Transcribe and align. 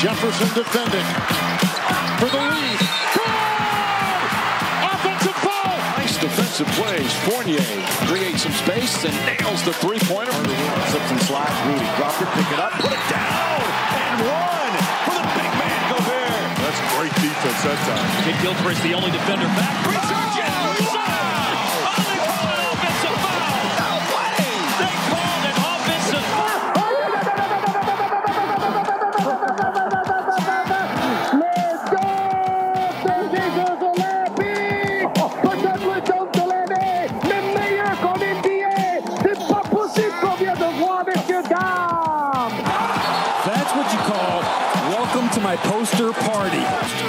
Jefferson 0.00 0.48
defending 0.54 1.04
for 2.16 2.32
the 2.32 2.40
lead. 2.40 2.80
Offensive 4.80 5.36
foul. 5.44 5.76
Nice 6.00 6.16
defensive 6.16 6.66
plays. 6.68 7.12
Fournier 7.28 7.60
creates 8.08 8.44
some 8.44 8.52
space 8.52 9.04
and 9.04 9.12
nails 9.28 9.62
the 9.62 9.74
three-pointer. 9.74 10.32
Slips 10.32 11.10
and 11.10 11.20
slides. 11.20 11.52
Rudy 11.68 11.84
Crawford 12.00 12.28
pick 12.32 12.48
it 12.50 12.58
up, 12.58 12.72
put 12.80 12.92
it 12.92 13.04
down, 13.12 13.60
and 13.92 14.24
one 14.24 14.72
for 15.04 15.20
the 15.20 15.26
big 15.36 15.52
man 15.60 15.92
Gobert. 15.92 16.48
That's 16.64 16.80
great 16.96 17.12
defense 17.20 17.60
that 17.68 17.76
time. 17.84 18.24
Kid 18.24 18.40
Gilchrist, 18.40 18.82
the 18.82 18.94
only 18.94 19.10
defender 19.10 19.44
back. 19.52 19.84
Resurgent. 19.84 20.29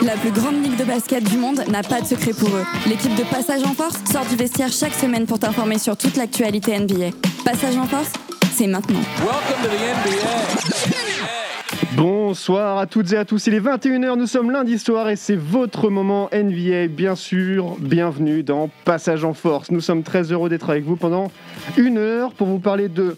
La 0.02 0.18
plus 0.18 0.32
grande 0.32 0.62
ligue 0.62 0.76
de 0.76 0.84
basket 0.84 1.24
du 1.24 1.38
monde 1.38 1.64
n'a 1.70 1.82
pas 1.82 2.02
de 2.02 2.06
secret 2.06 2.34
pour 2.34 2.50
eux. 2.50 2.66
L'équipe 2.88 3.16
de 3.16 3.24
Passage 3.24 3.64
en 3.64 3.74
Force 3.74 3.98
sort 4.12 4.26
du 4.26 4.36
vestiaire 4.36 4.70
chaque 4.70 4.94
semaine 4.94 5.26
pour 5.26 5.40
t'informer 5.40 5.78
sur 5.78 5.96
toute 5.96 6.18
l'actualité 6.18 6.78
NBA. 6.78 7.16
Passage 7.46 7.78
en 7.78 7.86
Force, 7.86 8.12
c'est 8.54 8.68
maintenant. 8.68 9.00
Bonsoir 11.94 12.80
à 12.80 12.86
toutes 12.86 13.14
et 13.14 13.18
à 13.18 13.24
tous, 13.24 13.48
il 13.48 13.54
est 13.54 13.62
21h, 13.62 14.18
nous 14.18 14.28
sommes 14.28 14.52
lundi 14.52 14.78
soir 14.78 15.10
et 15.10 15.16
c'est 15.16 15.38
votre 15.38 15.90
moment 15.90 16.30
NBA, 16.34 16.88
bien 16.90 17.16
sûr. 17.16 17.78
Bienvenue 17.80 18.44
dans 18.44 18.70
Passage 18.84 19.24
en 19.24 19.34
Force. 19.34 19.72
Nous 19.72 19.82
sommes 19.82 20.04
très 20.04 20.34
heureux 20.34 20.50
d'être 20.50 20.70
avec 20.70 20.84
vous 20.84 20.98
pendant 20.98 21.32
une 21.78 21.98
heure 21.98 22.34
pour 22.34 22.48
vous 22.48 22.60
parler 22.60 22.90
de 22.90 23.16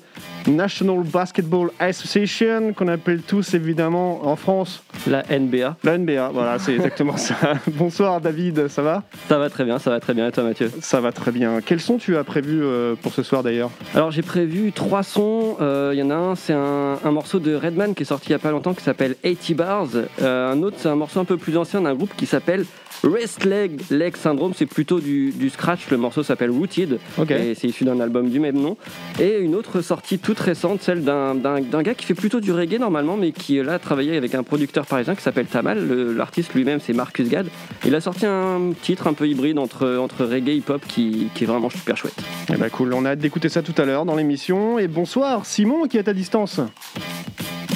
National 0.48 1.00
Basketball 1.04 1.70
Association, 1.80 2.74
qu'on 2.74 2.88
appelle 2.88 3.22
tous 3.22 3.54
évidemment 3.54 4.28
en 4.28 4.36
France 4.36 4.84
La 5.08 5.24
NBA. 5.24 5.78
la 5.84 5.98
NBA. 5.98 6.30
Voilà, 6.34 6.60
c'est 6.60 6.74
exactement 6.76 7.18
ça. 7.18 7.36
Bonsoir 7.68 8.20
David, 8.22 8.68
ça 8.68 8.82
va? 8.82 9.04
Ça 9.30 9.38
va 9.38 9.50
très 9.50 9.64
bien, 9.64 9.80
ça 9.80 9.90
va 9.90 10.00
très 10.00 10.14
bien. 10.14 10.28
Et 10.28 10.32
toi 10.32 10.44
Mathieu? 10.44 10.72
Ça 10.82 11.00
va 11.02 11.12
très 11.12 11.32
bien. 11.32 11.62
Quels 11.66 11.80
sons 11.80 11.98
tu 11.98 12.18
as 12.18 12.24
prévus 12.24 12.62
euh, 12.64 12.96
pour 13.02 13.14
ce 13.14 13.24
soir 13.24 13.44
d'ailleurs? 13.44 13.70
Alors 13.96 14.12
j'ai 14.12 14.22
prévu 14.22 14.72
trois 14.72 15.04
sons. 15.04 15.58
Euh, 15.62 15.92
Il 15.94 16.00
y 16.00 16.04
en 16.04 16.10
a 16.10 16.16
un, 16.16 16.36
c'est 16.36 16.54
un, 16.54 16.98
un 17.04 17.12
morceau 17.12 17.40
de 17.40 17.56
Redman 17.56 17.94
qui 17.96 18.04
est 18.04 18.06
sorti 18.06 18.30
il 18.30 18.32
y 18.34 18.36
a 18.36 18.40
pas 18.40 18.52
longtemps 18.52 18.74
qui 18.74 18.84
s'appelle 18.84 19.16
80 19.24 19.56
Bars. 19.56 19.88
Euh, 20.22 20.52
un 20.52 20.62
autre, 20.64 20.78
c'est 20.80 20.90
un 20.90 20.96
morceau 20.96 21.20
un 21.20 21.26
peu 21.26 21.38
plus 21.38 21.58
ancien 21.58 21.82
d'un 21.82 21.94
groupe 21.96 22.12
qui 22.18 22.26
s'appelle 22.26 22.66
Rest 23.04 23.44
Leg 23.44 23.82
Leg 23.90 24.16
Syndrome. 24.16 24.54
C'est 24.56 24.66
plutôt 24.66 25.00
du, 25.00 25.32
du 25.32 25.50
scratch. 25.50 25.90
Le 25.90 25.98
morceau 25.98 26.24
s'appelle 26.24 26.52
Rooted. 26.52 27.00
Ok. 27.18 27.32
Et 27.32 27.56
c'est 27.56 27.68
issu 27.68 27.84
d'un 27.84 28.00
album 28.00 28.30
du 28.30 28.40
même 28.40 28.58
nom. 28.58 28.78
Et 29.20 29.40
une 29.40 29.56
autre 29.56 29.82
sortie 29.82 30.20
toute 30.20 30.40
récente, 30.40 30.82
celle 30.82 31.04
d'un 31.04 31.36
gars 31.82 31.94
qui 31.94 32.06
fait 32.06 32.14
plutôt 32.14 32.40
du 32.40 32.52
reggae 32.52 32.80
normalement, 32.80 33.18
mais 33.18 33.32
qui 33.32 33.62
là 33.62 33.80
travaillait 33.80 34.18
avec 34.18 34.36
un 34.36 34.44
producteur 34.44 34.86
parisien 34.86 35.16
qui 35.16 35.22
s'appelle 35.22 35.48
Tamal. 35.48 35.86
L'artiste 36.16 36.54
lui-même, 36.54 36.80
c'est 36.80 36.94
Marcus 36.94 37.30
Gad. 37.30 37.48
Il 37.86 37.94
a 37.96 38.02
sorti 38.02 38.26
un 38.26 38.72
titre 38.82 39.08
un 39.08 39.14
peu 39.14 39.28
hybride 39.28 39.60
entre, 39.60 39.98
entre 39.98 40.26
reggae 40.26 40.50
et 40.50 40.56
hip-hop 40.56 40.82
qui, 40.88 41.28
qui 41.36 41.44
est 41.44 41.48
vraiment 41.48 41.70
super 41.70 41.98
chouette. 41.98 42.16
Eh 42.52 42.56
ben 42.56 42.70
cool, 42.70 42.94
on 42.94 43.06
a 43.06 43.12
hâte 43.12 43.20
d'écouter 43.20 43.50
ça 43.50 43.62
tout 43.62 43.76
à 43.78 43.86
l'heure 43.86 44.06
dans 44.06 44.16
l'émission. 44.16 44.80
Et 44.80 44.88
bonsoir 44.88 45.46
Simon 45.46 45.88
qui 45.88 45.98
est 45.98 46.02
à 46.02 46.04
ta 46.04 46.14
distance. 46.14 46.62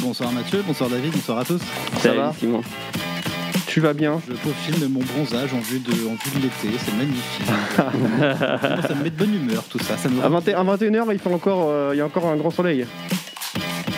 Bonsoir 0.01 0.31
Mathieu, 0.31 0.63
bonsoir 0.65 0.89
David, 0.89 1.11
bonsoir 1.11 1.39
à 1.39 1.45
tous. 1.45 1.59
Ça 1.59 1.99
Salut, 1.99 2.17
va? 2.17 2.33
Simon. 2.39 2.61
Tu 3.77 3.81
vas 3.81 3.93
bien 3.93 4.19
Je 4.27 4.33
peaufine 4.33 4.87
mon 4.89 5.01
bronzage 5.01 5.53
en 5.53 5.59
vue 5.59 5.77
de, 5.77 5.91
en 5.91 6.15
vue 6.15 6.39
de 6.39 6.41
l'été, 6.41 6.79
c'est 6.83 6.97
magnifique. 6.97 7.45
Ça 8.87 8.95
me 8.95 9.03
met 9.03 9.11
de 9.11 9.15
bonne 9.15 9.35
humeur 9.35 9.63
tout 9.65 9.77
ça. 9.77 9.95
ça 9.97 10.09
me... 10.09 10.19
À 10.23 10.29
20 10.29 10.47
à 10.47 10.63
21h, 10.63 11.05
il, 11.11 11.19
fait 11.19 11.31
encore, 11.31 11.67
euh, 11.69 11.91
il 11.93 11.97
y 11.99 12.01
a 12.01 12.05
encore 12.07 12.25
un 12.25 12.37
grand 12.37 12.49
soleil. 12.49 12.87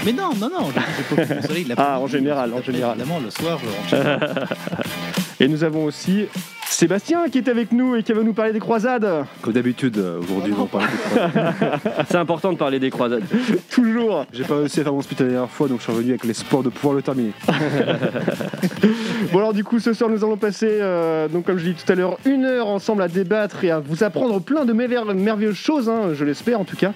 Mais 0.05 0.11
non, 0.11 0.31
non, 0.37 0.49
non, 0.49 0.67
je, 0.75 1.15
je 1.15 1.33
mon 1.33 1.41
soleil. 1.43 1.73
Ah, 1.77 1.97
en 1.97 2.07
général, 2.07 2.53
en 2.53 2.61
général. 2.61 2.97
Évidemment, 2.97 3.21
le 3.21 3.29
soir, 3.29 3.57
chez 3.89 4.03
moi. 4.03 4.19
Et 5.39 5.47
nous 5.47 5.63
avons 5.63 5.85
aussi 5.85 6.25
Sébastien 6.71 7.27
qui 7.29 7.39
est 7.39 7.49
avec 7.49 7.71
nous 7.71 7.95
et 7.95 8.03
qui 8.03 8.13
va 8.13 8.21
nous 8.23 8.33
parler 8.33 8.53
des 8.53 8.59
croisades. 8.59 9.25
Comme 9.41 9.53
d'habitude, 9.53 9.97
euh, 9.97 10.19
aujourd'hui, 10.21 10.53
on 10.57 10.65
parle 10.65 10.85
de 10.85 10.89
C'est 12.09 12.17
important 12.17 12.53
de 12.53 12.57
parler 12.57 12.79
des 12.79 12.89
croisades. 12.89 13.23
Toujours. 13.69 14.25
J'ai 14.31 14.43
pas 14.43 14.57
réussi 14.57 14.79
à 14.79 14.83
faire 14.83 14.93
mon 14.93 15.01
split 15.01 15.15
la 15.19 15.25
dernière 15.25 15.49
fois, 15.49 15.67
donc 15.67 15.79
je 15.79 15.83
suis 15.83 15.91
revenu 15.91 16.09
avec 16.11 16.23
l'espoir 16.25 16.63
de 16.63 16.69
pouvoir 16.69 16.95
le 16.95 17.01
terminer. 17.01 17.31
Bon 19.31 19.37
alors 19.39 19.53
du 19.53 19.63
coup 19.63 19.79
ce 19.79 19.93
soir 19.93 20.09
nous 20.09 20.23
allons 20.23 20.37
passer, 20.37 20.67
euh, 20.81 21.27
donc 21.27 21.45
comme 21.45 21.57
je 21.59 21.65
l'ai 21.65 21.73
dit 21.73 21.83
tout 21.85 21.91
à 21.91 21.95
l'heure, 21.95 22.17
une 22.25 22.45
heure 22.45 22.67
ensemble 22.67 23.03
à 23.03 23.07
débattre 23.07 23.63
et 23.63 23.69
à 23.69 23.79
vous 23.79 24.03
apprendre 24.03 24.39
plein 24.41 24.65
de 24.65 24.73
merveille- 24.73 25.13
merveilleuses 25.13 25.55
choses, 25.55 25.87
hein, 25.87 26.13
je 26.13 26.25
l'espère 26.25 26.59
en 26.59 26.63
tout 26.65 26.75
cas. 26.77 26.93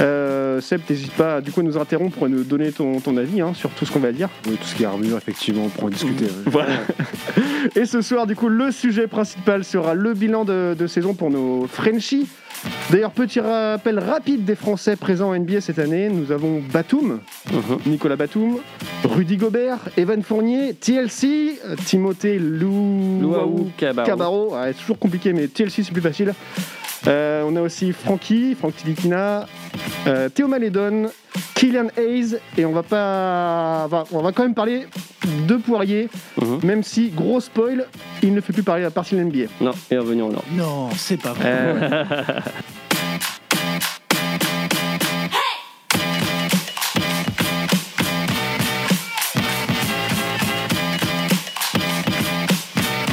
Euh, 0.00 0.60
Seb, 0.60 0.80
n'hésite 0.88 1.12
pas 1.12 1.40
du 1.40 1.50
coup 1.50 1.60
à 1.60 1.62
nous 1.64 1.76
interrompre 1.76 2.26
et 2.26 2.28
nous 2.30 2.44
donner 2.44 2.72
ton, 2.72 3.00
ton 3.00 3.16
avis 3.16 3.40
hein, 3.42 3.52
sur 3.54 3.68
tout 3.70 3.84
ce 3.84 3.92
qu'on 3.92 3.98
va 3.98 4.12
dire. 4.12 4.28
Oui, 4.46 4.56
tout 4.56 4.66
ce 4.66 4.74
qui 4.76 4.84
est 4.84 4.86
armure, 4.86 5.16
effectivement, 5.18 5.64
on 5.66 5.68
pourra 5.68 5.86
en 5.88 5.90
discuter. 5.90 6.26
Voilà. 6.46 6.70
Et 7.74 7.84
ce 7.84 8.00
soir, 8.00 8.26
du 8.26 8.36
coup, 8.36 8.48
le 8.48 8.70
sujet 8.70 8.97
principal 9.06 9.64
sera 9.64 9.94
le 9.94 10.14
bilan 10.14 10.44
de, 10.44 10.74
de 10.78 10.86
saison 10.86 11.14
pour 11.14 11.30
nos 11.30 11.66
Frenchies. 11.66 12.26
D'ailleurs, 12.90 13.12
petit 13.12 13.40
rappel 13.40 13.98
rapide 13.98 14.44
des 14.44 14.56
Français 14.56 14.96
présents 14.96 15.30
en 15.30 15.38
NBA 15.38 15.60
cette 15.60 15.78
année. 15.78 16.08
Nous 16.08 16.32
avons 16.32 16.60
Batum, 16.72 17.20
Nicolas 17.86 18.16
Batum, 18.16 18.58
Rudy 19.04 19.36
Gobert, 19.36 19.78
Evan 19.96 20.22
Fournier, 20.22 20.74
TLC, 20.74 21.60
Timothée 21.84 22.38
Lou... 22.38 23.20
Luau 23.20 23.68
Cabarro. 23.76 24.06
Cabarro. 24.06 24.54
Ouais, 24.54 24.72
c'est 24.72 24.80
toujours 24.80 24.98
compliqué, 24.98 25.32
mais 25.32 25.46
TLC 25.46 25.84
c'est 25.84 25.92
plus 25.92 26.02
facile. 26.02 26.34
Euh, 27.06 27.44
on 27.46 27.54
a 27.56 27.60
aussi 27.60 27.92
Frankie, 27.92 28.54
Franck 28.54 28.76
Tilikina, 28.76 29.46
euh, 30.06 30.28
Théo 30.28 30.48
Malédon, 30.48 31.10
Kylian 31.54 31.86
Hayes, 31.96 32.38
et 32.56 32.64
on 32.64 32.72
va 32.72 32.82
pas, 32.82 33.88
on 34.12 34.20
va 34.22 34.32
quand 34.32 34.42
même 34.42 34.54
parler 34.54 34.86
de 35.46 35.56
Poirier, 35.56 36.08
Mhm. 36.40 36.60
même 36.64 36.82
si 36.82 37.10
gros 37.10 37.40
spoil, 37.40 37.86
il 38.22 38.34
ne 38.34 38.40
fait 38.40 38.52
plus 38.52 38.62
parler 38.62 38.84
à 38.84 38.90
partie 38.90 39.14
de 39.14 39.20
l'NBA. 39.20 39.46
Non, 39.60 39.72
et 39.90 39.98
revenu 39.98 40.22
en 40.22 40.34
or. 40.34 40.44
Non, 40.52 40.88
c'est 40.96 41.20
pas 41.20 41.32
vrai. 41.32 41.52
Euh, 41.54 42.04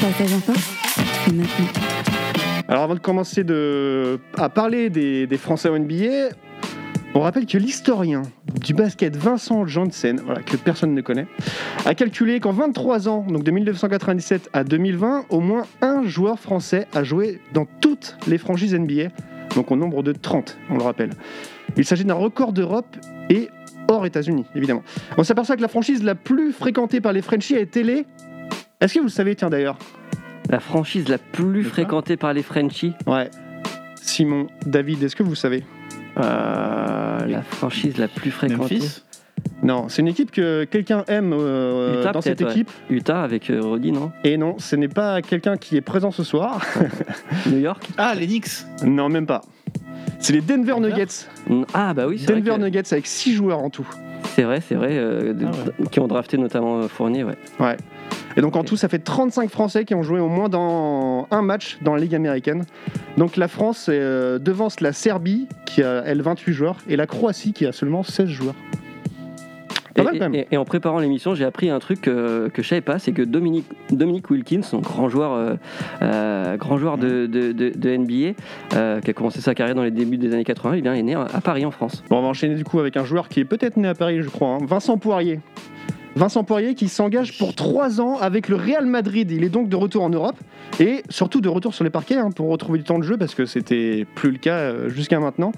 Passage 0.01 0.33
en 0.33 0.39
Force, 0.41 0.69
c'est 1.25 1.33
maintenant. 1.33 1.94
Alors 2.67 2.83
avant 2.83 2.95
de 2.95 2.99
commencer 2.99 3.45
à 4.37 4.49
parler 4.49 4.89
des, 4.89 5.27
des 5.27 5.37
Français 5.37 5.69
en 5.69 5.77
NBA, 5.77 6.29
on 7.13 7.21
rappelle 7.21 7.45
que 7.45 7.57
l'historien 7.57 8.23
du 8.61 8.73
basket 8.73 9.15
Vincent 9.15 9.65
Janssen, 9.65 10.19
voilà, 10.25 10.41
que 10.41 10.57
personne 10.57 10.93
ne 10.93 11.01
connaît, 11.01 11.27
a 11.85 11.95
calculé 11.95 12.39
qu'en 12.39 12.51
23 12.51 13.07
ans, 13.07 13.25
donc 13.27 13.43
de 13.43 13.51
1997 13.51 14.49
à 14.51 14.63
2020, 14.63 15.25
au 15.29 15.39
moins 15.39 15.63
un 15.81 16.03
joueur 16.03 16.39
français 16.39 16.87
a 16.93 17.03
joué 17.03 17.39
dans 17.53 17.65
toutes 17.79 18.17
les 18.27 18.37
franchises 18.37 18.73
NBA, 18.75 19.09
donc 19.55 19.71
au 19.71 19.75
nombre 19.75 20.03
de 20.03 20.11
30, 20.11 20.57
on 20.69 20.77
le 20.77 20.83
rappelle. 20.83 21.11
Il 21.77 21.85
s'agit 21.85 22.03
d'un 22.03 22.15
record 22.15 22.51
d'Europe 22.51 22.97
et 23.29 23.49
hors 23.87 24.05
États-Unis, 24.05 24.45
évidemment. 24.55 24.83
On 25.17 25.23
s'aperçoit 25.23 25.55
que 25.55 25.61
la 25.61 25.67
franchise 25.67 26.03
la 26.03 26.15
plus 26.15 26.51
fréquentée 26.51 26.99
par 26.99 27.13
les 27.13 27.21
Frenchies 27.21 27.55
a 27.55 27.59
été 27.59 27.83
les... 27.83 28.05
Est-ce 28.81 28.95
que 28.95 28.99
vous 28.99 29.05
le 29.05 29.11
savez, 29.11 29.35
tiens 29.35 29.49
d'ailleurs? 29.49 29.77
La 30.49 30.59
franchise 30.59 31.07
la 31.09 31.17
plus 31.17 31.63
fréquentée 31.63 32.17
par 32.17 32.33
les 32.33 32.43
Frenchies. 32.43 32.93
Ouais. 33.07 33.29
Simon, 33.95 34.47
David, 34.65 35.01
est-ce 35.03 35.15
que 35.15 35.23
vous 35.23 35.35
savez 35.35 35.63
Euh, 36.17 37.25
la 37.25 37.41
franchise 37.41 37.97
la 37.97 38.07
plus 38.07 38.31
fréquentée. 38.31 38.75
Memphis 38.75 39.01
Non, 39.63 39.89
c'est 39.89 40.01
une 40.01 40.07
équipe 40.07 40.31
que 40.31 40.63
quelqu'un 40.65 41.03
aime 41.07 41.33
euh, 41.33 41.99
Utah, 42.01 42.11
dans 42.11 42.21
cette 42.21 42.41
ouais. 42.41 42.51
équipe. 42.51 42.69
Utah 42.89 43.23
avec 43.23 43.49
euh, 43.49 43.59
Rudy, 43.61 43.91
non 43.91 44.11
Et 44.23 44.37
non, 44.37 44.55
ce 44.59 44.75
n'est 44.75 44.87
pas 44.87 45.21
quelqu'un 45.21 45.57
qui 45.57 45.75
est 45.77 45.81
présent 45.81 46.11
ce 46.11 46.23
soir. 46.23 46.61
New 47.47 47.57
York 47.59 47.89
Ah, 47.97 48.13
les 48.15 48.27
Knicks 48.27 48.65
non, 48.85 49.09
même 49.09 49.25
pas. 49.25 49.41
C'est 50.19 50.33
les 50.33 50.41
Denver 50.41 50.73
Denver 50.75 50.89
Nuggets. 50.89 51.27
Ah 51.73 51.93
bah 51.93 52.07
oui, 52.07 52.19
c'est 52.19 52.31
vrai, 52.31 52.41
Denver 52.41 52.57
que- 52.57 52.63
Nuggets 52.65 52.93
avec 52.93 53.07
6 53.07 53.33
joueurs 53.33 53.59
en 53.59 53.69
tout. 53.69 53.87
c'est 54.35 54.43
vrai, 54.43 54.61
c'est 54.61 54.75
vrai, 54.75 54.91
euh, 54.97 55.33
Ah 55.45 55.83
qui 55.91 55.99
ont 55.99 56.07
drafté 56.07 56.37
notamment 56.37 56.87
Fournier, 56.87 57.23
ouais. 57.23 57.35
Et 58.37 58.41
donc 58.41 58.55
en 58.57 58.63
tout, 58.65 58.75
ça 58.75 58.89
fait 58.89 58.99
35 58.99 59.49
Français 59.49 59.85
qui 59.85 59.95
ont 59.95 60.03
joué 60.03 60.19
au 60.19 60.27
moins 60.27 60.49
dans 60.49 61.25
un 61.31 61.41
match 61.41 61.77
dans 61.81 61.95
la 61.95 62.01
Ligue 62.01 62.15
américaine. 62.15 62.65
Donc 63.17 63.37
la 63.37 63.47
France 63.47 63.87
euh, 63.89 64.39
devance 64.39 64.81
la 64.81 64.91
Serbie 64.91 65.47
qui 65.65 65.81
a, 65.83 66.03
elle, 66.05 66.21
28 66.21 66.51
joueurs 66.53 66.75
et 66.89 66.97
la 66.97 67.07
Croatie 67.07 67.53
qui 67.53 67.65
a 67.65 67.71
seulement 67.71 68.03
16 68.03 68.27
joueurs. 68.27 68.55
Et, 70.51 70.57
en 70.57 70.65
préparant 70.65 70.99
l'émission, 70.99 71.35
j'ai 71.35 71.45
appris 71.45 71.69
un 71.69 71.79
truc 71.79 72.09
euh, 72.09 72.49
que 72.49 72.61
je 72.61 72.67
savais 72.67 72.81
pas, 72.81 72.99
c'est 72.99 73.13
que 73.13 73.21
Dominique, 73.21 73.65
Dominique 73.91 74.29
Wilkins, 74.29 74.61
son 74.63 74.79
grand 74.79 75.07
joueur, 75.07 75.31
euh, 75.31 75.53
euh, 76.01 76.57
grand 76.57 76.77
joueur 76.77 76.97
de, 76.97 77.27
de- 77.27 77.53
de- 77.53 77.69
de 77.69 77.95
NBA, 77.95 78.99
qui 79.01 79.09
a 79.09 79.13
commencé 79.13 79.39
sa 79.39 79.55
carrière 79.55 79.73
dans 79.75 79.83
les 79.83 79.91
débuts 79.91 80.17
des 80.17 80.33
années 80.33 80.43
80, 80.43 80.75
il 80.75 80.85
est 80.85 81.01
né 81.03 81.15
à 81.15 81.39
Paris 81.41 81.65
en 81.65 81.71
France. 81.71 82.03
Bon, 82.09 82.17
on 82.17 82.21
va 82.23 82.27
enchaîner 82.27 82.55
du 82.55 82.65
coup 82.65 82.81
avec 82.81 82.97
un 82.97 83.05
joueur 83.05 83.29
qui 83.29 83.39
est 83.39 83.45
peut-être 83.45 83.77
né 83.77 83.87
à 83.87 83.93
Paris, 83.95 84.21
je 84.21 84.27
crois. 84.27 84.49
hein. 84.49 84.57
Vincent 84.67 84.97
Poirier. 84.97 85.39
Vincent 86.15 86.43
Poirier 86.45 86.75
qui 86.75 86.87
s'engage 86.87 87.37
pour 87.37 87.53
3 87.55 87.99
ans 87.99 88.17
avec 88.19 88.47
le 88.47 88.55
Real 88.55 88.85
Madrid. 88.85 89.29
Il 89.31 89.43
est 89.43 89.49
donc 89.49 89.67
de 89.67 89.75
retour 89.75 90.03
en 90.03 90.09
Europe 90.09 90.37
et 90.79 91.03
surtout 91.09 91.41
de 91.41 91.49
retour 91.49 91.73
sur 91.73 91.83
les 91.83 91.89
parquets 91.89 92.15
hein, 92.15 92.31
pour 92.31 92.47
retrouver 92.49 92.77
du 92.79 92.85
temps 92.85 92.97
de 92.99 93.03
jeu 93.03 93.17
parce 93.17 93.35
que 93.35 93.45
c'était 93.45 94.05
plus 94.15 94.31
le 94.31 94.37
cas 94.37 94.57
euh, 94.57 94.89
jusqu'à 94.89 95.19
maintenant. 95.19 95.51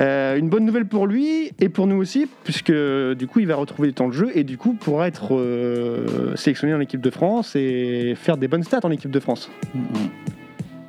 Euh, 0.00 0.36
une 0.36 0.48
bonne 0.48 0.64
nouvelle 0.64 0.86
pour 0.86 1.06
lui 1.06 1.52
et 1.60 1.68
pour 1.68 1.86
nous 1.86 1.94
aussi, 1.96 2.26
puisque 2.42 2.72
du 2.72 3.26
coup 3.28 3.38
il 3.38 3.46
va 3.46 3.54
retrouver 3.54 3.86
du 3.88 3.94
temps 3.94 4.08
de 4.08 4.12
jeu 4.12 4.32
et 4.34 4.42
du 4.42 4.58
coup 4.58 4.72
pourra 4.74 5.06
être 5.06 5.36
euh, 5.36 6.34
sélectionné 6.34 6.74
en 6.74 6.80
équipe 6.80 7.00
de 7.00 7.10
France 7.10 7.54
et 7.54 8.14
faire 8.16 8.36
des 8.36 8.48
bonnes 8.48 8.64
stats 8.64 8.80
en 8.82 8.90
équipe 8.90 9.12
de 9.12 9.20
France. 9.20 9.48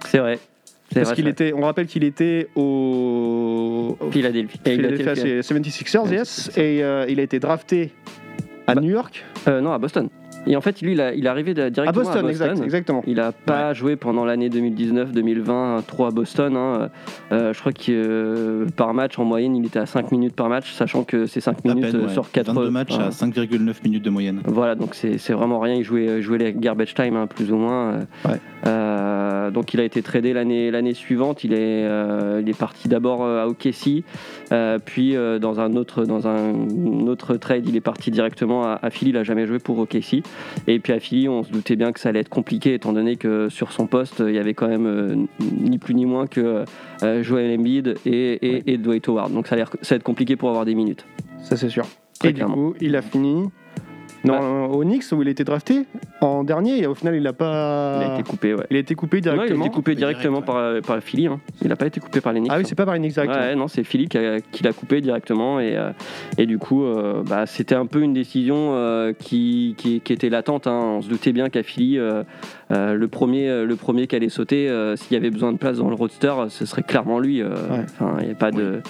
C'est 0.08 0.18
vrai. 0.18 0.40
Parce 0.94 1.14
qu'il 1.14 1.28
était, 1.28 1.52
on 1.54 1.62
rappelle 1.62 1.88
qu'il 1.88 2.04
était 2.04 2.48
au, 2.56 3.96
au 4.00 4.04
vrai. 4.06 4.12
Philadelphie. 4.12 4.60
Et 4.66 4.74
il 4.76 4.86
a 4.86 4.90
été- 4.90 4.98
Philadelphia 5.04 5.42
76ers, 5.42 6.12
yes, 6.12 6.52
et 6.58 6.84
euh, 6.84 7.06
il 7.10 7.20
a 7.20 7.24
été 7.24 7.40
drafté 7.40 7.92
à 8.68 8.76
Bah, 8.76 8.82
New 8.82 8.90
York, 8.92 9.24
Euh, 9.48 9.62
non, 9.62 9.72
à 9.74 9.78
Boston. 9.78 10.10
Et 10.48 10.56
en 10.56 10.62
fait, 10.62 10.82
lui, 10.82 10.94
il, 10.94 11.02
a- 11.02 11.14
il 11.14 11.26
est 11.26 11.30
arrivé 11.30 11.54
de- 11.54 11.62
à 11.64 11.70
directement 11.70 12.04
Boston, 12.06 12.30
exact, 12.30 12.62
exactement. 12.64 13.04
Il 13.08 13.16
n'a 13.16 13.32
pas 13.32 13.74
joué 13.74 13.96
pendant 13.96 14.26
l'année 14.26 14.50
2019-2020 14.50 15.84
trop 15.86 16.06
à 16.06 16.12
Boston. 16.12 16.56
hein. 16.56 16.90
Euh, 17.32 17.54
je 17.54 17.60
crois 17.60 17.72
que 17.72 17.82
euh, 17.90 18.66
par 18.76 18.94
match, 18.94 19.18
en 19.20 19.26
moyenne, 19.26 19.56
il 19.56 19.66
était 19.66 19.80
à 19.80 19.86
5 19.86 20.12
minutes 20.12 20.36
par 20.36 20.50
match, 20.50 20.72
sachant 20.74 21.04
que 21.04 21.26
c'est 21.26 21.42
5 21.42 21.58
À 21.66 21.68
minutes 21.74 21.92
peine, 21.92 22.02
euh, 22.02 22.08
ouais. 22.08 22.14
sur 22.14 22.30
4 22.32 22.54
22 22.54 22.70
matchs 22.70 22.98
à 22.98 23.10
5,9 23.10 23.74
minutes 23.84 24.04
de 24.04 24.10
moyenne. 24.10 24.42
Voilà, 24.46 24.76
donc 24.76 24.96
c'est 24.96 25.34
vraiment 25.34 25.60
rien. 25.60 25.76
Il 25.76 25.84
jouait, 25.84 26.22
jouait 26.22 26.38
les 26.38 26.54
garbage 26.54 26.94
time, 26.94 27.16
hein, 27.16 27.28
plus 27.28 27.52
ou 27.52 27.58
moins. 27.58 28.00
Ouais. 28.26 28.40
Euh, 28.68 29.52
donc 29.52 29.74
il 29.74 29.80
a 29.80 29.84
été 29.84 30.02
tradé 30.02 30.34
l'année 30.34 30.72
l'année 30.72 30.94
suivante. 30.94 31.44
Il 31.44 31.54
est, 31.54 31.58
euh, 31.86 32.40
il 32.42 32.50
est 32.50 32.58
parti 32.58 32.88
d'abord 32.88 33.24
à 33.26 33.48
OKC, 33.48 34.04
euh, 34.52 34.80
puis 34.84 35.16
euh, 35.16 35.40
dans 35.40 35.60
un 35.60 35.76
autre 35.76 36.06
dans 36.06 36.28
un 36.28 36.54
autre 37.08 37.36
trade, 37.36 37.68
il 37.68 37.76
est 37.76 37.82
parti 37.82 38.12
directement 38.12 38.64
à, 38.64 38.80
à 38.82 38.90
Philly. 38.90 39.12
Il 39.12 39.16
n'a 39.16 39.24
jamais 39.24 39.46
joué 39.46 39.60
pour 39.60 39.78
OKC. 39.80 40.24
Et 40.68 40.80
puis 40.80 40.94
à 40.94 41.00
Philly, 41.00 41.28
on 41.30 41.44
se 41.44 41.52
doutait 41.52 41.76
bien 41.76 41.92
que 41.92 42.00
ça 42.00 42.10
allait 42.10 42.20
être 42.20 42.30
compliqué, 42.30 42.74
étant 42.74 42.94
donné 42.94 43.16
que 43.16 43.50
sur 43.50 43.72
son 43.72 43.88
poste, 43.88 44.24
il 44.26 44.34
y 44.34 44.40
avait 44.40 44.54
quand 44.54 44.68
même 44.68 44.88
euh, 44.88 45.16
ni 45.40 45.78
plus 45.78 45.94
ni 45.94 46.06
moins 46.06 46.28
que 46.28 46.66
euh, 47.04 47.24
Joel 47.24 47.60
Embiid 47.60 47.96
et, 48.06 48.12
et, 48.12 48.74
et 48.74 48.78
Dwight 48.78 49.08
Howard. 49.08 49.34
Donc 49.34 49.48
ça, 49.48 49.56
a 49.56 49.66
ça 49.66 49.96
va 49.96 49.96
être 49.98 50.04
compliqué 50.04 50.36
pour 50.36 50.50
avoir 50.50 50.66
des 50.66 50.76
minutes. 50.76 51.06
Ça 51.42 51.58
c'est 51.58 51.70
sûr. 51.70 51.86
Très 52.20 52.30
et 52.30 52.34
du 52.34 52.46
coup, 52.46 52.76
il 52.80 52.96
a 52.96 53.02
fini 53.02 53.50
non, 54.26 54.66
au 54.72 54.84
Knicks 54.84 55.04
où 55.12 55.22
il 55.22 55.28
était 55.28 55.44
drafté 55.44 55.86
en 56.22 56.44
dernier 56.44 56.80
et 56.82 56.88
au 56.88 56.96
final 56.96 57.16
il 57.16 57.24
n'a 57.24 57.34
pas. 57.34 58.00
Il 58.04 58.12
a 58.12 58.14
été 58.20 58.24
coupé, 58.30 58.54
ouais. 58.54 58.66
Il 58.70 58.78
a 58.78 58.80
été 58.80 58.96
coupé 58.96 59.18
Non, 59.18 59.22
il 59.24 59.30
a 59.30 59.34
directement. 59.34 59.66
été 59.66 59.74
coupé 59.74 59.96
directement 59.96 60.42
direct, 60.42 60.46
par, 60.86 60.96
par 60.96 61.04
Philly. 61.04 61.28
hein. 61.28 61.40
Il 61.62 61.68
n'a 61.68 61.76
pas 61.76 61.86
été 61.88 62.00
coupé 62.00 62.22
par 62.22 62.34
les 62.34 62.40
Knicks. 62.40 62.52
Ah 62.54 62.58
oui, 62.58 62.64
c'est 62.66 62.76
pas 62.76 62.86
par 62.86 62.94
les 62.96 63.00
Knicks 63.00 63.14
directement. 63.14 63.42
Ouais, 63.46 63.56
non, 63.56 63.68
c'est 63.68 63.84
Philly 63.84 64.08
qui, 64.08 64.18
a- 64.18 64.38
l'a 64.64 64.74
coupé 64.74 65.02
directement 65.02 65.60
et, 65.60 65.76
euh, 65.78 65.92
et 66.38 66.46
du 66.46 66.58
coup, 66.58 66.84
euh, 66.84 67.24
bah, 67.24 67.46
c'était 67.46 67.76
un 67.76 67.86
peu 67.86 68.02
une 68.02 68.14
décision 68.14 68.72
euh, 68.74 69.14
qui, 69.18 69.76
qui, 69.78 70.02
qui 70.02 70.14
était 70.14 70.30
latente. 70.30 70.68
hein. 70.68 70.80
On 70.98 71.02
se 71.02 71.10
doutait 71.10 71.32
bien 71.34 71.50
qu'à 71.50 71.64
Philly, 71.64 71.98
euh, 72.00 72.24
le 72.70 73.06
premier, 73.08 73.48
euh, 73.50 73.66
le 73.66 73.76
premier 73.76 74.08
qui 74.08 74.16
allait 74.16 74.30
sauter, 74.30 74.68
euh, 74.70 74.96
s'il 74.96 75.14
y 75.14 75.16
avait 75.18 75.30
besoin 75.32 75.52
de 75.52 75.58
place 75.58 75.78
dans 75.78 75.90
le 75.90 75.96
roadster, 75.96 76.34
ce 76.50 76.66
serait 76.66 76.84
clairement 76.84 77.20
lui. 77.20 77.42
euh, 77.42 77.50
Ouais. 77.70 77.86
Enfin, 78.00 78.18
il 78.22 78.26
n'y 78.28 78.32
a 78.32 78.36
pas 78.36 78.52
de, 78.52 78.82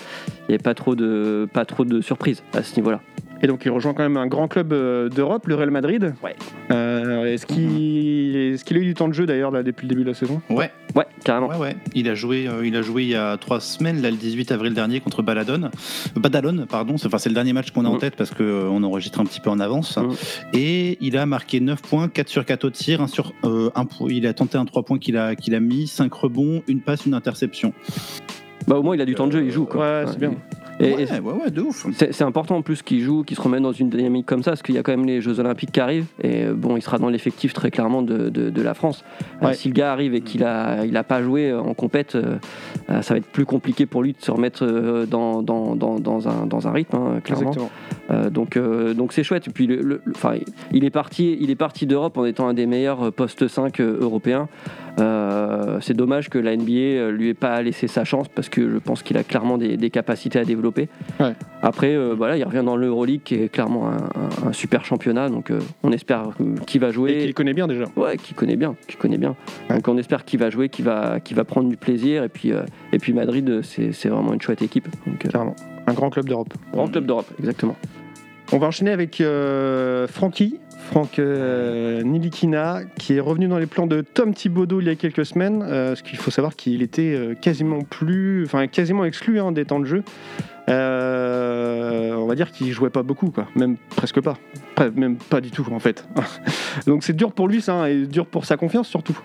il 0.50 0.51
y 0.54 0.56
a 0.56 0.60
pas 0.60 0.74
trop 0.74 0.95
de, 0.95 1.48
pas 1.54 1.66
trop 1.66 1.86
de 1.86 2.01
surprises 2.01 2.44
à 2.54 2.63
ce 2.63 2.75
niveau-là. 2.77 3.01
Et 3.42 3.48
donc 3.48 3.63
il 3.66 3.69
rejoint 3.69 3.94
quand 3.94 4.01
même 4.01 4.16
un 4.18 4.27
grand 4.27 4.48
club 4.48 4.72
euh, 4.72 5.10
d'Europe, 5.10 5.45
le 5.48 5.56
Real 5.56 5.69
Madrid. 5.69 6.13
Ouais. 6.24 6.36
Euh, 6.72 7.25
est-ce 7.25 7.45
qu'il 7.45 8.36
est-ce 8.36 8.63
qu'il 8.63 8.77
a 8.77 8.80
eu 8.80 8.86
du 8.86 8.94
temps 8.94 9.10
de 9.10 9.13
jeu 9.13 9.25
d'ailleurs 9.25 9.51
depuis 9.63 9.83
le 9.86 9.89
début 9.89 10.04
de 10.04 10.07
la 10.10 10.13
saison? 10.13 10.42
Ouais, 10.50 10.72
Ouais, 10.95 11.06
carrément. 11.25 11.48
ouais, 11.50 11.57
ouais. 11.57 11.75
Il 11.94 12.07
a 12.10 12.16
joué, 12.16 12.48
euh, 12.48 12.66
il 12.66 12.75
a 12.77 12.81
joué 12.81 13.04
il 13.04 13.10
y 13.10 13.16
a 13.16 13.36
trois 13.36 13.60
semaines, 13.60 14.01
là, 14.01 14.10
le 14.10 14.16
18 14.16 14.54
avril 14.54 14.74
dernier 14.74 15.01
contre 15.01 15.22
Baladone. 15.22 15.66
Euh, 16.16 16.19
Badalone, 16.19 16.66
pardon. 16.68 16.98
C'est, 16.98 17.07
enfin, 17.07 17.18
c'est 17.18 17.27
le 17.30 17.36
dernier 17.36 17.51
match 17.51 17.72
qu'on 17.72 17.83
a 17.83 17.89
en 17.89 17.94
Mhm. 17.95 18.00
tête 18.00 18.16
parce 18.16 18.31
qu'on 18.33 18.81
enregistre 18.83 19.19
un 19.19 19.25
petit 19.25 19.42
peu 19.42 19.50
en 19.50 19.60
avance. 19.60 19.98
Mhm. 19.98 20.12
Et 20.54 20.98
il 21.01 21.18
a 21.18 21.25
marqué 21.25 21.60
9 21.60 21.81
points, 21.81 22.07
4 22.07 22.30
sur 22.30 22.45
4 22.45 22.63
au 22.63 22.69
tir, 22.69 23.01
un 23.01 23.07
sur, 23.07 23.33
euh, 23.44 23.64
un 23.75 23.85
po- 23.85 24.09
il 24.09 24.25
a 24.27 24.33
tenté 24.33 24.57
un 24.57 24.65
3 24.65 24.83
points 24.83 25.00
qu'il 25.00 25.17
a, 25.17 25.35
qu'il 25.35 25.56
a 25.56 25.59
mis, 25.59 25.88
5 25.88 26.13
rebonds, 26.13 26.62
une 26.67 26.81
passe, 26.81 27.06
une 27.06 27.13
interception. 27.13 27.73
Bah, 28.67 28.77
au 28.77 28.83
moins, 28.83 28.95
il 28.95 29.01
a 29.01 29.06
du 29.06 29.15
temps 29.15 29.27
de 29.27 29.31
jeu, 29.31 29.44
il 29.44 29.51
joue. 29.51 29.65
Quoi. 29.65 29.81
Ouais, 29.81 30.06
c'est 30.07 30.19
bien. 30.19 30.33
Et- 30.80 30.94
ouais, 30.94 31.04
et- 31.04 31.19
ouais, 31.22 31.33
ouais, 31.45 31.51
de 31.51 31.62
ouf. 31.62 31.88
C'est 31.94 32.22
important 32.24 32.57
en 32.57 32.62
plus 32.62 32.81
qu'il 32.81 33.00
joue, 33.01 33.24
qu'il 33.24 33.38
se 33.38 33.42
remette 33.42 33.62
dans 33.62 33.72
une 33.72 33.89
dynamique 33.89 34.25
comme 34.25 34.44
ça, 34.44 34.51
parce 34.51 34.62
qu'il 34.62 34.75
y 34.75 34.77
a 34.77 34.83
quand 34.83 34.92
même 34.92 35.06
les 35.06 35.22
Jeux 35.22 35.39
Olympiques 35.39 35.72
qui 35.72 35.80
arrivent, 35.80 36.07
et 36.22 36.44
euh, 36.45 36.54
bon, 36.54 36.75
il 36.75 36.81
sera 36.81 36.98
dans 36.98 37.07
l'effectif 37.10 37.54
très 37.54 37.72
clairement 37.72 38.01
de, 38.01 38.30
de- 38.30 38.50
de 38.50 38.62
la 38.62 38.74
France. 38.74 39.06
Euh, 39.42 39.54
si 39.54 39.69
le 39.69 39.74
gars 39.74 39.92
arrive 39.94 40.13
et 40.16 40.22
qu'il 40.22 40.44
a, 40.44 40.83
il 40.86 40.98
a 40.98 41.04
pas 41.04 41.22
joué 41.24 41.54
en 41.54 41.74
compète, 41.74 42.16
euh, 42.16 42.36
euh, 42.89 43.01
ça 43.01 43.13
va 43.13 43.19
être 43.19 43.25
plus 43.27 43.45
compliqué 43.45 43.86
pour 43.86 44.04
lui 44.04 44.12
de 44.13 44.22
se 44.22 44.31
remettre 44.31 44.66
euh, 44.66 45.06
dans, 45.06 45.42
dans, 45.42 45.75
dans, 45.75 46.00
dans 46.00 46.27
un, 46.27 46.45
dans 46.45 46.68
un 46.68 46.72
rythme, 46.72 46.98
hein, 46.98 47.19
clairement. 47.24 47.51
Euh, 48.12 48.30
donc 48.30 48.57
euh, 48.57 48.94
donc 48.94 49.13
c'est 49.13 49.24
chouette. 49.24 49.48
Et 49.48 49.51
puis 49.51 49.68
le, 49.68 49.77
le- 49.77 50.01
le- 50.06 50.13
enfin, 50.13 50.33
il 50.72 50.83
est 50.83 50.89
parti, 50.89 51.38
il 51.39 51.50
est 51.50 51.56
parti 51.56 51.86
d'Europe 51.88 52.18
en 52.18 52.25
étant 52.25 52.48
un 52.48 52.54
des 52.54 52.66
meilleurs 52.66 53.12
postes 53.13 53.48
5 53.48 53.80
euh, 53.80 53.98
européens. 54.01 54.48
Euh, 54.97 55.80
c'est 55.81 55.94
dommage 55.94 56.30
que 56.30 56.38
la 56.38 56.56
NBA 56.56 56.71
euh, 56.71 57.12
lui 57.12 57.30
ait 57.30 57.33
pas 57.33 57.62
laissé 57.62 57.88
sa 57.88 58.06
chance 58.06 58.27
parce 58.30 58.47
que 58.47 58.69
je 58.71 58.77
pense 58.77 59.03
qu'il 59.03 59.18
a 59.18 59.24
clairement 59.24 59.57
des, 59.57 59.75
des 59.75 59.89
capacités 59.89 60.39
à 60.39 60.45
développer. 60.45 60.88
Ouais. 61.19 61.33
Après, 61.62 61.94
euh, 61.95 62.13
voilà, 62.18 62.38
il 62.38 62.44
revient 62.45 62.63
dans 62.65 62.77
l'Euroleague 62.77 63.21
qui 63.24 63.36
est 63.36 63.50
clairement 63.50 63.89
un, 63.89 63.97
un- 63.97 64.47
un 64.50 64.53
super 64.53 64.86
championnat. 64.86 65.27
Donc 65.30 65.51
euh, 65.51 65.59
on 65.83 65.92
espère 65.92 66.30
qu'il 66.65 66.80
va 66.80 66.89
Et 66.89 66.92
jouer. 66.94 67.18
qu'il 67.18 67.33
connaît 67.33 67.53
bien 67.53 67.68
déjà. 67.68 67.86
Ouais, 67.97 68.15
qui 68.18 68.33
connaît 68.33 68.56
bien, 68.56 68.75
qui 68.88 68.95
connaît 68.95 69.18
bien. 69.18 69.36
Ouais. 69.69 69.75
Donc 69.75 69.88
on 69.89 69.97
espère 69.97 70.24
qu'il 70.24 70.39
va 70.39 70.50
jouer, 70.50 70.69
qu'il 70.69 70.86
va, 70.86 71.19
qu'il 71.19 71.36
va 71.36 71.44
prendre 71.44 71.68
du 71.69 71.77
plaisir. 71.77 72.24
Et 72.24 72.30
puis, 72.30 72.51
et 72.94 72.98
puis 73.00 73.12
Madrid, 73.13 73.62
c'est 73.63 74.07
vraiment 74.07 74.33
une 74.33 74.41
chouette 74.41 74.62
équipe. 74.62 74.88
Donc, 75.06 75.18
Carrément. 75.30 75.56
Un 75.88 75.94
grand 75.94 76.09
club 76.09 76.27
d'Europe. 76.30 76.53
grand 76.71 76.88
club 76.88 77.06
d'Europe, 77.06 77.27
exactement. 77.38 77.75
On 78.53 78.57
va 78.59 78.68
enchaîner 78.68 78.91
avec 78.91 79.21
Francky, 80.07 80.59
Franck 80.85 81.19
euh, 81.19 82.03
Nilikina, 82.03 82.81
qui 82.97 83.15
est 83.15 83.19
revenu 83.19 83.47
dans 83.47 83.57
les 83.57 83.65
plans 83.65 83.87
de 83.87 84.01
Tom 84.01 84.33
Thibodeau 84.33 84.81
il 84.81 84.87
y 84.87 84.89
a 84.89 84.95
quelques 84.95 85.25
semaines. 85.25 85.63
euh, 85.63 85.95
qu'il 85.95 86.17
faut 86.17 86.31
savoir 86.31 86.55
qu'il 86.55 86.81
était 86.81 87.13
euh, 87.13 87.33
quasiment 87.33 87.81
plus, 87.81 88.43
enfin 88.45 88.67
quasiment 88.67 89.03
exclu 89.03 89.39
hein, 89.39 89.51
des 89.51 89.65
temps 89.65 89.79
de 89.79 89.85
jeu. 89.85 90.03
Euh, 90.69 92.13
on 92.13 92.27
va 92.27 92.35
dire 92.35 92.51
qu'il 92.51 92.71
jouait 92.71 92.89
pas 92.89 93.03
beaucoup. 93.03 93.33
Même 93.55 93.77
presque 93.95 94.21
pas. 94.21 94.37
Même 94.95 95.17
pas 95.17 95.41
du 95.41 95.51
tout 95.51 95.65
en 95.71 95.79
fait. 95.79 96.07
Donc 96.88 97.03
c'est 97.03 97.15
dur 97.15 97.31
pour 97.31 97.47
lui 97.47 97.61
ça, 97.61 97.73
hein, 97.73 97.85
et 97.88 98.05
dur 98.05 98.27
pour 98.27 98.45
sa 98.45 98.55
confiance 98.55 98.88
surtout. 98.88 99.17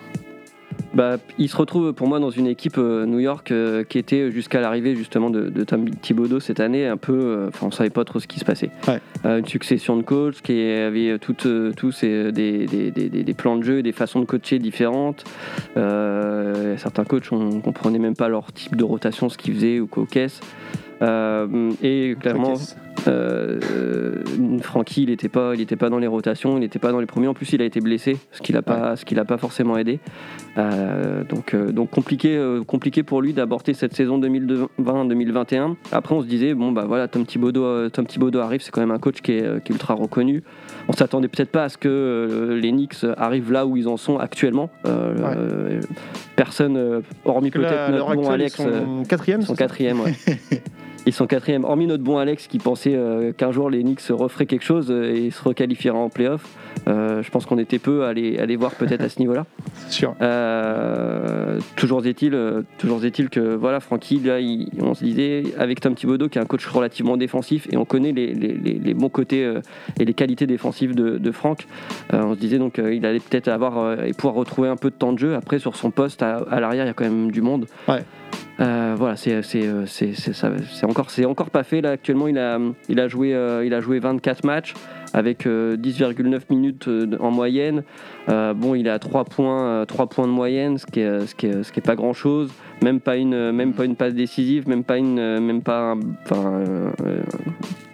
Bah, 0.94 1.18
il 1.38 1.48
se 1.48 1.56
retrouve 1.56 1.92
pour 1.92 2.08
moi 2.08 2.18
dans 2.18 2.30
une 2.30 2.46
équipe 2.46 2.78
euh, 2.78 3.06
New 3.06 3.20
York 3.20 3.50
euh, 3.52 3.84
qui 3.84 3.98
était 3.98 4.30
jusqu'à 4.30 4.60
l'arrivée 4.60 4.96
justement 4.96 5.30
de, 5.30 5.48
de 5.48 5.64
Tom 5.64 5.88
Thibodeau 5.90 6.40
cette 6.40 6.60
année 6.60 6.86
un 6.86 6.96
peu, 6.96 7.12
euh, 7.12 7.48
enfin 7.48 7.66
on 7.68 7.70
savait 7.70 7.90
pas 7.90 8.04
trop 8.04 8.18
ce 8.18 8.26
qui 8.26 8.38
se 8.38 8.44
passait. 8.44 8.70
Ouais. 8.88 9.00
Euh, 9.25 9.38
une 9.38 9.46
succession 9.46 9.96
de 9.96 10.02
coachs 10.02 10.40
qui 10.42 10.60
toutes, 11.20 11.46
euh, 11.46 11.72
tous 11.76 12.00
euh, 12.04 12.30
des, 12.32 12.66
des, 12.66 12.90
des, 12.90 13.08
des- 13.08 13.22
des 13.22 13.34
plans 13.34 13.56
de 13.56 13.62
jeu 13.62 13.78
et 13.78 13.82
des 13.82 13.92
façons 13.92 14.20
de 14.20 14.25
coacher 14.25 14.58
différentes. 14.58 15.25
Euh, 15.76 16.76
certains 16.76 17.04
coachs 17.04 17.30
on 17.32 17.60
comprenait 17.60 17.99
même 17.99 18.16
pas 18.16 18.28
leur 18.28 18.52
type 18.52 18.76
de 18.76 18.84
rotation, 18.84 19.28
ce 19.28 19.38
qu'ils 19.38 19.54
faisaient 19.54 19.80
ou 19.80 19.87
quoi 19.87 20.02
aux 20.02 20.06
caisses. 20.06 20.40
Euh, 21.02 21.71
et 21.83 22.14
clairement, 22.21 22.54
euh, 23.09 23.59
euh, 23.71 24.59
Francky, 24.62 25.04
il 25.04 25.09
n'était 25.09 25.28
pas, 25.28 25.54
il 25.54 25.61
était 25.61 25.76
pas 25.76 25.88
dans 25.88 25.99
les 25.99 26.07
rotations, 26.07 26.57
il 26.57 26.61
n'était 26.61 26.78
pas 26.78 26.92
dans 26.92 27.00
les 27.00 27.07
premiers. 27.07 27.28
En 27.28 27.35
plus, 27.35 27.52
il 27.52 27.62
a 27.62 27.64
été 27.64 27.80
blessé, 27.80 28.19
ce 28.33 28.42
qui 28.42 28.52
l'a 28.52 28.62
pas, 28.62 28.97
ce 28.97 29.04
qui 29.04 29.14
l'a 29.14 29.25
pas 29.25 29.38
forcément 29.38 29.76
aidé. 29.78 30.00
Euh, 30.59 31.25
donc, 31.25 31.54
euh, 31.54 31.73
donc 31.73 31.90
compliqué, 31.90 32.40
compliqué 32.66 33.02
pour 33.02 33.23
lui 33.23 33.33
d'aborder 33.33 33.75
cette 33.75 33.95
saison 33.95 34.19
2020-2021. 34.21 35.76
Après, 35.92 36.14
on 36.14 36.23
se 36.23 36.26
disait 36.26 36.54
bon 36.54 36.73
bah 36.73 36.85
voilà, 36.87 37.09
Tom 37.09 37.25
Thibodeau, 37.25 37.88
Tom 37.90 38.07
Thibodeau 38.07 38.40
arrive, 38.40 38.61
c'est 38.61 38.71
quand 38.71 38.80
même 38.80 38.90
un 38.90 38.99
coach 38.99 39.21
qui 39.23 39.33
est, 39.33 39.64
qui 39.64 39.73
est 39.73 39.75
ultra 39.75 39.95
reconnu. 39.95 40.42
On 40.88 40.92
s'attendait 40.92 41.28
peut-être 41.28 41.50
pas 41.50 41.64
à 41.64 41.69
ce 41.69 41.78
que 41.78 42.59
les 42.61 42.71
Knicks 42.71 43.07
arrivent 43.16 43.52
là 43.52 43.66
où 43.66 43.76
ils 43.76 43.88
en 43.88 43.97
sont 43.97 44.19
actuellement. 44.19 44.71
Ouais. 44.85 45.80
personne, 46.37 47.02
hormis 47.25 47.50
peut-être 47.50 47.90
notre 47.92 48.14
bon 48.14 48.28
Alex. 48.28 48.57
sont 48.57 49.04
quatrième. 49.09 49.42
ça 49.42 49.54
quatrième, 49.54 50.00
ouais. 50.00 50.14
Ils 51.07 51.12
sont 51.14 51.26
quatrième. 51.26 51.64
Hormis 51.64 51.87
notre 51.87 52.04
bon 52.04 52.19
Alex 52.19 52.47
qui 52.47 52.59
pensait 52.59 52.95
euh, 52.95 53.33
qu'un 53.33 53.52
jour 53.52 53.71
les 53.71 53.83
Knicks 53.83 54.02
referaient 54.11 54.47
quelque 54.47 54.64
chose 54.64 54.88
euh, 54.90 55.12
et 55.14 55.30
se 55.30 55.42
requalifieraient 55.42 55.97
en 55.97 56.11
playoff. 56.11 56.45
Euh, 56.88 57.23
je 57.23 57.30
pense 57.30 57.47
qu'on 57.47 57.59
était 57.59 57.78
peu 57.78 58.04
à 58.04 58.12
les, 58.12 58.38
à 58.38 58.45
les 58.47 58.57
voir 58.57 58.73
peut-être 58.73 59.00
à 59.00 59.09
ce 59.09 59.19
niveau-là. 59.19 59.47
Sûr. 59.88 60.14
Euh, 60.21 61.59
toujours 61.76 62.04
est-il, 62.07 62.38
toujours 62.78 63.04
est-il 63.04 63.30
que 63.30 63.40
voilà, 63.54 63.80
Francky, 63.80 64.21
là, 64.21 64.40
il- 64.40 64.69
on 64.80 64.95
se 64.95 65.02
disait 65.02 65.42
avec 65.59 65.80
Tom 65.80 65.95
Thibodeau 65.95 66.28
qui 66.28 66.38
est 66.38 66.42
un 66.42 66.47
coach 66.47 66.66
relativement 66.66 67.16
défensif 67.16 67.66
et 67.73 67.76
on 67.78 67.85
connaît 67.87 68.12
les, 68.12 68.33
les- 68.35 68.54
les- 68.54 68.78
les 68.78 68.95
bons 68.95 69.09
côtés 69.09 69.52
et 69.99 70.04
les 70.04 70.14
qualités 70.14 70.47
défensives 70.47 70.95
de, 70.95 71.16
de 71.19 71.33
Franck. 71.33 71.66
On 72.12 72.35
se 72.35 72.38
disait 72.38 72.59
donc 72.59 72.78
il 72.78 73.04
allait 73.07 73.21
peut-être 73.21 73.49
avoir 73.49 74.04
et 74.04 74.12
pouvoir 74.12 74.35
retrouver 74.35 74.69
un 74.69 74.76
peu 74.76 74.90
de 74.90 74.95
temps 74.97 75.12
de 75.14 75.19
jeu. 75.19 75.35
Après 75.35 75.59
sur 75.59 75.76
son 75.76 75.90
poste 75.90 76.23
à, 76.23 76.37
à 76.50 76.61
l'arrière, 76.61 76.85
il 76.85 76.88
y 76.88 76.90
a 76.90 76.95
quand 76.95 77.04
même 77.04 77.30
du 77.30 77.40
monde. 77.42 77.66
Ouais. 77.88 78.04
Euh, 78.61 78.95
voilà, 78.97 79.17
c'est 79.17 79.33
euh, 79.33 79.87
encore 80.83 81.09
encore 81.25 81.50
pas 81.50 81.62
fait 81.62 81.81
là. 81.81 81.93
Actuellement, 81.93 82.29
il 82.29 82.38
a 82.38 82.59
il 82.88 83.00
a 83.00 83.09
joué 83.09 83.35
euh, 83.35 83.64
il 83.64 83.73
a 83.73 83.81
joué 83.81 83.99
24 84.00 84.45
matchs 84.45 84.75
avec 85.14 85.47
euh, 85.47 85.76
10,9 85.76 86.40
minutes 86.50 86.88
en 87.21 87.31
moyenne. 87.31 87.83
Bon, 88.29 88.75
il 88.75 88.88
à 88.88 88.99
3 88.99 89.25
points, 89.25 89.64
euh, 89.64 89.85
3 89.85 90.09
points 90.09 90.26
de 90.26 90.33
moyenne, 90.33 90.79
ce 90.79 90.87
qui 90.87 91.00
est, 91.00 91.26
ce 91.26 91.35
qui 91.35 91.47
est, 91.47 91.62
ce 91.62 91.73
qui 91.73 91.81
est 91.81 91.87
pas 91.87 91.97
grand 91.97 92.12
chose. 92.12 92.52
même 92.83 93.00
pas 93.00 93.17
une, 93.17 93.50
même 93.50 93.73
pas 93.73 93.85
une 93.85 93.97
passe 93.97 94.14
décisive, 94.14 94.69
même 94.69 94.85
pas 94.85 94.99
une, 94.99 95.40
même 95.40 95.62
pas 95.62 95.95
un, 96.31 96.93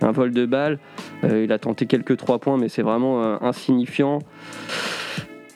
un 0.02 0.12
vol 0.12 0.32
de 0.32 0.46
balle. 0.46 0.78
Il 1.22 1.50
a 1.52 1.58
tenté 1.58 1.86
quelques 1.86 2.16
trois 2.16 2.38
points, 2.38 2.58
mais 2.58 2.68
c'est 2.68 2.82
vraiment 2.82 3.42
insignifiant. 3.42 4.18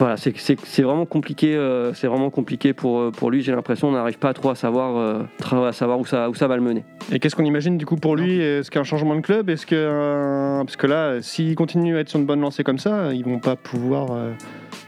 Voilà, 0.01 0.17
c'est- 0.17 0.83
vraiment 0.83 1.05
compliqué. 1.05 1.55
euh, 1.55 1.93
c'est 1.93 2.07
vraiment 2.07 2.31
compliqué 2.31 2.73
pour, 2.73 2.99
euh, 2.99 3.11
pour 3.11 3.31
lui. 3.31 3.43
J'ai 3.43 3.53
l'impression 3.53 3.89
on 3.89 3.93
n'arrive 3.93 4.19
pas 4.19 4.33
trop 4.33 4.49
à 4.49 4.55
savoir, 4.55 4.97
euh, 4.97 5.23
à 5.69 5.73
savoir 5.73 6.01
où 6.01 6.07
ça, 6.07 6.31
où 6.31 6.35
ça 6.35 6.49
va 6.49 6.57
le 6.57 6.63
mener. 6.63 6.85
Et 7.13 7.19
qu'est-ce 7.19 7.37
qu'on 7.37 7.45
imagine 7.45 7.77
du 7.77 7.85
coup 7.85 7.97
pour 7.97 8.17
lui? 8.17 8.41
Est-ce 8.41 8.71
qu'un 8.71 8.83
changement 8.83 9.15
de 9.15 9.21
club? 9.21 9.51
Est-ce 9.51 9.67
que 9.67 9.75
euh, 9.77 10.65
parce 10.65 10.77
que 10.77 10.87
là, 10.87 11.21
s'il 11.21 11.55
continue 11.55 11.99
à 11.99 12.01
être 12.01 12.09
sur 12.09 12.19
une 12.19 12.25
bonne 12.25 12.41
lancée 12.41 12.65
comme 12.65 12.79
ça, 12.79 13.13
ils 13.13 13.27
vont 13.27 13.41
pas 13.41 13.57
pouvoir 13.57 14.07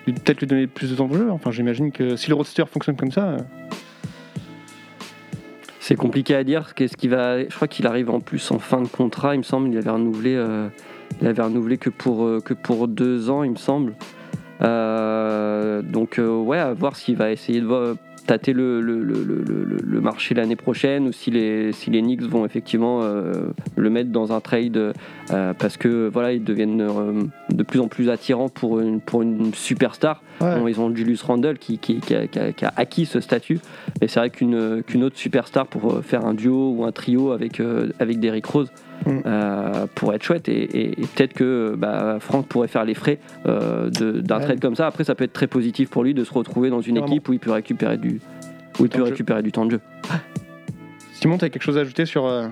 peut-être 0.07 0.41
lui 0.41 0.47
donner 0.47 0.67
plus 0.67 0.91
de 0.91 0.97
temps 0.97 1.09
de 1.09 1.15
jeu? 1.19 1.31
Enfin, 1.31 1.51
j'imagine 1.51 1.93
que 1.93 2.17
si 2.17 2.31
le 2.31 2.35
roadster 2.35 2.65
fonctionne 2.67 2.97
comme 2.97 3.13
ça, 3.13 3.37
C'est 5.79 5.97
compliqué 5.97 6.35
à 6.37 6.43
dire. 6.45 6.75
Qu'est-ce 6.75 6.97
qui 6.97 7.09
va 7.09 7.41
Je 7.41 7.55
crois 7.55 7.69
qu'il 7.69 7.87
arrive 7.87 8.09
en 8.09 8.21
plus 8.21 8.51
en 8.51 8.59
fin 8.59 8.81
de 8.81 8.89
contrat. 8.89 9.35
Il 9.35 9.39
me 9.39 9.43
semble. 9.43 9.69
Il 9.69 9.77
avait 9.77 9.91
renouvelé. 9.91 10.43
il 11.21 11.27
avait 11.27 11.43
renouvelé 11.43 11.77
que 11.77 11.91
pour 11.91 12.43
que 12.43 12.55
pour 12.55 12.89
deux 12.89 13.29
ans, 13.29 13.43
il 13.43 13.51
me 13.51 13.57
semble. 13.57 13.93
Euh, 14.61 15.83
donc 15.83 16.19
euh, 16.19 16.37
ouais, 16.37 16.59
à 16.59 16.73
voir 16.73 16.97
s'il 16.97 17.17
va 17.17 17.31
essayer 17.31 17.61
de 17.61 17.97
tâter 18.27 18.53
le, 18.53 18.81
le, 18.81 19.03
le, 19.03 19.15
le- 19.15 20.01
marché 20.01 20.35
l'année 20.35 20.57
prochaine 20.57 21.07
ou 21.07 21.13
si 21.13 21.31
les 21.31 21.73
si 21.73 21.91
les 21.91 22.01
Knicks 22.03 22.23
vont 22.23 22.45
effectivement 22.45 23.01
euh, 23.03 23.33
le 23.77 23.89
mettre 23.91 24.11
dans 24.11 24.33
un 24.33 24.41
trade 24.41 24.77
euh, 24.77 25.53
parce 25.59 25.77
que 25.77 26.09
voilà 26.13 26.33
ils 26.33 26.43
deviennent 26.43 26.81
euh, 26.81 27.23
de 27.51 27.63
plus 27.63 27.79
en 27.81 27.87
plus 27.89 28.11
attirants 28.11 28.49
pour 28.49 28.81
une 28.81 29.01
pour 29.01 29.23
une 29.23 29.55
superstar. 29.55 30.23
ouais. 30.41 30.59
Bon, 30.59 30.67
ils 30.67 30.81
ont 30.81 30.93
Julius 30.95 31.23
Randle 31.23 31.59
qui, 31.59 31.79
qui, 31.79 32.01
qui 32.01 32.15
a, 32.17 32.27
qui 32.27 32.39
a- 32.41 32.53
qui 32.53 32.65
a 32.65 32.73
acquis 32.77 33.07
ce 33.07 33.21
statut, 33.21 33.61
mais 34.01 34.09
c'est 34.09 34.19
vrai 34.19 34.31
qu'une 34.31 34.83
qu'une 34.83 35.05
autre 35.05 35.17
superstar 35.19 35.67
pour 35.69 36.03
faire 36.03 36.25
un 36.27 36.35
duo 36.35 36.75
ou 36.77 36.85
un 36.85 36.91
trio 36.93 37.31
avec, 37.33 37.61
avec 38.01 38.19
Derrick 38.21 38.47
Rose 38.47 38.71
Mm. 39.05 39.19
euh, 39.27 39.87
pourrait 39.97 40.15
être 40.15 40.23
chouette 40.23 40.49
et, 40.49 40.63
et- 40.63 40.91
et 40.93 41.07
peut-être 41.13 41.33
que 41.33 41.75
bah, 41.77 42.19
Franck 42.21 42.47
pourrait 42.47 42.69
faire 42.69 42.85
les 42.85 42.95
frais 42.95 43.19
euh, 43.47 43.91
d'un 43.91 44.37
Ouais. 44.39 44.45
trade 44.45 44.61
comme 44.61 44.77
ça. 44.77 44.87
Après, 44.87 45.03
ça 45.03 45.17
peut 45.17 45.25
être 45.25 45.33
très 45.33 45.49
positif 45.49 45.91
pour 45.91 46.05
lui 46.05 46.15
de 46.15 46.23
se 46.23 46.33
retrouver 46.33 46.71
dans 46.71 46.81
une 46.81 46.99
Vraiment. 46.99 47.13
équipe 47.13 47.29
où 47.29 47.33
il 47.33 47.41
peut 47.41 47.51
récupérer 47.51 47.97
du, 47.97 48.12
où 48.83 48.87
il 48.87 48.91
peut 48.91 48.99
jeu. 48.99 49.05
récupérer 49.05 49.43
du 49.43 49.53
temps 49.53 49.65
de 49.65 49.73
jeu. 49.73 49.81
Simon, 51.13 51.39
t'as 51.39 51.49
quelque 51.51 51.63
chose 51.63 51.79
à 51.79 51.83
ajouter 51.83 52.05
sur 52.05 52.27
euh, 52.27 52.49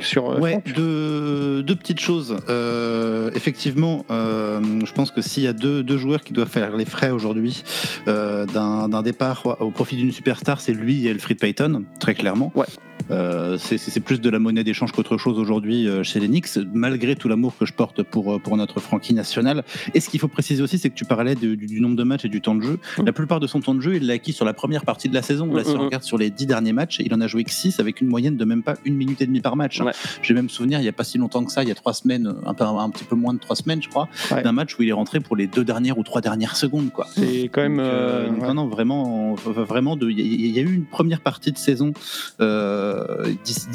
sur 0.00 0.30
euh, 0.30 0.38
Ouais, 0.40 0.62
deux, 0.74 1.62
deux 1.62 1.76
petites 1.76 2.00
choses. 2.00 2.36
Euh, 2.48 3.30
effectivement, 3.34 4.06
euh, 4.10 4.60
je 4.84 4.92
pense 4.92 5.10
que 5.10 5.20
s'il 5.20 5.42
y 5.42 5.46
a 5.46 5.52
deux, 5.52 5.82
deux 5.82 5.98
joueurs 5.98 6.22
qui 6.22 6.32
doivent 6.32 6.48
faire 6.48 6.74
les 6.76 6.86
frais 6.86 7.10
aujourd'hui 7.10 7.62
euh, 8.06 8.46
d'un 8.46 8.88
d'un 8.88 9.02
départ 9.02 9.58
au 9.60 9.70
profit 9.70 9.96
d'une 9.96 10.10
superstar, 10.12 10.60
c'est 10.60 10.72
lui 10.72 11.06
et 11.06 11.10
Elfried 11.10 11.38
Payton, 11.38 11.84
très 12.00 12.14
clairement. 12.14 12.50
Ouais. 12.54 12.66
Euh, 13.10 13.56
c'est- 13.58 13.98
plus 14.00 14.20
de 14.20 14.30
la 14.30 14.38
monnaie 14.38 14.62
d'échange 14.64 14.92
qu'autre 14.92 15.16
chose 15.18 15.38
aujourd'hui 15.38 15.88
euh, 15.88 16.02
chez 16.02 16.20
les 16.20 16.28
Knicks, 16.28 16.56
malgré 16.72 17.16
tout 17.16 17.28
l'amour 17.28 17.52
que 17.58 17.66
je 17.66 17.72
porte 17.72 18.02
pour, 18.02 18.34
euh, 18.34 18.38
pour 18.38 18.56
notre 18.56 18.80
Frankie 18.80 19.12
national. 19.12 19.64
Et 19.94 20.00
ce 20.00 20.08
qu'il 20.08 20.20
faut 20.20 20.28
préciser 20.28 20.62
aussi, 20.62 20.78
c'est 20.78 20.88
que 20.90 20.94
tu 20.94 21.04
parlais 21.04 21.34
de- 21.34 21.54
du, 21.54 21.66
du 21.66 21.80
nombre 21.80 21.96
de 21.96 22.04
matchs 22.04 22.24
et 22.24 22.28
du 22.28 22.40
temps 22.40 22.54
de 22.54 22.62
jeu. 22.62 22.78
Mm. 22.98 23.04
La 23.06 23.12
plupart 23.12 23.40
de 23.40 23.46
son 23.46 23.60
temps 23.60 23.74
de 23.74 23.80
jeu, 23.80 23.96
il 23.96 24.06
l'a 24.06 24.14
acquis 24.14 24.32
sur 24.32 24.44
la 24.44 24.52
première 24.52 24.84
partie 24.84 25.08
de 25.08 25.14
la 25.14 25.22
saison. 25.22 25.52
Là, 25.52 25.62
Mm, 25.62 25.64
si 25.64 25.70
on 25.70 25.78
mm, 25.78 25.84
regarde 25.86 26.02
sur 26.04 26.16
les 26.18 26.30
dix 26.30 26.46
derniers 26.46 26.72
matchs, 26.72 26.98
il 27.04 27.12
en 27.14 27.20
a 27.20 27.26
joué 27.26 27.44
que 27.44 27.50
6 27.50 27.80
avec 27.80 28.00
une 28.00 28.08
moyenne 28.08 28.36
de 28.36 28.44
même 28.44 28.62
pas 28.62 28.74
une 28.84 28.94
minute 28.94 29.20
et 29.20 29.26
demie 29.26 29.40
par 29.40 29.56
match. 29.56 29.80
Ouais. 29.80 29.92
J'ai 30.22 30.34
même 30.34 30.48
souvenir, 30.48 30.78
il 30.78 30.82
n'y 30.82 30.88
a 30.88 30.92
pas 30.92 31.04
si 31.04 31.18
longtemps 31.18 31.44
que 31.44 31.50
ça, 31.52 31.62
il 31.62 31.68
y 31.68 31.72
a 31.72 31.74
trois 31.74 31.94
semaines, 31.94 32.34
un, 32.46 32.54
peu, 32.54 32.64
un 32.64 32.90
petit 32.90 33.04
peu 33.04 33.16
moins 33.16 33.34
de 33.34 33.38
trois 33.40 33.56
semaines, 33.56 33.82
je 33.82 33.88
crois, 33.88 34.08
Ouais. 34.30 34.42
d'un 34.42 34.52
match 34.52 34.78
où 34.78 34.82
il 34.82 34.88
est 34.88 34.92
rentré 34.92 35.20
pour 35.20 35.34
les 35.36 35.46
deux 35.46 35.64
dernières 35.64 35.98
ou 35.98 36.02
trois 36.04 36.20
dernières 36.20 36.56
secondes. 36.56 36.90
Quoi. 36.92 37.06
C'est 37.14 37.48
quand 37.52 37.62
même. 37.62 37.76
Donc, 37.78 37.86
euh, 37.86 38.26
euh, 38.28 38.30
ouais. 38.30 38.46
non, 38.48 38.54
non, 38.54 38.66
vraiment, 38.68 39.34
vraiment, 39.34 39.96
il 40.00 40.18
y, 40.20 40.50
y 40.50 40.58
a 40.58 40.62
eu 40.62 40.72
une 40.74 40.84
première 40.84 41.20
partie 41.20 41.52
de 41.52 41.58
saison, 41.58 41.92
euh, 42.40 42.97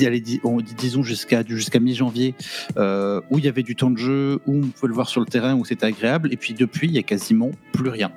allez, 0.06 0.20
dis- 0.22 0.40
on- 0.44 0.62
disons 0.62 1.04
jusqu'à 1.04 1.44
jusqu'à 1.46 1.80
mi-janvier, 1.80 2.36
euh, 2.78 3.22
où 3.30 3.40
il 3.40 3.46
y 3.46 3.48
avait 3.48 3.64
du 3.64 3.76
temps 3.76 3.92
de 3.92 3.98
jeu, 3.98 4.40
où 4.48 4.58
on 4.58 4.68
pouvait 4.68 4.88
le 4.88 4.94
voir 4.94 5.10
sur 5.10 5.22
le 5.22 5.28
terrain, 5.28 5.56
où 5.56 5.66
c'était 5.66 5.86
agréable, 5.86 6.30
et 6.32 6.38
puis 6.38 6.54
depuis, 6.54 6.88
il 6.88 6.94
y 6.94 7.00
a 7.00 7.04
quasiment 7.04 7.52
plus 7.72 7.90
rien. 7.90 8.12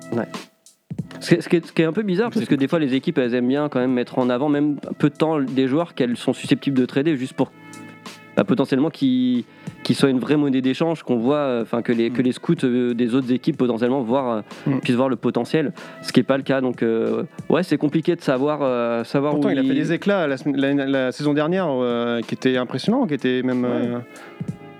Ce 1.19 1.35
qui, 1.35 1.55
est, 1.55 1.61
qui 1.65 1.73
qui 1.73 1.83
un 1.83 1.93
peu 1.93 2.03
bizarre, 2.03 2.29
parce 2.31 2.45
que 2.45 2.55
des 2.55 2.67
fois 2.67 2.79
les 2.79 2.93
équipes 2.93 3.17
elles 3.17 3.33
aiment 3.33 3.47
bien 3.47 3.69
quand 3.69 3.79
même 3.79 3.93
mettre 3.93 4.19
en 4.19 4.29
avant, 4.29 4.49
même 4.49 4.77
peu 4.97 5.09
de 5.09 5.15
temps, 5.15 5.39
des 5.39 5.67
joueurs 5.67 5.93
qu'elles 5.95 6.17
sont 6.17 6.33
susceptibles 6.33 6.77
de 6.77 6.85
trader 6.85 7.15
juste 7.17 7.33
pour 7.33 7.51
bah, 8.35 8.43
potentiellement 8.43 8.89
qu'ils 8.89 9.43
qu'ils 9.87 9.95
soient 9.95 10.09
une 10.09 10.19
vraie 10.19 10.35
monnaie 10.35 10.59
d'échange, 10.59 11.01
qu'on 11.03 11.15
voit, 11.15 11.37
euh, 11.37 11.61
enfin 11.61 11.81
que, 11.81 11.93
les, 11.93 12.09
que 12.09 12.21
les 12.21 12.33
scouts 12.33 12.55
euh, 12.65 12.93
des 12.93 13.15
autres 13.15 13.31
équipes 13.31 13.55
potentiellement 13.55 14.01
voir, 14.01 14.29
euh, 14.29 14.41
Mm. 14.65 14.79
puissent 14.81 14.97
voir 14.97 15.07
le 15.07 15.15
potentiel, 15.15 15.71
ce 16.01 16.11
qui 16.11 16.19
n'est 16.19 16.25
pas 16.25 16.35
le 16.35 16.43
cas. 16.43 16.59
Donc 16.59 16.83
ouais, 17.49 17.63
c'est 17.63 17.77
compliqué 17.77 18.17
de 18.17 18.21
savoir, 18.21 19.05
savoir 19.05 19.31
Pourtant, 19.33 19.47
où 19.47 19.51
il 19.51 19.59
a 19.59 19.63
fait 19.63 19.73
des 19.73 19.93
éclats 19.93 20.27
la, 20.27 20.35
semaine- 20.35 20.57
la- 20.57 20.85
la 20.85 21.11
saison 21.13 21.33
dernière 21.33 21.69
qui 22.27 22.35
étaient 22.35 22.57
impressionnants, 22.57 23.07
qui 23.07 23.13
étaient 23.13 23.41
même. 23.43 23.65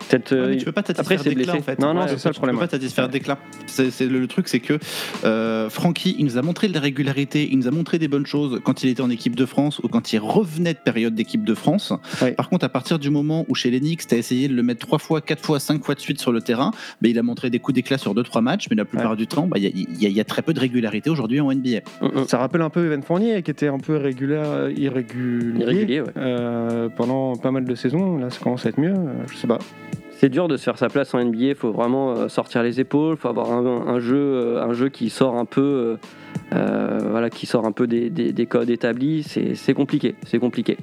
Peut-être, 0.09 0.31
Ouais, 0.33 0.37
euh, 0.41 0.49
mais 0.49 0.57
tu 0.57 0.65
peux 0.65 0.71
pas 0.71 0.83
satisfaire 0.83 1.23
d'éclat 1.23 1.35
blessé. 1.43 1.57
en 1.57 1.61
fait. 1.61 1.79
Non, 1.79 1.93
non, 1.93 2.01
Ouais, 2.01 2.07
c'est 2.09 2.17
ça 2.19 2.29
le 2.29 2.33
tu 2.33 2.39
problème, 2.39 2.55
peux 2.57 2.65
pas 2.65 2.69
satisfaire 2.71 3.09
d'éclat. 3.09 3.37
C'est 3.65 3.91
c'est 3.91 4.05
le, 4.07 4.19
le 4.19 4.27
truc, 4.27 4.47
c'est 4.47 4.59
que 4.59 4.77
euh, 5.25 5.69
Francky, 5.69 6.15
il 6.19 6.25
nous 6.25 6.37
a 6.37 6.41
montré 6.41 6.67
de 6.67 6.73
la 6.73 6.79
régularité, 6.79 7.47
il 7.51 7.57
nous 7.59 7.67
a 7.67 7.71
montré 7.71 7.99
des 7.99 8.07
bonnes 8.07 8.25
choses 8.25 8.59
quand 8.63 8.83
il 8.83 8.89
était 8.89 9.01
en 9.01 9.09
équipe 9.09 9.35
de 9.35 9.45
France 9.45 9.79
ou 9.79 9.87
quand 9.87 10.13
il 10.13 10.19
revenait 10.19 10.73
de 10.73 10.79
période 10.79 11.15
d'équipe 11.15 11.43
de 11.43 11.53
France. 11.53 11.93
Ouais. 12.21 12.31
Par 12.31 12.49
contre, 12.49 12.65
à 12.65 12.69
partir 12.69 12.99
du 12.99 13.09
moment 13.09 13.45
où 13.49 13.55
chez 13.55 13.69
Knicks, 13.77 14.07
tu 14.07 14.15
as 14.15 14.17
essayé 14.17 14.47
de 14.47 14.53
le 14.55 14.63
mettre 14.63 14.79
trois 14.85 14.99
fois, 14.99 15.21
quatre 15.21 15.45
fois, 15.45 15.59
cinq 15.59 15.83
fois 15.83 15.95
de 15.95 15.99
suite 15.99 16.19
sur 16.21 16.31
le 16.31 16.41
terrain, 16.41 16.71
ben, 17.01 17.09
il 17.09 17.19
a 17.19 17.23
montré 17.23 17.49
des 17.49 17.59
coups 17.59 17.75
d'éclat 17.75 17.97
sur 17.97 18.13
deux, 18.15 18.23
trois 18.23 18.41
matchs, 18.41 18.67
mais 18.69 18.75
la 18.75 18.85
plupart 18.85 19.15
du 19.15 19.27
temps, 19.27 19.47
bah, 19.47 19.57
il 19.57 19.63
y, 19.63 19.67
a- 19.67 19.71
il 19.73 20.03
y 20.11 20.13
y 20.17 20.19
a 20.21 20.23
très 20.23 20.41
peu 20.41 20.53
de 20.53 20.59
régularité 20.59 21.09
aujourd'hui 21.09 21.39
en 21.41 21.51
NBA. 21.51 21.79
Mm. 22.01 22.25
Ça 22.27 22.37
rappelle 22.37 22.61
un 22.61 22.69
peu 22.69 22.85
Evan 22.85 23.03
Fournier 23.03 23.41
qui 23.43 23.51
était 23.51 23.67
un 23.67 23.77
peu 23.79 23.95
irrégulier, 23.97 24.41
irrégulier, 24.77 25.61
Irrégulier, 25.61 26.01
ouais. 26.01 26.07
euh, 26.17 26.89
pendant 26.89 27.35
pas 27.35 27.51
mal 27.51 27.65
de 27.65 27.75
saisons. 27.75 28.17
Là, 28.17 28.29
ça 28.29 28.39
commence 28.41 28.65
à 28.65 28.69
être 28.69 28.79
mieux. 28.79 28.93
euh, 28.93 29.13
Je 29.31 29.37
sais 29.37 29.47
pas. 29.47 29.59
C'est 30.19 30.29
dur 30.29 30.47
de 30.47 30.57
se 30.57 30.63
faire 30.63 30.77
sa 30.79 30.89
place 30.89 31.13
en 31.13 31.23
NBA. 31.23 31.37
Il 31.39 31.55
faut 31.55 31.71
vraiment 31.71 32.11
euh, 32.13 32.27
sortir 32.27 32.63
les 32.63 32.79
épaules. 32.79 33.15
Il 33.17 33.19
faut 33.21 33.27
avoir 33.27 33.51
un, 33.51 33.63
un 33.87 33.99
jeu, 33.99 34.15
euh, 34.17 34.63
un 34.63 34.73
jeu 34.73 34.89
qui 34.89 35.11
sort 35.11 35.35
un 35.35 35.45
peu, 35.45 35.97
euh, 36.53 36.99
voilà, 37.11 37.29
qui 37.29 37.45
sort 37.45 37.65
un 37.65 37.71
peu 37.71 37.85
des, 37.85 38.09
des- 38.09 38.33
des 38.33 38.45
codes 38.47 38.69
établis. 38.71 39.23
C'est 39.55 39.73
compliqué. 39.75 40.15
C'est 40.25 40.39
compliqué. 40.39 40.77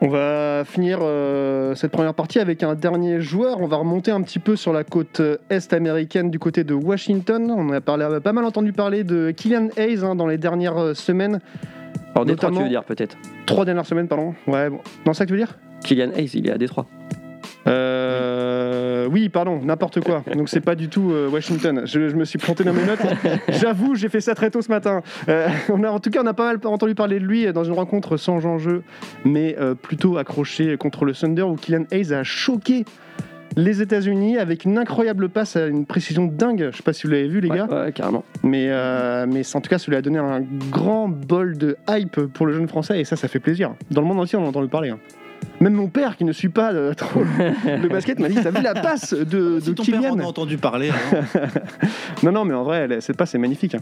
On 0.00 0.08
va 0.08 0.62
finir 0.64 1.00
euh, 1.02 1.74
cette 1.74 1.92
première 1.92 2.14
partie 2.14 2.38
avec 2.38 2.62
un 2.62 2.74
dernier 2.74 3.20
joueur. 3.20 3.60
On 3.60 3.66
va 3.66 3.76
remonter 3.76 4.10
un 4.10 4.22
petit 4.22 4.38
peu 4.38 4.56
sur 4.56 4.72
la 4.72 4.82
côte 4.84 5.20
est 5.50 5.72
américaine 5.74 6.30
du 6.30 6.38
côté 6.38 6.64
de 6.64 6.72
Washington. 6.72 7.50
On 7.54 7.70
a 7.70 7.82
parlé, 7.82 8.06
pas 8.24 8.32
mal 8.32 8.46
entendu 8.46 8.72
parler 8.72 9.04
de 9.04 9.30
Killian 9.32 9.68
Hayes 9.76 10.02
hein, 10.02 10.14
dans 10.14 10.26
les 10.26 10.38
dernières 10.38 10.96
semaines. 10.96 11.40
Alors 12.14 12.24
Détroit, 12.24 12.50
tu 12.50 12.62
veux 12.62 12.68
dire 12.70 12.84
peut-être. 12.84 13.18
Trois 13.44 13.66
dernières 13.66 13.84
semaines, 13.84 14.08
pardon. 14.08 14.32
Ouais, 14.46 14.70
bon. 14.70 14.80
C'est 15.04 15.12
ça 15.12 15.24
que 15.26 15.28
tu 15.28 15.34
veux 15.34 15.44
dire? 15.44 15.58
Kylian 15.84 16.12
Hayes, 16.16 16.30
il 16.32 16.48
est 16.48 16.52
à 16.52 16.56
Détroit. 16.56 16.86
Euh, 17.66 19.06
oui, 19.10 19.28
pardon, 19.28 19.60
n'importe 19.62 20.00
quoi. 20.00 20.22
Donc 20.34 20.48
c'est 20.48 20.60
pas 20.60 20.74
du 20.74 20.88
tout 20.88 21.10
euh, 21.12 21.28
Washington. 21.28 21.82
Je, 21.84 22.08
je 22.08 22.16
me 22.16 22.24
suis 22.24 22.38
planté 22.38 22.64
dans 22.64 22.72
mes 22.72 22.84
notes. 22.84 23.00
J'avoue, 23.48 23.94
j'ai 23.94 24.08
fait 24.08 24.20
ça 24.20 24.34
très 24.34 24.50
tôt 24.50 24.62
ce 24.62 24.68
matin. 24.70 25.02
Euh, 25.28 25.48
on 25.68 25.82
a, 25.84 25.90
en 25.90 25.98
tout 26.00 26.10
cas, 26.10 26.22
on 26.22 26.26
a 26.26 26.34
pas 26.34 26.46
mal 26.46 26.58
entendu 26.64 26.94
parler 26.94 27.20
de 27.20 27.24
lui 27.24 27.50
dans 27.52 27.64
une 27.64 27.72
rencontre 27.74 28.16
sans 28.16 28.46
enjeu, 28.46 28.82
mais 29.24 29.56
euh, 29.60 29.74
plutôt 29.74 30.16
accroché 30.18 30.76
contre 30.76 31.04
le 31.04 31.12
Thunder 31.12 31.42
où 31.42 31.54
Kylian 31.56 31.84
Hayes 31.90 32.12
a 32.12 32.22
choqué 32.22 32.84
les 33.56 33.82
États-Unis 33.82 34.38
avec 34.38 34.64
une 34.64 34.78
incroyable 34.78 35.28
passe 35.28 35.56
à 35.56 35.66
une 35.66 35.84
précision 35.84 36.24
dingue. 36.26 36.68
Je 36.70 36.76
sais 36.76 36.82
pas 36.84 36.92
si 36.92 37.06
vous 37.06 37.12
l'avez 37.12 37.26
vu, 37.28 37.40
les 37.40 37.48
Ouais, 37.50 37.56
gars, 37.58 37.66
ouais, 37.66 37.92
carrément. 37.92 38.24
mais, 38.44 38.66
euh, 38.70 39.26
mais 39.28 39.42
en 39.54 39.60
tout 39.60 39.68
cas, 39.68 39.76
lui 39.88 39.96
a 39.96 40.02
donné 40.02 40.18
un 40.18 40.40
grand 40.70 41.08
bol 41.08 41.58
de 41.58 41.76
hype 41.88 42.20
pour 42.32 42.46
le 42.46 42.52
jeune 42.52 42.68
français 42.68 43.00
et 43.00 43.04
ça, 43.04 43.16
ça 43.16 43.26
fait 43.26 43.40
plaisir. 43.40 43.74
Dans 43.90 44.00
le 44.02 44.06
monde 44.06 44.20
entier, 44.20 44.38
on 44.38 44.44
a 44.44 44.48
entendu 44.48 44.68
parler. 44.68 44.90
hein. 44.90 44.98
Même 45.60 45.74
mon 45.74 45.88
père, 45.88 46.16
qui 46.16 46.24
ne 46.24 46.32
suit 46.32 46.48
pas 46.48 46.72
euh, 46.72 46.94
trop 46.94 47.20
le 47.20 47.88
basket, 47.90 48.18
m'a 48.18 48.28
dit 48.28 48.36
T'as 48.42 48.50
vu 48.50 48.62
la 48.62 48.74
passe 48.74 49.12
de, 49.12 49.24
de 49.24 49.60
Si 49.60 49.74
ton 49.74 49.84
père 49.84 50.12
en 50.12 50.18
a 50.18 50.22
entendu 50.22 50.56
parler, 50.56 50.90
hein. 50.90 51.24
Non, 52.22 52.32
non, 52.32 52.44
mais 52.44 52.54
en 52.54 52.62
vrai, 52.64 52.88
cette 53.00 53.16
passe 53.16 53.34
est 53.34 53.38
magnifique. 53.38 53.74
hein. 53.74 53.80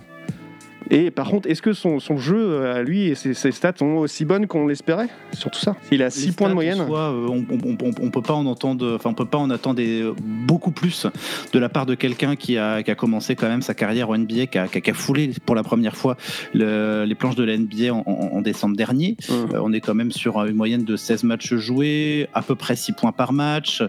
Et 0.90 1.10
par 1.10 1.28
contre, 1.28 1.48
est-ce 1.50 1.60
que 1.62 1.72
son, 1.72 2.00
son 2.00 2.16
jeu 2.18 2.36
euh, 2.38 2.74
à 2.76 2.82
lui 2.82 3.02
et 3.08 3.14
ses, 3.14 3.34
ses 3.34 3.52
stats 3.52 3.72
sont 3.78 3.86
aussi 3.96 4.24
bonnes 4.24 4.46
qu'on 4.46 4.66
l'espérait 4.66 5.08
sur 5.32 5.50
tout 5.50 5.58
ça? 5.60 5.76
Il 5.92 6.02
a 6.02 6.10
6 6.10 6.26
Les 6.26 6.32
points 6.32 6.48
de 6.48 6.54
moyenne. 6.54 6.80
euh, 6.80 7.26
on, 7.28 7.44
on, 7.50 7.76
on- 7.82 7.90
on 8.00 8.10
peut 8.10 8.22
pas 8.22 8.34
en 8.34 8.46
entendre, 8.46 8.94
enfin 8.94 9.10
on 9.10 9.14
peut 9.14 9.24
pas 9.26 9.38
en 9.38 9.50
attendre 9.50 9.76
des- 9.76 10.08
beaucoup 10.22 10.70
plus 10.70 11.06
de 11.52 11.58
la 11.58 11.68
part 11.68 11.84
de 11.86 11.94
quelqu'un 11.94 12.36
qui 12.36 12.56
a, 12.58 12.82
qui 12.82 12.90
a 12.90 12.94
commencé 12.94 13.34
quand 13.36 13.48
même 13.48 13.62
sa 13.62 13.74
carrière 13.74 14.10
en 14.10 14.16
NBA, 14.18 14.46
qui 14.46 14.58
a, 14.58 14.68
qui 14.68 14.78
a- 14.78 14.80
qui 14.80 14.90
a 14.90 14.94
foulé 14.94 15.30
pour 15.44 15.54
la 15.54 15.62
première 15.62 15.96
fois 15.96 16.16
le- 16.54 17.04
les 17.04 17.14
planches 17.14 17.36
de 17.36 17.44
la 17.44 17.56
NBA 17.56 17.92
en, 17.92 18.02
en- 18.06 18.36
en 18.36 18.40
décembre 18.40 18.76
dernier. 18.76 19.16
Euh, 19.30 19.60
on 19.62 19.72
est 19.72 19.80
quand 19.80 19.94
même 19.94 20.12
sur 20.12 20.42
une 20.44 20.54
moyenne 20.56 20.84
de 20.84 20.96
16 20.96 21.24
matchs 21.24 21.54
joués, 21.54 22.28
à 22.34 22.42
peu 22.42 22.54
près 22.54 22.76
6 22.76 22.92
points 22.92 23.12
par 23.12 23.32
match, 23.32 23.82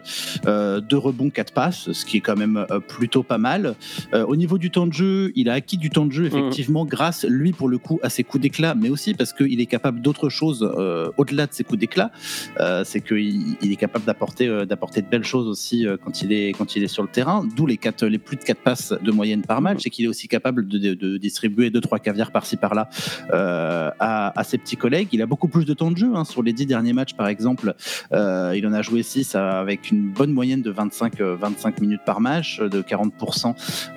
euh, 0.47 0.81
2 0.81 0.97
rebonds, 0.97 1.29
4 1.29 1.53
passes, 1.53 1.91
ce 1.91 2.05
qui 2.05 2.17
est 2.17 2.21
quand 2.21 2.35
même 2.37 2.65
plutôt 2.87 3.23
pas 3.23 3.37
mal. 3.37 3.75
Euh, 4.13 4.25
au 4.25 4.35
niveau 4.35 4.57
du 4.57 4.69
temps 4.71 4.87
de 4.87 4.93
jeu, 4.93 5.31
il 5.35 5.49
a 5.49 5.53
acquis 5.53 5.77
du 5.77 5.89
temps 5.89 6.05
de 6.05 6.11
jeu 6.11 6.25
effectivement 6.25 6.85
grâce, 6.89 7.25
lui, 7.29 7.51
pour 7.53 7.69
le 7.69 7.77
coup, 7.77 7.99
à 8.03 8.09
ses 8.09 8.23
coups 8.23 8.41
d'éclat, 8.41 8.75
mais 8.75 8.89
aussi 8.89 9.13
parce 9.13 9.31
qu'il 9.33 9.61
est 9.61 9.65
capable 9.65 10.01
d'autre 10.01 10.29
chose 10.29 10.69
euh, 10.77 11.09
au-delà 11.17 11.47
de 11.47 11.53
ses 11.53 11.63
coups 11.63 11.79
d'éclat. 11.79 12.11
Euh, 12.59 12.83
c'est 12.83 13.01
qu'il 13.01 13.55
il 13.61 13.71
est 13.71 13.75
capable 13.77 14.05
d'apporter 14.05 14.47
euh, 14.47 14.65
d'apporter 14.65 15.01
de 15.01 15.07
belles 15.07 15.23
choses 15.23 15.47
aussi 15.47 15.87
euh, 15.87 15.97
quand 16.03 16.21
il 16.21 16.33
est 16.33 16.51
quand 16.57 16.75
il 16.75 16.83
est 16.83 16.87
sur 16.87 17.03
le 17.03 17.09
terrain. 17.09 17.45
D'où 17.55 17.65
les 17.65 17.77
quatre 17.77 18.05
les 18.05 18.17
plus 18.17 18.35
de 18.37 18.43
4 18.43 18.59
passes 18.61 18.93
de 19.01 19.11
moyenne 19.11 19.41
par 19.43 19.61
match 19.61 19.85
et 19.85 19.89
qu'il 19.89 20.05
est 20.05 20.07
aussi 20.09 20.27
capable 20.27 20.67
de, 20.67 20.77
de- 20.77 20.93
de 20.93 21.17
distribuer 21.17 21.69
deux 21.69 21.81
trois 21.81 21.99
caviars 21.99 22.31
par-ci 22.31 22.57
par-là 22.57 22.89
euh, 23.33 23.89
à, 23.99 24.37
à 24.39 24.43
ses 24.43 24.57
petits 24.57 24.77
collègues. 24.77 25.09
Il 25.11 25.21
a 25.21 25.25
beaucoup 25.25 25.47
plus 25.47 25.65
de 25.65 25.73
temps 25.73 25.91
de 25.91 25.97
jeu 25.97 26.11
hein. 26.15 26.25
sur 26.25 26.41
les 26.43 26.53
10 26.53 26.65
derniers 26.65 26.93
matchs, 26.93 27.13
par 27.13 27.27
exemple. 27.27 27.73
euh, 28.13 28.53
il 28.55 28.65
en 28.67 28.73
a 28.73 28.81
joué 28.81 29.03
6 29.03 29.35
avec 29.35 29.91
une 29.91 30.09
bonne 30.09 30.31
moyenne 30.31 30.61
de 30.61 30.71
25 30.71 31.21
euh, 31.21 31.35
25 31.35 31.79
minutes 31.81 32.01
par 32.05 32.19
match, 32.21 32.59
de 32.59 32.81
40 32.81 33.13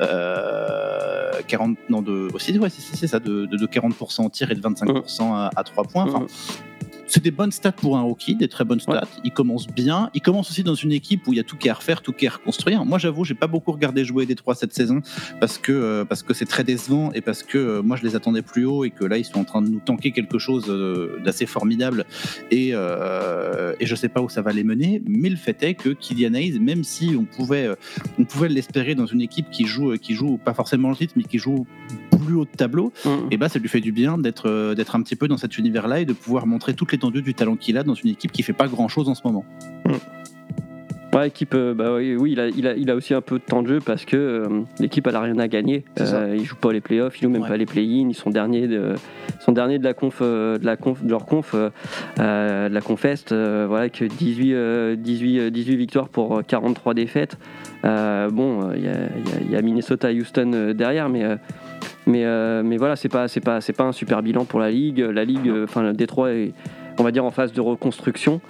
euh, 0.00 1.30
40 1.48 1.76
non 1.88 2.02
de 2.02 2.28
aussi 2.34 2.58
ouais, 2.58 2.68
c'est 2.94 3.06
ça 3.06 3.18
de, 3.18 3.46
de, 3.46 3.56
de 3.56 3.66
40% 3.66 4.26
au 4.26 4.28
tir 4.28 4.50
et 4.50 4.54
de 4.54 4.60
25% 4.60 5.32
à, 5.32 5.50
à 5.54 5.64
3 5.64 5.84
points. 5.84 6.06
Mhm. 6.06 6.26
C'est 7.12 7.22
des 7.22 7.30
bonnes 7.30 7.52
stats 7.52 7.72
pour 7.72 7.98
un 7.98 8.00
rookie, 8.00 8.36
des 8.36 8.48
très 8.48 8.64
bonnes 8.64 8.80
stats. 8.80 9.06
Il 9.22 9.32
commence 9.32 9.66
bien. 9.66 10.08
Il 10.14 10.22
commence 10.22 10.50
aussi 10.50 10.62
dans 10.62 10.74
une 10.74 10.92
équipe 10.92 11.28
où 11.28 11.34
il 11.34 11.36
y 11.36 11.40
a 11.40 11.42
tout 11.42 11.56
qui 11.58 11.68
est 11.68 11.70
à 11.70 11.74
refaire, 11.74 12.00
tout 12.00 12.14
qui 12.14 12.24
est 12.24 12.28
à 12.28 12.32
reconstruire. 12.32 12.86
Moi, 12.86 12.96
j'avoue, 12.98 13.24
j'ai 13.24 13.34
pas 13.34 13.48
beaucoup 13.48 13.70
regardé 13.70 14.02
jouer 14.02 14.24
des 14.24 14.34
trois 14.34 14.54
cette 14.54 14.72
saison 14.72 15.02
parce 15.38 15.58
que 15.58 15.72
euh, 15.72 16.04
parce 16.06 16.22
que 16.22 16.32
c'est 16.32 16.46
très 16.46 16.64
décevant 16.64 17.12
et 17.12 17.20
parce 17.20 17.42
que 17.42 17.58
euh, 17.58 17.82
moi 17.82 17.98
je 17.98 18.02
les 18.02 18.16
attendais 18.16 18.40
plus 18.40 18.64
haut 18.64 18.84
et 18.84 18.90
que 18.90 19.04
là 19.04 19.18
ils 19.18 19.24
sont 19.26 19.38
en 19.38 19.44
train 19.44 19.60
de 19.60 19.68
nous 19.68 19.80
tanker 19.80 20.12
quelque 20.12 20.38
chose 20.38 20.64
euh, 20.70 21.18
d'assez 21.22 21.44
formidable 21.44 22.06
et 22.50 22.70
et 23.80 23.86
je 23.86 23.94
sais 23.94 24.08
pas 24.08 24.22
où 24.22 24.30
ça 24.30 24.40
va 24.40 24.52
les 24.52 24.64
mener. 24.64 25.02
Mais 25.06 25.28
le 25.28 25.36
fait 25.36 25.62
est 25.62 25.74
que 25.74 25.90
Kylian 25.90 26.32
Hayes, 26.32 26.58
même 26.60 26.82
si 26.82 27.14
on 27.18 27.24
pouvait 27.24 27.68
on 28.18 28.24
pouvait 28.24 28.48
l'espérer 28.48 28.94
dans 28.94 29.06
une 29.06 29.20
équipe 29.20 29.50
qui 29.50 29.66
joue 29.66 29.96
qui 29.98 30.14
joue 30.14 30.38
pas 30.38 30.54
forcément 30.54 30.88
le 30.88 30.96
titre 30.96 31.12
mais 31.16 31.24
qui 31.24 31.38
joue 31.38 31.66
plus 32.24 32.34
haut 32.34 32.44
de 32.44 32.56
tableau, 32.56 32.92
Mhm. 33.04 33.28
et 33.32 33.36
bah 33.36 33.48
ça 33.48 33.58
lui 33.58 33.68
fait 33.68 33.80
du 33.80 33.92
bien 33.92 34.16
d'être 34.16 34.74
d'être 34.74 34.94
un 34.96 35.02
petit 35.02 35.16
peu 35.16 35.28
dans 35.28 35.36
cet 35.36 35.58
univers-là 35.58 36.00
et 36.00 36.04
de 36.04 36.12
pouvoir 36.12 36.46
montrer 36.46 36.72
toute 36.74 36.92
du 37.10 37.34
talent 37.34 37.56
qu'il 37.56 37.76
a 37.78 37.82
dans 37.82 37.94
une 37.94 38.10
équipe 38.10 38.32
qui 38.32 38.42
fait 38.42 38.52
pas 38.52 38.68
grand-chose 38.68 39.08
en 39.08 39.14
ce 39.14 39.22
moment. 39.24 39.44
Ouais, 41.14 41.28
équipe, 41.28 41.52
euh, 41.54 41.74
bah 41.74 41.94
oui, 41.94 42.16
oui, 42.18 42.32
il 42.32 42.40
a, 42.40 42.48
il, 42.48 42.66
a, 42.66 42.74
il 42.74 42.88
a 42.90 42.94
aussi 42.94 43.12
un 43.12 43.20
peu 43.20 43.38
de 43.38 43.44
temps 43.44 43.60
de 43.62 43.68
jeu 43.68 43.80
parce 43.84 44.06
que 44.06 44.16
euh, 44.16 44.46
l'équipe 44.80 45.06
elle 45.06 45.14
a 45.16 45.20
rien 45.20 45.38
à 45.38 45.46
gagner. 45.46 45.84
Euh, 46.00 46.34
ils 46.38 46.46
jouent 46.46 46.56
pas 46.56 46.72
les 46.72 46.80
playoffs, 46.80 47.18
ils 47.18 47.24
jouent 47.24 47.28
même 47.30 47.42
Ouais. 47.42 47.48
pas 47.48 47.58
les 47.58 47.66
play-in, 47.66 48.08
ils 48.08 48.14
sont 48.14 48.30
derniers 48.30 48.66
de, 48.66 48.94
sont 49.38 49.52
derniers 49.52 49.78
de 49.78 49.84
la 49.84 49.92
conf, 49.92 50.20
euh, 50.22 50.56
de 50.56 50.64
la 50.64 50.78
conf, 50.78 51.04
de 51.04 51.10
leur 51.10 51.26
conf, 51.26 51.54
de 51.54 51.70
la 52.18 52.80
confest, 52.80 53.26
voilà 53.34 53.90
que 53.90 54.06
18, 54.06 54.54
euh, 54.54 54.96
18, 54.96 55.38
euh, 55.38 55.50
18 55.50 55.76
victoires 55.76 56.08
pour 56.08 56.38
euh, 56.38 56.42
43 56.46 56.94
défaites. 56.94 57.36
Bon, 57.82 58.72
il 58.74 58.82
y, 58.82 58.88
a, 58.88 59.50
y 59.50 59.54
a- 59.56 59.60
Minnesota, 59.60 60.10
Houston 60.10 60.72
derrière, 60.74 61.10
mais 61.10 61.24
mais 62.06 62.24
mais 62.62 62.78
voilà, 62.78 62.96
c'est 62.96 63.10
pas 63.10 63.28
c'est 63.28 63.40
pas 63.40 63.60
c'est 63.60 63.74
pas 63.74 63.84
un 63.84 63.92
super 63.92 64.22
bilan 64.22 64.46
pour 64.46 64.60
la 64.60 64.70
ligue. 64.70 65.00
La 65.00 65.26
ligue, 65.26 65.52
enfin 65.64 65.82
le 65.82 65.92
Détroit 65.92 66.32
est 66.32 66.52
on 66.98 67.02
va 67.04 67.10
dire 67.12 67.24
en 67.24 67.30
phase 67.30 67.52
de 67.52 67.60
reconstruction. 67.60 68.40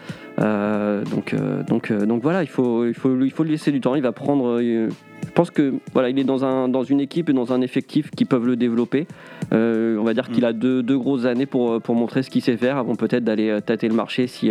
Euh, 0.40 1.04
donc, 1.04 1.34
euh, 1.34 1.62
donc, 1.64 1.90
euh, 1.90 2.06
donc 2.06 2.22
voilà, 2.22 2.42
il 2.42 2.48
faut, 2.48 2.86
il, 2.86 2.94
faut, 2.94 3.20
il 3.20 3.30
faut 3.30 3.44
lui 3.44 3.50
laisser 3.52 3.70
du 3.72 3.80
temps. 3.80 3.94
Il 3.94 4.02
va 4.02 4.12
prendre. 4.12 4.60
je 4.60 4.88
pense 5.34 5.50
que 5.50 5.74
voilà, 5.92 6.08
il 6.08 6.18
est 6.18 6.24
dans, 6.24 6.44
un, 6.44 6.68
dans 6.68 6.82
une 6.82 7.00
équipe 7.00 7.28
et 7.28 7.32
dans 7.32 7.52
un 7.52 7.60
effectif 7.60 8.10
qui 8.10 8.24
peuvent 8.24 8.46
le 8.46 8.56
développer. 8.56 9.06
On 9.52 10.02
va 10.04 10.14
dire 10.14 10.28
qu'il 10.30 10.44
a 10.44 10.52
deux, 10.52 10.82
deux 10.82 10.98
grosses 10.98 11.26
années 11.26 11.46
pour, 11.46 11.80
pour 11.80 11.94
montrer 11.94 12.22
ce 12.22 12.30
qu'il 12.30 12.42
sait 12.42 12.56
faire 12.56 12.78
avant 12.78 12.94
peut-être 12.96 13.24
d'aller 13.24 13.58
tâter 13.64 13.88
le 13.88 13.94
marché 13.94 14.26
si, 14.26 14.50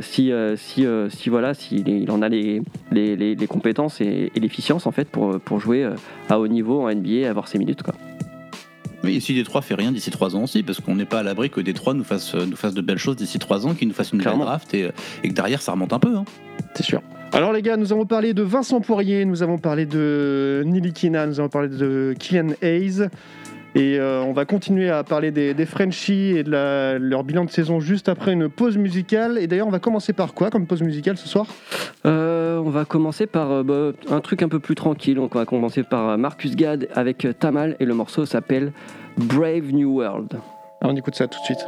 si, 0.00 0.32
si, 0.56 0.86
si 1.10 1.28
voilà, 1.28 1.54
s'il 1.54 1.88
il 1.88 2.10
en 2.10 2.22
a 2.22 2.28
les, 2.28 2.62
les, 2.90 3.14
les- 3.16 3.34
les 3.34 3.46
compétences 3.46 4.00
et, 4.00 4.32
et 4.34 4.40
l'efficience 4.40 4.86
en 4.86 4.90
fait 4.92 5.08
pour, 5.08 5.38
pour 5.40 5.60
jouer 5.60 5.88
à 6.30 6.40
haut 6.40 6.48
niveau 6.48 6.80
en 6.82 6.90
NBA 6.92 7.08
et 7.10 7.26
avoir 7.26 7.46
ses 7.48 7.58
minutes 7.58 7.82
quoi. 7.82 7.94
Oui, 9.04 9.16
et 9.16 9.20
si 9.20 9.34
Détroit 9.34 9.60
fait 9.62 9.74
rien 9.74 9.92
d'ici 9.92 10.10
trois 10.10 10.34
ans 10.34 10.44
aussi, 10.44 10.62
parce 10.62 10.80
qu'on 10.80 10.94
n'est 10.94 11.04
pas 11.04 11.20
à 11.20 11.22
l'abri 11.22 11.50
que 11.50 11.60
Détroit 11.60 11.94
nous 11.94 12.04
fasse, 12.04 12.34
nous 12.34 12.56
fasse 12.56 12.74
de 12.74 12.80
belles 12.80 12.98
choses 12.98 13.16
d'ici 13.16 13.38
trois 13.38 13.66
ans, 13.66 13.74
qu'il 13.74 13.88
nous 13.88 13.94
fasse 13.94 14.12
une 14.12 14.22
belle 14.22 14.38
draft 14.38 14.72
et, 14.72 14.90
et 15.22 15.28
que 15.28 15.34
derrière 15.34 15.60
ça 15.60 15.72
remonte 15.72 15.92
un 15.92 15.98
peu. 15.98 16.16
Hein. 16.16 16.24
C'est 16.74 16.84
sûr. 16.84 17.02
Alors 17.32 17.52
les 17.52 17.62
gars, 17.62 17.76
nous 17.76 17.92
avons 17.92 18.06
parlé 18.06 18.32
de 18.32 18.42
Vincent 18.42 18.80
Poirier, 18.80 19.24
nous 19.24 19.42
avons 19.42 19.58
parlé 19.58 19.86
de 19.86 20.62
Nilikina, 20.66 21.26
nous 21.26 21.40
avons 21.40 21.48
parlé 21.48 21.68
de 21.68 22.14
Kylian 22.18 22.54
Hayes. 22.62 23.08
Et 23.76 23.98
euh, 23.98 24.22
on 24.22 24.32
va 24.32 24.44
continuer 24.44 24.88
à 24.88 25.02
parler 25.02 25.30
des, 25.32 25.52
des 25.52 25.66
Frenchies 25.66 26.36
et 26.36 26.44
de 26.44 26.50
la- 26.50 26.98
leur 26.98 27.24
bilan 27.24 27.44
de 27.44 27.50
saison 27.50 27.80
juste 27.80 28.08
après 28.08 28.32
une 28.32 28.48
pause 28.48 28.76
musicale. 28.76 29.36
Et 29.38 29.46
d'ailleurs, 29.48 29.66
on 29.66 29.70
va 29.72 29.80
commencer 29.80 30.12
par 30.12 30.32
quoi 30.32 30.50
comme 30.50 30.66
pause 30.66 30.82
musicale 30.82 31.16
ce 31.16 31.28
soir? 31.28 31.46
Euh, 32.06 32.58
on 32.58 32.70
va 32.70 32.84
commencer 32.84 33.26
par 33.26 33.50
euh, 33.50 33.62
bah, 33.64 33.90
un 34.10 34.20
truc 34.20 34.42
un 34.42 34.48
peu 34.48 34.60
plus 34.60 34.74
tranquille. 34.76 35.16
Donc 35.16 35.34
on 35.34 35.38
va 35.38 35.44
commencer 35.44 35.82
par 35.82 36.16
Marcus 36.18 36.54
Gad 36.54 36.88
avec 36.94 37.26
Tamal 37.40 37.76
et 37.80 37.84
le 37.84 37.94
morceau 37.94 38.26
s'appelle 38.26 38.72
Brave 39.16 39.72
New 39.72 39.96
World. 39.98 40.34
Alors, 40.80 40.94
On 40.94 40.96
écoute 40.96 41.14
ça 41.16 41.26
tout 41.26 41.38
de 41.40 41.44
suite. 41.44 41.66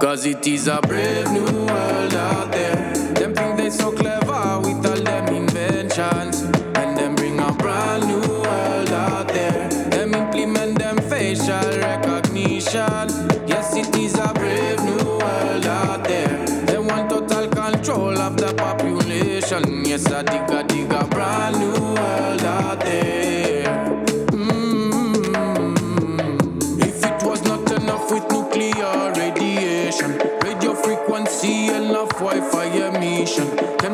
Cause 0.00 0.24
it 0.24 0.46
is 0.46 0.66
a 0.66 0.80
brave 0.80 1.30
new 1.30 1.44
world 1.44 2.14
out 2.14 2.50
there. 2.52 2.94
Them 3.14 3.34
think 3.34 3.58
they 3.58 3.68
so 3.68 3.92
clever 3.92 4.58
with 4.60 4.86
all 4.86 4.96
them 4.96 5.28
inventions. 5.28 6.40
And 6.74 6.96
them 6.96 7.14
bring 7.14 7.38
a 7.38 7.52
brand 7.52 8.06
new 8.06 8.18
world 8.18 8.90
out 8.92 9.28
there. 9.28 9.68
Them 9.90 10.14
implement 10.14 10.78
them 10.78 10.96
facial 10.96 11.78
recognition. 11.78 13.08
Yes, 13.46 13.76
it 13.76 13.94
is 13.94 14.14
a 14.18 14.32
brave 14.32 14.82
new 14.82 15.04
world 15.18 15.66
out 15.66 16.04
there. 16.04 16.46
They 16.64 16.78
want 16.78 17.10
total 17.10 17.48
control 17.48 18.16
of 18.16 18.38
the 18.38 18.54
population. 18.54 19.84
Yes, 19.84 20.10
I 20.10 20.22
dig 20.22 20.50
a 20.50 20.64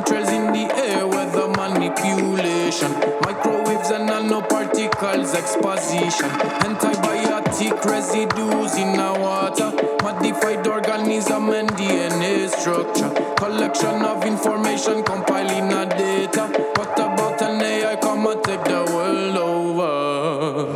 chemtrails 0.07 0.31
in 0.33 0.53
the 0.53 0.75
air, 0.77 1.07
weather 1.07 1.49
manipulation, 1.49 2.91
microwaves 3.23 3.91
and 3.91 4.09
nanoparticles 4.09 5.35
exposition, 5.35 6.31
antibiotic 6.61 7.85
residues 7.85 8.77
in 8.77 8.99
our 8.99 9.19
water, 9.19 9.73
modified 10.03 10.67
organism 10.67 11.51
and 11.51 11.69
DNA 11.71 12.49
structure, 12.49 13.11
collection 13.37 14.03
of 14.05 14.25
information 14.25 15.03
compiling 15.03 15.73
a 15.73 15.87
data. 15.87 16.47
What 16.77 16.99
about 16.99 17.43
an 17.43 17.63
AI 17.63 17.97
come 17.97 18.27
and 18.27 18.43
take 18.45 18.65
the 18.65 18.85
world 18.93 19.37
over? 19.37 20.67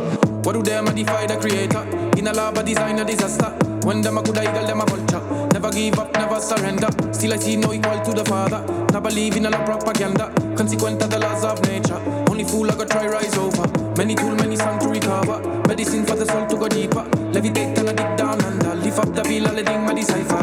What 0.43 0.53
do 0.53 0.63
they 0.63 0.81
modify 0.81 1.27
the 1.27 1.37
creator? 1.37 1.83
In 2.17 2.27
a 2.27 2.33
lab, 2.33 2.57
a 2.57 2.63
design 2.63 2.99
a 2.99 3.05
disaster. 3.05 3.49
When 3.83 4.01
them 4.01 4.17
a 4.17 4.23
good 4.23 4.37
eagle, 4.37 4.65
them 4.67 4.81
a 4.81 4.85
vulture. 4.85 5.30
Never 5.61 5.75
give 5.75 5.99
up, 5.99 6.11
never 6.13 6.39
surrender. 6.39 6.89
Still 7.13 7.33
I 7.33 7.37
see 7.37 7.55
no 7.55 7.71
equal 7.71 8.01
to 8.01 8.13
the 8.13 8.25
father. 8.25 8.65
Not 8.91 9.03
believe 9.03 9.37
in 9.37 9.45
a 9.45 9.49
lot 9.51 9.61
of 9.61 9.67
propaganda. 9.67 10.33
Consequent 10.57 11.03
of 11.03 11.11
the 11.11 11.19
laws 11.19 11.45
of 11.45 11.61
nature. 11.67 12.01
Only 12.31 12.45
fool 12.45 12.71
I 12.71 12.75
go 12.75 12.83
try 12.83 13.05
rise 13.05 13.37
over. 13.37 13.67
Many 13.95 14.15
tool, 14.15 14.33
many 14.37 14.55
song 14.55 14.79
to 14.79 14.87
recover. 14.87 15.39
Medicine 15.67 16.03
for 16.03 16.15
the 16.15 16.25
soul 16.25 16.47
to 16.47 16.57
go 16.57 16.67
deeper. 16.67 17.03
Levitate 17.29 17.77
and 17.77 17.89
a 17.89 17.93
dig 17.93 18.17
down 18.17 18.43
under. 18.43 18.73
Lift 18.73 18.97
up 18.97 19.13
the 19.13 19.21
bill, 19.21 19.53
let 19.53 19.85
my 19.85 19.93
decipher. 19.93 20.41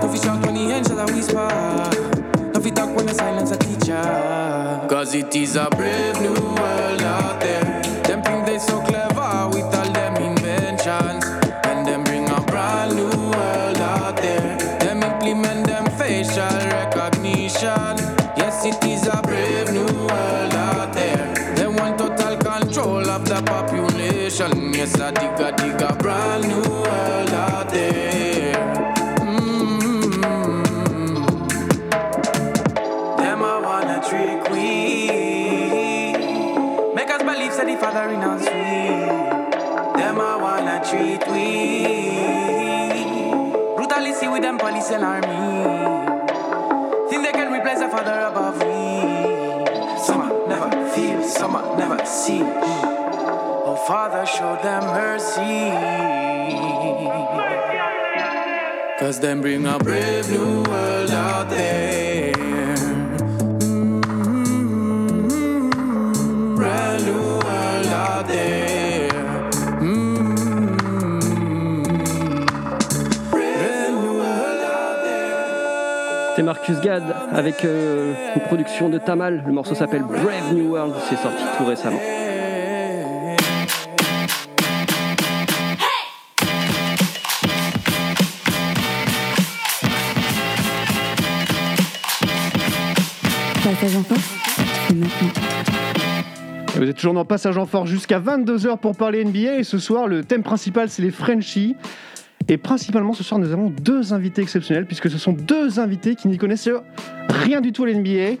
No 0.00 0.08
fish 0.08 0.24
out 0.26 0.40
when 0.46 0.54
the 0.54 0.70
angel 0.72 1.00
a 1.00 1.06
whisper. 1.06 2.06
Fit 2.66 2.76
talk 2.76 2.96
when 2.96 3.06
the 3.06 3.14
silence 3.14 3.50
a 3.50 3.56
teacher. 3.56 4.86
Cause 4.88 5.16
it 5.16 5.34
is 5.34 5.56
a 5.56 5.68
brave 5.70 6.20
new 6.20 6.55
got 25.38 25.62
you 25.62 25.72
got 25.78 25.98
brand 25.98 26.48
new 26.48 26.62
world 26.62 27.30
out 27.30 27.68
there. 27.68 28.54
Mm-hmm. 29.20 30.62
Them 33.18 33.42
I 33.42 33.60
wanna 33.60 34.00
trick 34.08 34.48
we. 34.50 35.06
Make 36.94 37.10
us 37.10 37.22
believe 37.22 37.54
that 37.54 37.66
the 37.66 37.76
Father 37.76 38.08
in 38.14 38.22
us 38.22 38.44
we. 38.44 40.00
Them 40.00 40.20
I 40.20 40.36
wanna 40.40 40.80
treat 40.88 41.22
we. 41.30 41.44
Brutally 43.76 44.12
see 44.14 44.28
with 44.28 44.42
them 44.42 44.58
police 44.58 44.90
and 44.90 45.04
army. 45.04 45.36
Think 47.10 47.24
they 47.26 47.32
can 47.32 47.52
replace 47.52 47.80
the 47.80 47.88
Father 47.90 48.20
above 48.30 48.58
me. 48.60 49.98
Some 49.98 50.48
never 50.48 50.70
feel, 50.94 51.22
some 51.22 51.52
never 51.76 52.04
see. 52.06 52.55
Show 54.26 54.56
them 54.62 54.82
mercy. 54.92 55.70
Cause 58.98 59.20
them 59.20 59.40
bring 59.40 59.66
a 59.66 59.78
brave 59.78 60.28
new 60.30 60.62
world 60.64 61.10
out 61.10 61.48
there. 61.48 62.32
Mm. 62.32 64.02
Mm, 65.70 66.56
Brand 66.56 67.04
new 67.04 67.38
world 67.44 67.86
out 67.86 68.26
there. 68.26 69.12
C'est 76.34 76.42
Marcus 76.42 76.80
Gad 76.80 77.04
avec 77.32 77.64
euh, 77.64 78.12
une 78.34 78.42
production 78.42 78.88
de 78.88 78.98
Tamal. 78.98 79.44
Le 79.46 79.52
morceau 79.52 79.74
s'appelle 79.76 80.02
Brave 80.02 80.52
New 80.52 80.72
World. 80.72 80.94
C'est 81.08 81.16
sorti 81.16 81.42
tout 81.56 81.64
récemment. 81.64 82.00
Vous 96.74 96.88
êtes 96.88 96.96
toujours 96.96 97.14
dans 97.14 97.24
Passage 97.24 97.56
en 97.56 97.66
Force 97.66 97.88
jusqu'à 97.88 98.18
22h 98.18 98.78
pour 98.78 98.96
parler 98.96 99.24
NBA. 99.24 99.58
Et 99.58 99.64
ce 99.64 99.78
soir, 99.78 100.08
le 100.08 100.24
thème 100.24 100.42
principal, 100.42 100.90
c'est 100.90 101.02
les 101.02 101.10
Frenchies. 101.10 101.76
Et 102.48 102.58
principalement, 102.58 103.12
ce 103.12 103.24
soir, 103.24 103.40
nous 103.40 103.52
avons 103.52 103.70
deux 103.70 104.12
invités 104.12 104.42
exceptionnels, 104.42 104.86
puisque 104.86 105.10
ce 105.10 105.18
sont 105.18 105.32
deux 105.32 105.80
invités 105.80 106.14
qui 106.14 106.28
n'y 106.28 106.38
connaissent 106.38 106.68
rien 107.28 107.60
du 107.60 107.72
tout 107.72 107.84
à 107.84 107.88
l'NBA. 107.88 108.38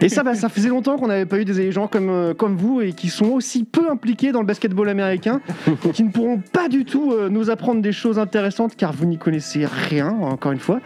Et 0.00 0.08
ça, 0.08 0.22
bah, 0.22 0.34
ça 0.34 0.48
faisait 0.48 0.68
longtemps 0.68 0.98
qu'on 0.98 1.06
n'avait 1.06 1.24
pas 1.24 1.38
eu 1.38 1.44
des 1.44 1.72
gens 1.72 1.88
comme, 1.88 2.10
euh, 2.10 2.34
comme 2.34 2.56
vous 2.56 2.82
et 2.82 2.92
qui 2.92 3.08
sont 3.08 3.26
aussi 3.26 3.64
peu 3.64 3.90
impliqués 3.90 4.30
dans 4.30 4.40
le 4.40 4.46
basketball 4.46 4.88
américain, 4.88 5.40
qui 5.94 6.04
ne 6.04 6.10
pourront 6.10 6.42
pas 6.52 6.68
du 6.68 6.84
tout 6.84 7.12
euh, 7.12 7.30
nous 7.30 7.48
apprendre 7.48 7.80
des 7.80 7.92
choses 7.92 8.18
intéressantes, 8.18 8.76
car 8.76 8.92
vous 8.92 9.06
n'y 9.06 9.16
connaissez 9.16 9.64
rien, 9.64 10.08
encore 10.08 10.52
une 10.52 10.58
fois. 10.58 10.80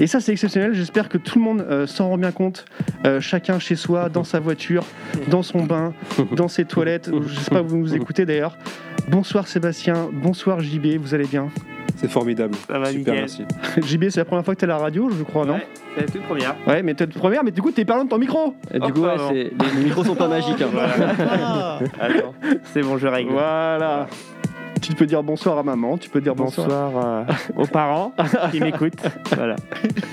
Et 0.00 0.08
ça, 0.08 0.20
c'est 0.20 0.32
exceptionnel. 0.32 0.74
J'espère 0.74 1.08
que 1.08 1.18
tout 1.18 1.38
le 1.38 1.44
monde 1.44 1.66
euh, 1.68 1.86
s'en 1.86 2.08
rend 2.08 2.18
bien 2.18 2.32
compte, 2.32 2.64
chacun 3.20 3.60
chez 3.60 3.76
soi, 3.76 4.08
dans 4.08 4.24
sa 4.24 4.40
voiture, 4.40 4.84
dans 5.28 5.42
son 5.42 5.64
bain, 5.64 5.94
dans 6.32 6.48
ses 6.48 6.64
toilettes. 6.64 7.10
Je 7.26 7.34
sais 7.38 7.50
pas 7.50 7.62
où 7.62 7.68
vous 7.68 7.76
nous 7.76 7.94
écoutez 7.94 8.26
d'ailleurs. 8.26 8.58
Bonsoir 9.08 9.46
Sébastien, 9.46 10.08
bonsoir 10.12 10.58
JB, 10.60 10.96
vous 10.98 11.14
allez 11.14 11.26
bien? 11.26 11.48
C'est 11.96 12.10
formidable. 12.10 12.54
Ça 12.66 12.78
va, 12.78 12.86
Super, 12.86 12.98
nickel. 12.98 13.14
merci. 13.14 13.42
JB, 13.82 14.08
c'est 14.10 14.20
la 14.20 14.24
première 14.26 14.44
fois 14.44 14.54
que 14.54 14.60
tu 14.60 14.66
es 14.66 14.68
à 14.68 14.72
la 14.72 14.78
radio, 14.78 15.08
je 15.10 15.22
crois, 15.24 15.44
non 15.46 15.54
Ouais, 15.54 15.66
c'est 15.94 16.00
la 16.02 16.06
toute 16.12 16.22
première. 16.22 16.54
Ouais, 16.66 16.82
mais 16.82 16.94
t'es 16.94 17.06
première, 17.06 17.42
mais 17.42 17.50
du 17.50 17.62
coup, 17.62 17.70
t'es 17.70 17.84
pas 17.84 17.94
loin 17.94 18.04
de 18.04 18.10
ton 18.10 18.18
micro 18.18 18.54
Et 18.72 18.78
du 18.78 18.86
Oh, 18.88 18.92
coup, 18.92 19.00
ouais, 19.02 19.16
c'est- 19.28 19.52
les 19.78 19.84
micros 19.84 20.04
sont 20.04 20.14
pas 20.14 20.28
magiques. 20.28 20.60
hein. 20.60 20.68
Ah. 21.18 21.78
Attends, 22.00 22.34
c'est 22.72 22.82
bon, 22.82 22.98
je 22.98 23.06
règle. 23.06 23.30
Voilà. 23.32 24.06
Tu 24.82 24.92
peux 24.92 25.06
dire 25.06 25.22
bonsoir 25.22 25.56
à 25.58 25.62
maman, 25.62 25.96
tu 25.96 26.10
peux 26.10 26.20
dire 26.20 26.34
bonsoir. 26.34 26.66
Bonsoir 26.68 27.06
euh, 27.06 27.24
aux 27.62 27.66
parents 27.66 28.12
qui 28.52 28.60
m'écoutent. 28.60 28.92
Voilà. 29.34 29.56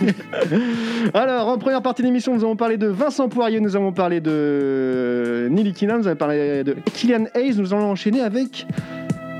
Alors, 1.13 1.49
en 1.49 1.57
première 1.57 1.81
partie 1.81 2.01
de 2.01 2.07
l'émission, 2.07 2.33
nous 2.33 2.43
avons 2.43 2.55
parlé 2.55 2.77
de 2.77 2.87
Vincent 2.87 3.27
Poirier, 3.29 3.59
nous 3.59 3.75
avons 3.75 3.91
parlé 3.91 4.19
de 4.21 5.47
Nili 5.51 5.73
Kina, 5.73 5.97
nous 5.97 6.07
avons 6.07 6.15
parlé 6.17 6.63
de 6.63 6.75
Kylian 6.93 7.25
Hayes, 7.35 7.55
nous 7.57 7.73
allons 7.73 7.91
enchaîner 7.91 8.21
avec 8.21 8.65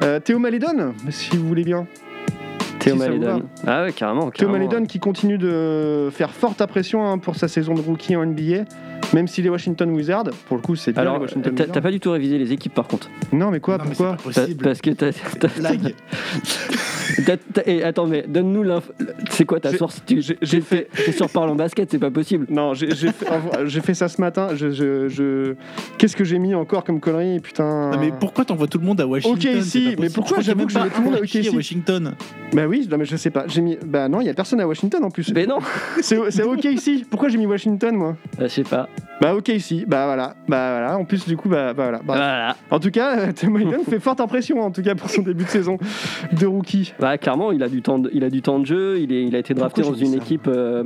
euh, 0.04 0.20
Théo 0.20 0.40
Malédon, 0.40 0.94
si 1.10 1.36
vous 1.38 1.48
voulez 1.48 1.64
bien. 1.64 1.88
Théo 2.84 2.96
Malédon. 2.96 3.44
Ah 3.66 3.84
ouais, 3.84 3.94
carrément. 3.94 4.32
Théo 4.32 4.48
carrément. 4.48 4.54
Malédon 4.54 4.86
qui 4.86 5.00
continue 5.00 5.38
de 5.38 6.10
faire 6.12 6.32
forte 6.32 6.62
impression 6.62 7.08
hein, 7.08 7.18
pour 7.18 7.36
sa 7.36 7.48
saison 7.48 7.74
de 7.74 7.82
rookie 7.82 8.16
en 8.16 8.26
NBA, 8.26 8.66
même 9.14 9.28
si 9.28 9.42
les 9.42 9.50
Washington 9.50 9.90
Wizards, 9.92 10.26
pour 10.48 10.58
le 10.58 10.62
coup, 10.64 10.76
c'est 10.76 10.92
bien 10.92 11.02
Alors, 11.02 11.16
les 11.16 11.22
Washington 11.22 11.54
t'as 11.56 11.64
Wizards. 11.64 11.74
t'as 11.74 11.82
pas 11.82 11.92
du 11.92 12.00
tout 12.00 12.12
révisé 12.12 12.38
les 12.38 12.52
équipes 12.52 12.74
par 12.74 12.88
contre. 12.88 13.10
Non, 13.32 13.52
mais 13.52 13.60
quoi 13.60 13.78
Non, 13.78 13.84
mais 13.88 13.92
c'est 13.96 14.04
Pourquoi 14.04 14.18
pas 14.18 14.24
possible. 14.24 14.64
Parce 14.64 14.82
que 14.82 14.90
t'as. 14.92 15.12
t'as- 15.40 15.48
Blague. 15.60 15.94
t'as- 17.26 17.38
t'as- 17.54 17.62
et 17.66 17.84
attends, 17.84 18.08
mais 18.08 18.26
donne-nous 18.28 18.64
l'info. 18.64 18.92
C'est 19.30 19.46
quoi 19.46 19.60
ta 19.60 19.72
J'ai- 19.72 19.78
source? 19.78 20.02
Tu- 20.06 20.22
j'ai- 20.22 20.38
j'ai 20.42 20.62
t'es- 20.62 20.88
T'es 21.06 21.12
sur 21.12 21.30
Parle 21.30 21.50
en 21.50 21.56
basket, 21.56 21.90
c'est 21.92 22.00
pas 22.00 22.12
possible. 22.12 22.46
Non, 22.50 22.74
j'ai 22.74 22.92
j'ai 22.96 23.12
fait, 23.12 23.26
j'ai 23.66 23.82
fait 23.82 23.94
ça 23.94 24.08
ce 24.08 24.20
matin. 24.22 24.50
Je, 24.56 24.72
je- 24.72 25.08
je- 25.10 25.56
Qu'est-ce 25.98 26.16
que 26.16 26.24
j'ai 26.24 26.40
mis 26.40 26.54
encore 26.56 26.84
comme 26.84 27.00
connerie 27.00 27.40
Putain. 27.40 27.92
Non, 27.92 27.98
mais 28.00 28.12
pourquoi 28.20 28.46
t'envoies 28.46 28.68
tout 28.68 28.78
le 28.80 28.86
monde 28.86 29.00
à 29.02 29.08
Washington? 29.08 29.38
Ok, 29.58 29.64
C'est 29.64 29.80
pas 29.80 29.90
mais 29.90 29.96
possible. 29.96 30.14
pourquoi 30.16 30.38
Je 30.42 30.52
crois 30.52 30.54
j'avoue 30.54 30.68
qu'il 30.68 30.78
y 30.78 30.82
a 30.82 30.84
que 30.84 30.90
j'ai 30.90 30.90
mis 30.90 30.96
tout 30.96 31.02
le 31.02 31.06
monde 31.06 31.16
à 31.16 31.22
OKC? 31.50 31.56
Washington? 31.56 32.14
Bah 32.54 32.66
oui, 32.68 32.88
non, 32.90 32.98
mais 32.98 33.06
je 33.06 33.16
sais 33.16 33.30
pas. 33.30 33.46
J'ai 33.48 33.62
mis. 33.62 33.78
Bah 33.86 34.08
non, 34.10 34.22
il 34.22 34.28
y 34.28 34.30
a 34.30 34.34
personne 34.34 34.60
à 34.60 34.68
Washington 34.68 35.04
en 35.04 35.10
plus. 35.10 35.32
Mais 35.34 35.46
non 35.46 35.60
C'est 36.02 36.18
c'est 36.32 36.44
ok 36.44 36.64
ici. 36.66 37.06
Pourquoi 37.10 37.30
j'ai 37.30 37.38
mis 37.38 37.46
Washington 37.46 37.96
moi? 37.96 38.16
Euh, 38.40 38.44
Je 38.44 38.48
sais 38.48 38.64
pas. 38.64 38.88
Bah 39.22 39.36
ok 39.36 39.50
ici. 39.50 39.86
Bah 39.88 40.06
voilà. 40.06 40.36
Bah 40.48 40.72
voilà. 40.72 40.98
En 40.98 41.06
plus 41.06 41.26
du 41.28 41.38
coup 41.38 41.48
bah, 41.50 41.74
bah 41.74 41.84
voilà. 41.84 41.98
Bah, 42.00 42.04
Voilà. 42.16 42.56
En 42.72 42.80
tout 42.80 42.92
cas, 42.92 43.18
euh, 43.20 43.32
Tim 43.34 43.54
fait 43.90 44.00
forte 44.00 44.20
impression 44.20 44.60
en 44.62 44.72
tout 44.72 44.82
cas 44.82 44.96
pour 44.96 45.10
son 45.10 45.22
début 45.24 45.44
de 45.46 45.50
saison 45.50 45.78
de 46.38 46.46
rookie. 46.46 46.94
Bah 47.00 47.18
clairement, 47.18 47.52
il 47.52 47.64
a 47.64 47.70
du 47.70 47.82
temps 47.82 48.00
de, 48.00 48.10
il 48.14 48.24
a 48.24 48.30
du 48.30 48.42
temps 48.42 48.60
de 48.60 48.66
jeu. 48.66 49.00
Il, 49.00 49.14
est, 49.14 49.24
il 49.24 49.36
a 49.36 49.40
été 49.40 49.54
drafté 49.54 49.82
Pourquoi 49.82 49.96
dans 49.98 50.00
j'ai 50.00 50.06
dit 50.10 50.16
une 50.16 50.22
équipe, 50.22 50.48
euh, 50.48 50.84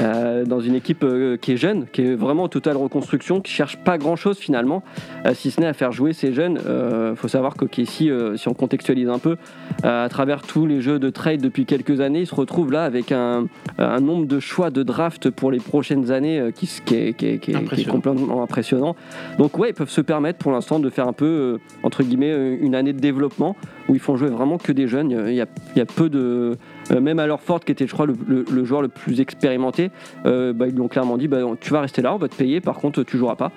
euh, 0.00 0.44
dans 0.44 0.60
une 0.60 0.74
équipe 0.74 1.04
euh, 1.04 1.36
qui 1.36 1.52
est 1.52 1.56
jeune, 1.56 1.86
qui 1.92 2.02
est 2.02 2.14
vraiment 2.14 2.44
en 2.44 2.48
totale 2.48 2.76
reconstruction, 2.76 3.40
qui 3.40 3.52
cherche 3.52 3.76
pas 3.76 3.98
grand 3.98 4.16
chose 4.16 4.38
finalement, 4.38 4.82
euh, 5.26 5.34
si 5.34 5.50
ce 5.50 5.60
n'est 5.60 5.66
à 5.66 5.72
faire 5.74 5.92
jouer 5.92 6.12
ces 6.12 6.32
jeunes. 6.32 6.58
Euh, 6.66 7.14
faut 7.14 7.28
savoir 7.28 7.54
qu'OKC, 7.54 8.02
euh, 8.02 8.36
si 8.36 8.48
on 8.48 8.54
contextualise 8.54 9.08
un 9.08 9.18
peu, 9.18 9.36
euh, 9.84 10.04
à 10.04 10.08
travers 10.08 10.42
tous 10.42 10.66
les 10.66 10.80
jeux 10.80 10.98
de 10.98 11.10
trade 11.10 11.40
depuis 11.40 11.66
quelques 11.66 12.00
années, 12.00 12.20
il 12.20 12.26
se 12.26 12.34
retrouve 12.34 12.72
là 12.72 12.84
avec 12.84 13.12
un, 13.12 13.46
un 13.78 14.00
nombre 14.00 14.26
de 14.26 14.40
choix 14.40 14.70
de 14.70 14.82
draft 14.82 15.30
pour 15.30 15.50
les 15.50 15.58
prochaines 15.60 16.10
années 16.10 16.40
euh, 16.40 16.50
qui, 16.50 16.66
s- 16.66 16.82
qui 16.84 16.94
est, 16.96 17.12
qui 17.14 17.26
est- 17.26 17.38
qui 17.38 17.50
est- 17.52 17.54
qui 17.54 17.55
est 17.55 17.55
Impressionnant. 17.58 17.92
complètement 17.92 18.42
impressionnant. 18.42 18.96
Donc 19.38 19.58
ouais, 19.58 19.70
ils 19.70 19.74
peuvent 19.74 19.90
se 19.90 20.00
permettre 20.00 20.38
pour 20.38 20.52
l'instant 20.52 20.78
de 20.78 20.90
faire 20.90 21.06
un 21.08 21.12
peu 21.12 21.24
euh, 21.26 21.58
entre 21.82 22.02
guillemets 22.02 22.32
euh, 22.32 22.56
une 22.60 22.74
année 22.74 22.92
de 22.92 23.00
développement 23.00 23.56
où 23.88 23.94
ils 23.94 24.00
font 24.00 24.16
jouer 24.16 24.28
vraiment 24.28 24.58
que 24.58 24.72
des 24.72 24.88
jeunes. 24.88 25.10
Il 25.28 25.34
y 25.34 25.40
a, 25.40 25.46
il 25.74 25.78
y 25.78 25.80
a 25.80 25.86
peu 25.86 26.08
de 26.08 26.56
euh, 26.92 27.00
même 27.00 27.18
alors 27.18 27.40
Ford 27.40 27.60
qui 27.60 27.72
était 27.72 27.86
je 27.86 27.92
crois 27.92 28.06
le, 28.06 28.14
le- 28.26 28.44
le 28.50 28.64
joueur 28.64 28.82
le 28.82 28.88
plus 28.88 29.20
expérimenté, 29.20 29.90
euh, 30.26 30.52
bah, 30.52 30.66
ils 30.68 30.74
lui 30.74 30.80
ont 30.80 30.88
clairement 30.88 31.16
dit 31.16 31.28
bah, 31.28 31.38
tu 31.60 31.70
vas 31.72 31.80
rester 31.80 32.02
là, 32.02 32.14
on 32.14 32.18
va 32.18 32.28
te 32.28 32.36
payer, 32.36 32.60
par 32.60 32.76
contre 32.76 33.02
tu 33.02 33.16
joueras 33.18 33.36
pas, 33.36 33.52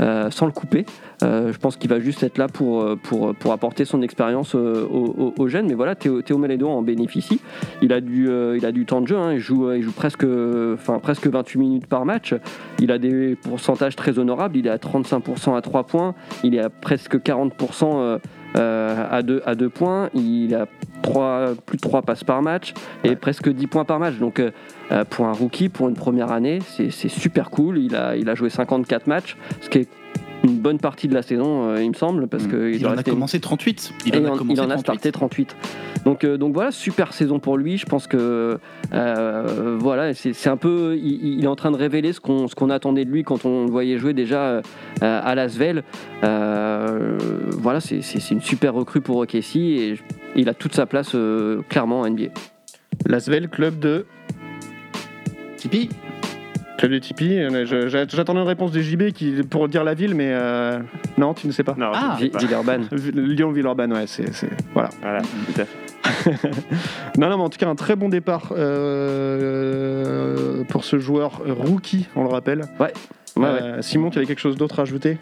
euh, 0.00 0.30
sans 0.30 0.46
le 0.46 0.52
couper. 0.52 0.84
Euh, 1.22 1.52
je 1.52 1.58
pense 1.58 1.76
qu'il 1.76 1.90
va 1.90 2.00
juste 2.00 2.22
être 2.22 2.38
là 2.38 2.48
pour, 2.48 2.82
euh, 2.82 2.96
pour, 2.96 3.34
pour 3.34 3.52
apporter 3.52 3.84
son 3.84 4.02
expérience 4.02 4.54
euh, 4.54 4.86
aux, 4.86 5.48
jeunes. 5.48 5.66
Mais 5.66 5.74
voilà, 5.74 5.94
Théo, 5.94 6.22
Théo 6.22 6.38
Malédon 6.38 6.70
en 6.70 6.82
bénéficie. 6.82 7.40
Il 7.82 7.92
a 7.92 8.00
du, 8.00 8.28
euh, 8.28 8.56
il 8.56 8.66
a 8.66 8.72
du 8.72 8.84
temps 8.84 9.00
de 9.00 9.06
jeu. 9.06 9.16
hein. 9.16 9.32
Il, 9.32 9.38
joue, 9.38 9.68
euh, 9.68 9.76
il 9.76 9.82
joue 9.82 9.92
presque, 9.92 10.26
enfin, 10.74 10.98
presque 10.98 11.26
28 11.26 11.58
minutes 11.58 11.86
par 11.86 12.04
match. 12.04 12.34
Il 12.80 12.90
a 12.90 12.98
des 12.98 13.36
pourcentages 13.36 13.96
très 13.96 14.18
honorables. 14.18 14.56
Il 14.56 14.66
est 14.66 14.70
à 14.70 14.78
35% 14.78 15.56
à 15.56 15.60
3 15.60 15.84
points. 15.84 16.14
Il 16.42 16.54
est 16.54 16.60
à 16.60 16.70
presque 16.70 17.16
40% 17.16 17.94
euh, 17.94 18.18
euh, 18.56 19.06
à 19.10 19.22
2 19.22 19.42
à 19.46 19.54
deux 19.54 19.68
points. 19.68 20.10
Il 20.14 20.54
a 20.54 20.66
trois, 21.02 21.54
plus 21.66 21.76
de 21.76 21.82
3 21.82 22.02
passes 22.02 22.22
par 22.22 22.40
match 22.40 22.72
et 23.02 23.16
presque 23.16 23.48
10 23.48 23.66
points 23.66 23.84
par 23.84 23.98
match. 23.98 24.14
Donc 24.18 24.38
euh, 24.38 24.52
euh, 24.92 25.04
pour 25.04 25.26
un 25.26 25.32
rookie, 25.32 25.68
pour 25.68 25.88
une 25.88 25.96
première 25.96 26.30
année, 26.30 26.60
c'est 26.64 26.90
c'est 26.90 27.08
super 27.08 27.50
cool. 27.50 27.78
Il 27.78 27.96
a, 27.96 28.16
il 28.16 28.28
a 28.28 28.34
joué 28.34 28.50
54 28.50 29.06
matchs, 29.08 29.36
ce 29.60 29.68
qui 29.68 29.78
est 29.78 29.88
une 30.44 30.58
bonne 30.58 30.78
partie 30.78 31.08
de 31.08 31.14
la 31.14 31.22
saison, 31.22 31.68
euh, 31.70 31.82
il 31.82 31.88
me 31.88 31.94
semble, 31.94 32.26
parce 32.28 32.46
que 32.46 32.72
Il, 32.72 32.86
en 32.86 32.96
a 32.96 33.02
commencé 33.02 33.40
38. 33.40 33.92
et 34.06 34.08
Il 34.10 34.16
en 34.18 34.24
a 34.26 34.30
en, 34.30 34.36
commencé 34.36 34.60
il 34.60 34.60
en 34.60 34.64
a 34.70 34.74
38. 34.76 34.80
starté 34.80 35.10
38. 35.12 35.56
Donc, 36.04 36.22
euh, 36.24 36.36
donc 36.36 36.52
voilà, 36.54 36.70
super 36.70 37.12
saison 37.14 37.38
pour 37.38 37.56
lui. 37.56 37.78
Je 37.78 37.86
pense 37.86 38.06
que 38.06 38.58
euh, 38.92 39.76
voilà, 39.80 40.12
c'est 40.14 40.32
c'est 40.34 40.50
un 40.50 40.56
peu, 40.58 40.96
il, 40.96 41.38
il 41.38 41.44
est 41.44 41.48
en 41.48 41.56
train 41.56 41.70
de 41.70 41.76
révéler 41.76 42.12
ce 42.12 42.20
qu'on 42.20 42.46
ce 42.46 42.54
qu'on 42.54 42.68
attendait 42.70 43.04
de 43.06 43.10
lui 43.10 43.22
quand 43.24 43.44
on 43.46 43.64
le 43.64 43.70
voyait 43.70 43.96
jouer 43.98 44.12
déjà 44.12 44.42
euh, 44.42 44.62
à 45.00 45.34
Lasvel. 45.34 45.82
Euh, 46.24 47.16
voilà, 47.58 47.80
c'est 47.80 48.02
c'est- 48.02 48.20
c'est 48.20 48.34
une 48.34 48.42
super 48.42 48.74
recrue 48.74 49.00
pour 49.00 49.16
OKC 49.16 49.56
et 49.56 49.94
il 50.36 50.48
a 50.48 50.54
toute 50.54 50.74
sa 50.74 50.84
place 50.86 51.12
euh, 51.14 51.62
clairement 51.70 52.00
en 52.00 52.06
NBA. 52.10 52.28
Lasvel, 53.06 53.48
club 53.48 53.78
de. 53.78 54.04
Tipeee 55.56 55.88
Club 56.78 56.90
de 56.92 56.98
Tipeee. 56.98 57.38
Euh, 57.40 57.88
J'attendais 58.08 58.40
une 58.40 58.46
réponse 58.46 58.72
des 58.72 58.82
JB 58.82 59.10
qui, 59.12 59.32
pour 59.48 59.68
dire 59.68 59.84
la 59.84 59.94
ville, 59.94 60.14
mais 60.14 60.28
euh, 60.32 60.78
non, 61.18 61.34
tu 61.34 61.46
ne 61.46 61.52
sais 61.52 61.62
pas. 61.64 61.74
Non, 61.78 61.90
Ah, 61.94 62.16
je 62.18 62.24
sais 62.24 62.30
pas. 62.30 62.38
Villeurbanne. 62.40 62.88
Lyon, 63.14 63.52
Villeurbanne, 63.52 63.92
ouais, 63.92 64.06
c'est. 64.06 64.24
Voilà. 64.72 64.88
Voilà, 65.02 65.20
tout 65.22 65.60
à 65.60 65.64
fait. 65.64 65.68
Non, 67.18 67.30
non, 67.30 67.36
mais 67.38 67.42
en 67.44 67.48
tout 67.48 67.58
cas, 67.58 67.68
un 67.68 67.76
très 67.76 67.94
bon 67.96 68.08
départ 68.08 68.52
euh, 69.34 70.64
pour 70.68 70.84
ce 70.84 70.98
joueur 70.98 71.40
rookie, 71.46 72.06
on 72.16 72.22
le 72.24 72.28
rappelle. 72.28 72.62
Ouais, 72.80 72.92
ouais. 73.36 73.44
Euh, 73.46 73.82
Simon, 73.82 74.10
tu 74.10 74.18
avais 74.18 74.26
quelque 74.26 74.40
chose 74.40 74.56
d'autre 74.56 74.80
à 74.80 74.82
ajouter 74.82 75.16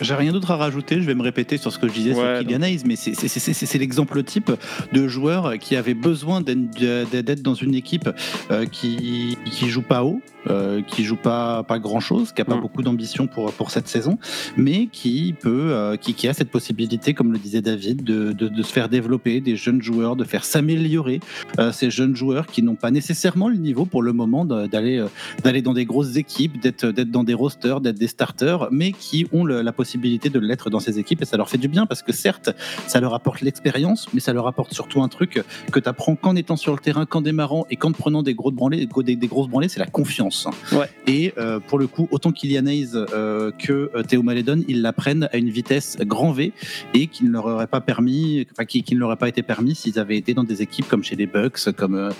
J'ai 0.00 0.14
rien 0.14 0.32
d'autre 0.32 0.50
à 0.52 0.56
rajouter, 0.56 1.00
je 1.00 1.06
vais 1.06 1.14
me 1.14 1.22
répéter 1.22 1.56
sur 1.56 1.72
ce 1.72 1.78
que 1.78 1.88
je 1.88 1.92
disais 1.92 2.14
Ouais, 2.14 2.38
sur 2.38 2.46
Kylian 2.46 2.62
Hayes, 2.62 2.82
mais 2.86 2.96
c'est- 2.96 3.78
l'exemple 3.78 4.22
type 4.22 4.52
de 4.92 5.08
joueur 5.08 5.54
qui 5.58 5.76
avait 5.76 5.94
besoin 5.94 6.40
d'être 6.40 7.42
dans 7.42 7.54
une 7.54 7.74
équipe 7.74 8.08
euh, 8.50 8.66
qui, 8.66 9.36
qui 9.50 9.68
joue 9.68 9.82
pas 9.82 10.04
haut, 10.04 10.20
euh, 10.48 10.82
qui 10.82 11.04
joue 11.04 11.16
pas, 11.16 11.62
pas 11.62 11.78
grand 11.78 12.00
chose, 12.00 12.32
qui 12.32 12.40
a 12.42 12.44
pas 12.44 12.56
Mm. 12.56 12.60
beaucoup 12.60 12.82
d'ambition 12.82 13.26
pour, 13.26 13.52
pour 13.52 13.70
cette 13.70 13.88
saison, 13.88 14.18
mais 14.56 14.86
qui 14.86 15.34
peut, 15.40 15.72
euh, 15.72 15.96
qui, 15.96 16.14
qui 16.14 16.28
a 16.28 16.34
cette 16.34 16.50
possibilité, 16.50 17.14
comme 17.14 17.32
le 17.32 17.38
disait 17.38 17.62
David, 17.62 18.04
de, 18.04 18.32
de, 18.32 18.48
de 18.48 18.62
se 18.62 18.72
faire 18.72 18.88
développer 18.88 19.40
des 19.40 19.56
jeunes 19.56 19.82
joueurs, 19.82 20.16
de 20.16 20.24
faire 20.24 20.44
s'améliorer 20.44 21.20
euh, 21.58 21.72
ces 21.72 21.90
jeunes 21.90 22.14
joueurs 22.16 22.46
qui 22.46 22.62
n'ont 22.62 22.74
pas 22.76 22.90
nécessairement 22.90 23.48
le 23.48 23.56
niveau 23.56 23.84
pour 23.86 24.02
le 24.02 24.12
moment 24.12 24.44
d'aller 24.44 24.98
euh, 24.98 25.08
d'aller 25.42 25.62
dans 25.62 25.74
des 25.74 25.84
grosses 25.84 26.16
équipes, 26.16 26.60
d'être 26.60 26.86
d'être 26.86 27.10
dans 27.10 27.24
des 27.24 27.34
rosters, 27.34 27.80
d'être 27.80 27.98
des 27.98 28.06
starters, 28.08 28.68
mais 28.70 28.92
qui 28.92 29.26
ont 29.32 29.44
le- 29.44 29.62
la 29.62 29.72
possibilité 29.72 30.30
de 30.30 30.38
l'être 30.38 30.70
dans 30.70 30.80
ces 30.80 30.98
équipes 30.98 31.22
et 31.22 31.24
ça 31.24 31.36
leur 31.36 31.48
fait 31.48 31.58
du 31.58 31.68
bien 31.68 31.86
parce 31.86 32.02
que 32.02 32.12
certes, 32.12 32.50
ça 32.86 33.00
leur 33.00 33.14
apporte 33.14 33.40
l'expérience, 33.40 34.06
mais 34.14 34.20
ça 34.20 34.32
leur 34.32 34.46
apporte 34.46 34.72
surtout 34.74 35.02
un 35.02 35.08
truc 35.08 35.42
que 35.72 35.80
tu 35.80 35.88
apprends 35.88 36.16
qu'en 36.16 36.36
étant 36.36 36.56
sur 36.56 36.72
le 36.72 36.78
terrain, 36.78 37.06
qu'en 37.06 37.20
démarrant 37.22 37.66
et 37.70 37.76
qu'en 37.76 37.92
prenant 37.92 38.22
des, 38.22 38.34
gros 38.34 38.50
branlées, 38.52 38.86
des, 39.04 39.16
des 39.16 39.26
grosses 39.26 39.48
branlées, 39.48 39.68
c'est 39.68 39.80
la 39.80 39.86
confiance. 39.86 40.33
Ouais. 40.72 40.86
Et 41.06 41.32
euh, 41.38 41.60
pour 41.60 41.78
le 41.78 41.86
coup, 41.86 42.08
autant 42.10 42.32
Kylian 42.32 42.66
Hayes 42.66 42.90
euh, 42.94 43.50
que 43.58 43.90
euh, 43.94 44.02
Théo 44.02 44.22
Maledon, 44.22 44.62
ils 44.68 44.82
l'apprennent 44.82 45.28
à 45.32 45.36
une 45.36 45.50
vitesse 45.50 45.96
grand 46.00 46.32
V 46.32 46.52
et 46.94 47.06
qui 47.06 47.24
ne 47.24 47.30
leur 47.30 47.46
aurait 47.46 47.66
pas 47.66 47.80
permis, 47.80 48.46
enfin 48.52 48.64
qui, 48.64 48.82
qui 48.82 48.94
ne 48.94 49.00
leur 49.00 49.08
aurait 49.08 49.16
pas 49.16 49.28
été 49.28 49.42
permis 49.42 49.74
s'ils 49.74 49.98
avaient 49.98 50.16
été 50.16 50.34
dans 50.34 50.44
des 50.44 50.62
équipes 50.62 50.88
comme 50.88 51.02
chez 51.04 51.16
les 51.16 51.26
Bucks, 51.26 51.72
comme 51.76 51.94
euh, 51.94 52.10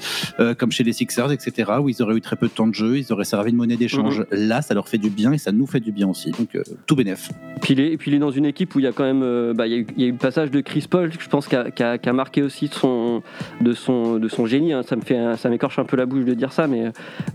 euh, 0.40 0.54
comme 0.54 0.70
chez 0.72 0.84
les 0.84 0.92
Sixers, 0.92 1.32
etc., 1.32 1.72
où 1.80 1.88
ils 1.88 2.02
auraient 2.02 2.16
eu 2.16 2.20
très 2.20 2.36
peu 2.36 2.46
de 2.48 2.52
temps 2.52 2.66
de 2.66 2.74
jeu, 2.74 2.98
ils 2.98 3.12
auraient 3.12 3.24
servi 3.24 3.52
de 3.52 3.56
monnaie 3.56 3.76
d'échange. 3.76 4.20
Mhm. 4.20 4.26
Là, 4.48 4.62
ça 4.62 4.74
leur 4.74 4.88
fait 4.88 4.98
du 4.98 5.10
bien 5.10 5.32
et 5.32 5.38
ça 5.38 5.52
nous 5.52 5.66
fait 5.66 5.80
du 5.80 5.92
bien 5.92 6.08
aussi. 6.08 6.30
Donc 6.32 6.54
euh, 6.54 6.62
tout 6.86 6.96
bénef. 6.96 7.30
Puis 7.62 7.74
il, 7.74 7.80
est, 7.80 7.96
puis 7.96 8.10
il 8.10 8.14
est 8.14 8.18
dans 8.20 8.30
une 8.30 8.46
équipe 8.46 8.74
où 8.74 8.78
il 8.80 8.84
y 8.84 8.88
a 8.88 8.92
quand 8.92 9.04
même, 9.04 9.52
bah, 9.54 9.66
il, 9.66 9.72
y 9.72 9.76
a 9.76 9.78
eu, 9.78 9.86
il 9.96 10.02
y 10.02 10.04
a 10.04 10.08
eu 10.08 10.12
le 10.12 10.18
passage 10.18 10.50
de 10.50 10.60
Chris 10.60 10.86
Paul, 10.88 11.10
je 11.18 11.28
pense, 11.28 11.48
qui 11.48 11.56
a, 11.56 11.66
a- 11.80 11.98
a 12.08 12.12
marqué 12.12 12.42
aussi 12.42 12.68
de 12.68 12.74
son, 12.74 13.22
de 13.60 13.72
son, 13.72 14.18
de 14.18 14.28
son 14.28 14.46
génie. 14.46 14.72
hein. 14.72 14.82
Ça 14.82 14.96
me 14.96 15.00
fait, 15.00 15.36
ça 15.38 15.48
m'écorche 15.48 15.78
un 15.78 15.84
peu 15.84 15.96
la 15.96 16.06
bouche 16.06 16.24
de 16.24 16.34
dire 16.34 16.52
ça, 16.52 16.66
mais, 16.66 16.92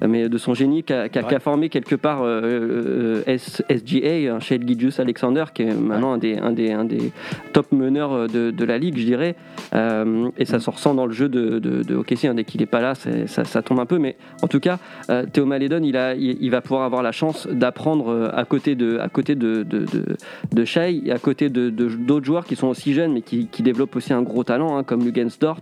mais 0.08 0.30
de 0.30 0.38
son 0.38 0.54
génie 0.54 0.69
qui 0.84 0.94
a, 0.94 1.40
formé 1.40 1.70
quelque 1.70 1.96
part 1.96 2.22
euh, 2.24 3.22
euh, 3.28 3.38
SGA 3.38 4.34
hein, 4.36 4.40
chez 4.40 4.60
Gilgius 4.60 5.00
Alexander, 5.00 5.46
qui 5.54 5.64
est 5.64 5.74
maintenant 5.74 6.14
un, 6.14 6.18
des, 6.18 6.38
un, 6.38 6.52
des, 6.52 6.72
un 6.72 6.86
des 6.86 7.12
top 7.54 7.72
meneurs 7.72 8.14
euh, 8.14 8.28
de, 8.28 8.52
de 8.52 8.66
la 8.66 8.78
ligue, 8.78 8.98
je 8.98 9.06
dirais. 9.06 9.36
Euh, 9.76 10.30
et 10.38 10.46
ça 10.46 10.60
se 10.60 10.70
ressent 10.70 10.94
dans 10.96 11.06
le 11.06 11.14
jeu 11.14 11.30
de, 11.30 11.60
de, 11.60 11.84
de 11.84 11.96
OKC. 11.96 12.26
hein. 12.26 12.34
Dès 12.34 12.44
qu'il 12.44 12.62
est 12.62 12.66
pas 12.66 12.82
là, 12.82 12.94
ça, 12.96 13.44
ça 13.46 13.62
tombe 13.62 13.80
un 13.80 13.86
peu. 13.86 13.98
Mais 14.00 14.16
en 14.42 14.48
tout 14.48 14.60
cas, 14.60 14.80
euh, 15.10 15.26
Théo 15.32 15.46
Maledon, 15.46 15.82
il, 15.84 15.98
a, 15.98 16.16
il, 16.16 16.38
il 16.42 16.50
va 16.52 16.62
pouvoir 16.62 16.84
avoir 16.84 17.04
la 17.04 17.12
chance 17.12 17.48
d'apprendre 17.48 18.32
à 18.34 18.46
côté 18.46 18.76
de, 18.76 18.98
à 19.00 19.10
côté 19.10 19.36
de, 19.36 19.64
de, 19.64 20.66
Shai 20.66 21.02
et 21.06 21.12
à 21.12 21.18
côté 21.20 21.50
d'autres 21.50 22.26
joueurs 22.26 22.46
qui 22.46 22.56
sont 22.56 22.68
aussi 22.68 22.94
jeunes 22.94 23.14
mais 23.14 23.22
qui, 23.22 23.48
qui 23.48 23.64
développent 23.64 23.96
aussi 23.96 24.14
un 24.14 24.22
gros 24.22 24.44
talent, 24.44 24.78
hein, 24.78 24.84
comme 24.84 25.04
Lugens 25.04 25.38
Dort, 25.40 25.62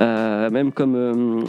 euh, 0.00 0.48
même 0.50 0.72
comme 0.72 1.44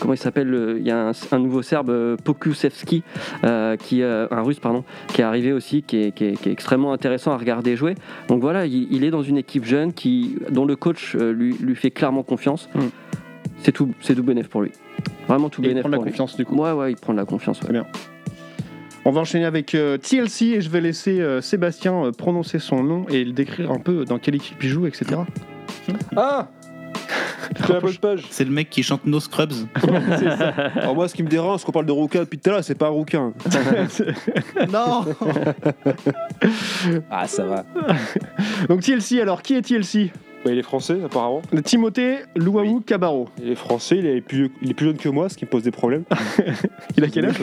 comment 0.00 0.12
il 0.14 0.18
s'appelle 0.18 0.48
le- 0.48 0.78
Il 0.78 0.86
y 0.86 0.90
a 0.90 1.08
un, 1.08 1.12
un 1.32 1.38
nouveau 1.38 1.62
Serbe, 1.64 1.90
euh, 1.90 2.16
Pokusevski, 2.22 3.02
euh, 3.44 3.76
qui 3.76 4.02
euh, 4.02 4.28
un 4.30 4.42
Russe 4.42 4.60
pardon, 4.60 4.84
qui 5.08 5.20
est 5.22 5.24
arrivé 5.24 5.52
aussi, 5.52 5.82
qui 5.82 5.96
est, 5.96 6.12
qui 6.14 6.26
est- 6.26 6.40
qui 6.40 6.48
est 6.48 6.52
extrêmement 6.52 6.92
intéressant 6.92 7.32
à 7.32 7.36
regarder 7.36 7.74
jouer. 7.74 7.96
Donc 8.28 8.40
voilà, 8.40 8.66
il, 8.66 8.86
il 8.92 9.02
est 9.02 9.10
dans 9.10 9.22
une 9.22 9.38
équipe 9.38 9.64
jeune 9.64 9.92
qui, 9.92 10.36
dont 10.50 10.64
le 10.66 10.76
coach 10.76 11.16
euh, 11.16 11.32
lui, 11.32 11.56
lui 11.60 11.74
fait 11.74 11.90
clairement 11.90 12.22
confiance. 12.22 12.68
Mm. 12.76 12.80
C'est 13.62 13.72
tout, 13.72 13.90
c'est 14.00 14.14
tout 14.14 14.22
bénéf 14.22 14.48
pour 14.48 14.62
lui. 14.62 14.70
Vraiment 15.26 15.48
tout 15.48 15.62
Et 15.62 15.66
il 15.66 15.68
bénéf 15.68 15.82
prend 15.82 15.88
de 15.90 15.96
la 15.96 16.02
lui. 16.02 16.10
confiance 16.10 16.36
du 16.36 16.44
coup. 16.44 16.54
Ouais, 16.56 16.72
ouais, 16.72 16.92
il 16.92 16.96
prend 16.96 17.12
de 17.14 17.18
la 17.18 17.24
confiance. 17.24 17.60
ouais. 17.62 17.80
On 19.06 19.10
va 19.10 19.20
enchaîner 19.20 19.44
avec 19.44 19.74
euh, 19.74 19.98
TLC 19.98 20.42
et 20.56 20.60
je 20.62 20.70
vais 20.70 20.80
laisser 20.80 21.20
euh, 21.20 21.40
Sébastien 21.42 22.06
euh, 22.06 22.10
prononcer 22.10 22.58
son 22.58 22.82
nom 22.82 23.04
et 23.10 23.22
le 23.24 23.32
décrire 23.32 23.70
un 23.70 23.78
peu 23.78 24.04
dans 24.06 24.18
quelle 24.18 24.34
équipe 24.36 24.62
il 24.62 24.68
joue, 24.70 24.86
etc. 24.86 25.20
Ah 26.16 26.48
C'est 27.56 27.72
la 27.72 27.80
bonne 27.80 27.96
page. 27.96 28.24
C'est 28.30 28.44
le 28.44 28.50
mec 28.50 28.70
qui 28.70 28.82
chante 28.82 29.04
No 29.06 29.20
Scrubs. 29.20 29.52
Ça. 29.80 30.48
Alors 30.76 30.94
moi, 30.94 31.08
ce 31.08 31.14
qui 31.14 31.22
me 31.22 31.28
dérange, 31.28 31.60
c'est 31.60 31.66
qu'on 31.66 31.72
parle 31.72 31.86
de 31.86 31.92
rouquin 31.92 32.20
depuis 32.20 32.38
tout 32.38 32.50
à 32.50 32.54
l'heure, 32.54 32.64
c'est 32.64 32.74
pas 32.74 32.86
un 32.86 32.90
rouquin. 32.90 33.32
non 34.72 35.04
Ah, 37.10 37.26
ça 37.26 37.44
va. 37.44 37.64
Donc 38.68 38.80
TLC, 38.82 39.20
alors 39.20 39.42
qui 39.42 39.54
est 39.54 39.62
TLC 39.62 40.10
Bah, 40.44 40.50
il 40.52 40.58
est 40.58 40.62
français, 40.62 40.98
apparemment. 41.02 41.40
Timothée 41.64 42.18
Louaou 42.36 42.80
Cabarro. 42.80 43.28
Il 43.42 43.50
est 43.50 43.54
français, 43.54 43.96
il 43.98 44.06
est, 44.06 44.20
plus, 44.20 44.50
il 44.60 44.70
est 44.70 44.74
plus 44.74 44.86
jeune 44.86 44.96
que 44.98 45.08
moi, 45.08 45.30
ce 45.30 45.36
qui 45.38 45.46
me 45.46 45.50
pose 45.50 45.62
des 45.62 45.70
problèmes. 45.70 46.04
Il 46.96 47.04
a 47.04 47.08
quel 47.08 47.24
âge? 47.26 47.42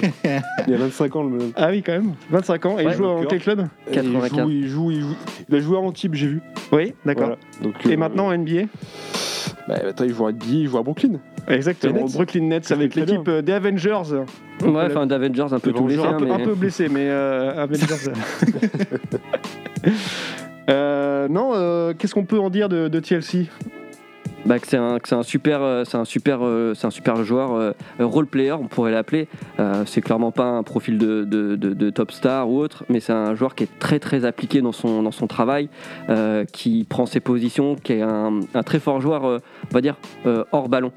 Il 0.67 0.73
a 0.73 0.77
25 0.77 1.15
ans, 1.15 1.23
le 1.23 1.29
bonhomme. 1.29 1.51
Ah 1.55 1.69
oui, 1.71 1.81
quand 1.81 1.93
même. 1.93 2.13
25 2.29 2.65
ans. 2.67 2.77
Et 2.79 2.85
Ouais, 2.85 2.91
il 2.91 2.97
joue 2.97 3.05
en 3.05 3.15
d'accord. 3.15 3.27
quel 3.29 3.41
club? 3.41 3.67
Il 3.87 3.93
84. 3.93 4.43
joue, 4.43 4.49
il 4.51 4.67
joue, 4.67 4.91
il 4.91 5.01
joue. 5.01 5.15
Il 5.49 5.55
a 5.55 5.59
joué 5.59 5.77
à 5.77 5.79
Antibes, 5.79 6.13
j'ai 6.13 6.27
vu. 6.27 6.41
Oui, 6.71 6.93
d'accord. 7.05 7.25
Voilà. 7.25 7.37
Donc, 7.61 7.85
Et 7.85 7.93
euh, 7.93 7.97
maintenant 7.97 8.27
en 8.27 8.37
NBA 8.37 8.63
bah, 9.67 9.75
attends, 9.89 10.05
il 10.05 10.13
joue 10.13 10.25
à 10.27 10.31
NBA, 10.31 10.45
il 10.49 10.67
joue 10.67 10.77
à 10.77 10.83
Brooklyn. 10.83 11.19
Exactement, 11.47 12.01
Nets. 12.03 12.13
Brooklyn 12.13 12.43
Nets 12.43 12.71
avec 12.71 12.95
l'équipe 12.95 13.27
euh, 13.27 13.41
des 13.41 13.53
Avengers. 13.53 14.23
Ouais, 14.63 14.85
enfin 14.85 15.05
d'Avengers 15.07 15.47
un 15.51 15.59
peu 15.59 15.69
Les 15.69 15.75
tout 15.75 15.83
blessé, 15.83 16.01
Avengers, 16.01 16.31
un, 16.31 16.37
mais 16.37 16.43
un 16.43 16.45
peu 16.45 16.53
blessé, 16.55 16.89
mais 16.89 17.07
euh, 17.09 17.63
Avengers. 17.63 18.11
Euh, 20.69 21.27
non, 21.27 21.51
euh, 21.53 21.93
qu'est-ce 21.97 22.13
qu'on 22.13 22.25
peut 22.25 22.39
en 22.39 22.49
dire 22.49 22.69
de, 22.69 22.87
de 22.87 22.99
TLC 22.99 23.47
bah, 24.43 24.55
c'est 24.63 24.77
un, 24.77 24.97
c'est 25.03 25.13
un 25.13 25.21
super, 25.21 25.61
euh, 25.61 25.83
c'est 25.85 25.97
un 25.97 26.05
super, 26.05 26.39
c'est 26.73 26.87
un 26.87 26.91
super 26.91 27.23
joueur, 27.23 27.75
role 27.99 28.25
player, 28.25 28.53
on 28.53 28.67
pourrait 28.67 28.91
l'appeler. 28.91 29.27
C'est 29.85 30.01
clairement 30.01 30.31
pas 30.31 30.45
un 30.45 30.63
profil 30.63 30.97
de, 30.97 31.89
top 31.91 32.11
star 32.11 32.49
ou 32.49 32.57
autre, 32.59 32.83
mais 32.89 32.99
c'est 32.99 33.13
un 33.13 33.35
joueur 33.35 33.53
qui 33.53 33.65
est 33.65 33.79
très 33.79 33.99
très 33.99 34.25
appliqué 34.25 34.61
dans 34.61 34.71
son, 34.71 35.03
dans 35.03 35.11
son 35.11 35.27
travail, 35.27 35.69
qui 36.51 36.87
prend 36.89 37.05
ses 37.05 37.19
positions, 37.19 37.75
qui 37.75 37.93
est 37.93 38.01
un, 38.01 38.39
un 38.55 38.63
très 38.63 38.79
fort 38.79 38.99
joueur, 38.99 39.25
on 39.25 39.73
va 39.73 39.81
dire 39.81 39.95
hors 40.51 40.69
ballon. 40.69 40.91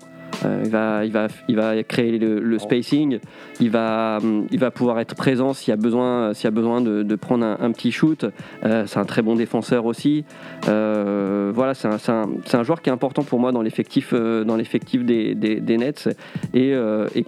Euh, 0.44 0.62
il, 0.64 0.70
va, 0.70 1.05
il, 1.05 1.12
va, 1.12 1.29
il 1.49 1.57
va 1.57 1.83
créer 1.83 2.18
le, 2.18 2.40
le 2.40 2.59
spacing, 2.59 3.18
il 3.61 3.70
va, 3.70 4.18
il 4.51 4.59
va 4.59 4.70
pouvoir 4.70 4.99
être 5.01 5.14
présent 5.14 5.53
s'il 5.55 5.70
y 5.70 5.73
a 5.73 5.77
besoin, 5.77 6.35
s'il 6.35 6.44
y 6.44 6.49
a 6.49 6.51
besoin 6.51 6.81
de, 6.81 7.03
de 7.03 7.14
prendre 7.14 7.44
un, 7.47 7.70
petit 7.73 7.92
shoot. 7.92 8.25
Euh, 8.64 8.85
c'est 8.87 8.99
un 8.99 9.05
très 9.05 9.23
bon 9.23 9.37
défenseur 9.37 9.87
aussi. 9.87 10.25
Euh, 10.68 11.53
voilà, 11.55 11.75
c'est 11.75 11.88
un, 11.88 11.99
un- 12.14 12.29
un 12.59 12.62
joueur 12.62 12.83
qui 12.83 12.90
est 12.90 12.92
important 12.92 13.23
pour 13.23 13.38
moi 13.40 13.53
dans 13.53 13.62
l'effectif 13.62 14.11
euh, 14.12 14.44
dans 14.44 14.57
l'effectif 14.57 15.05
des, 15.05 15.35
des, 15.35 15.61
des 15.61 15.77
Nets. 15.79 16.09
Et, 16.53 16.70
et, 16.70 17.23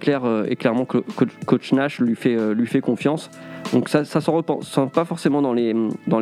et 0.47 0.55
clairement, 0.55 0.85
co- 0.85 1.03
coach, 1.45 1.71
Nash 1.73 1.99
lui 1.99 2.15
fait, 2.15 2.37
lui 2.53 2.67
fait 2.67 2.81
confiance. 2.81 3.29
Donc 3.73 3.89
ça, 3.89 4.05
ça 4.05 4.21
s'en 4.21 4.33
ressent 4.33 4.87
pas 4.87 5.05
forcément 5.05 5.41
dans 5.41 5.53
les, 5.53 5.73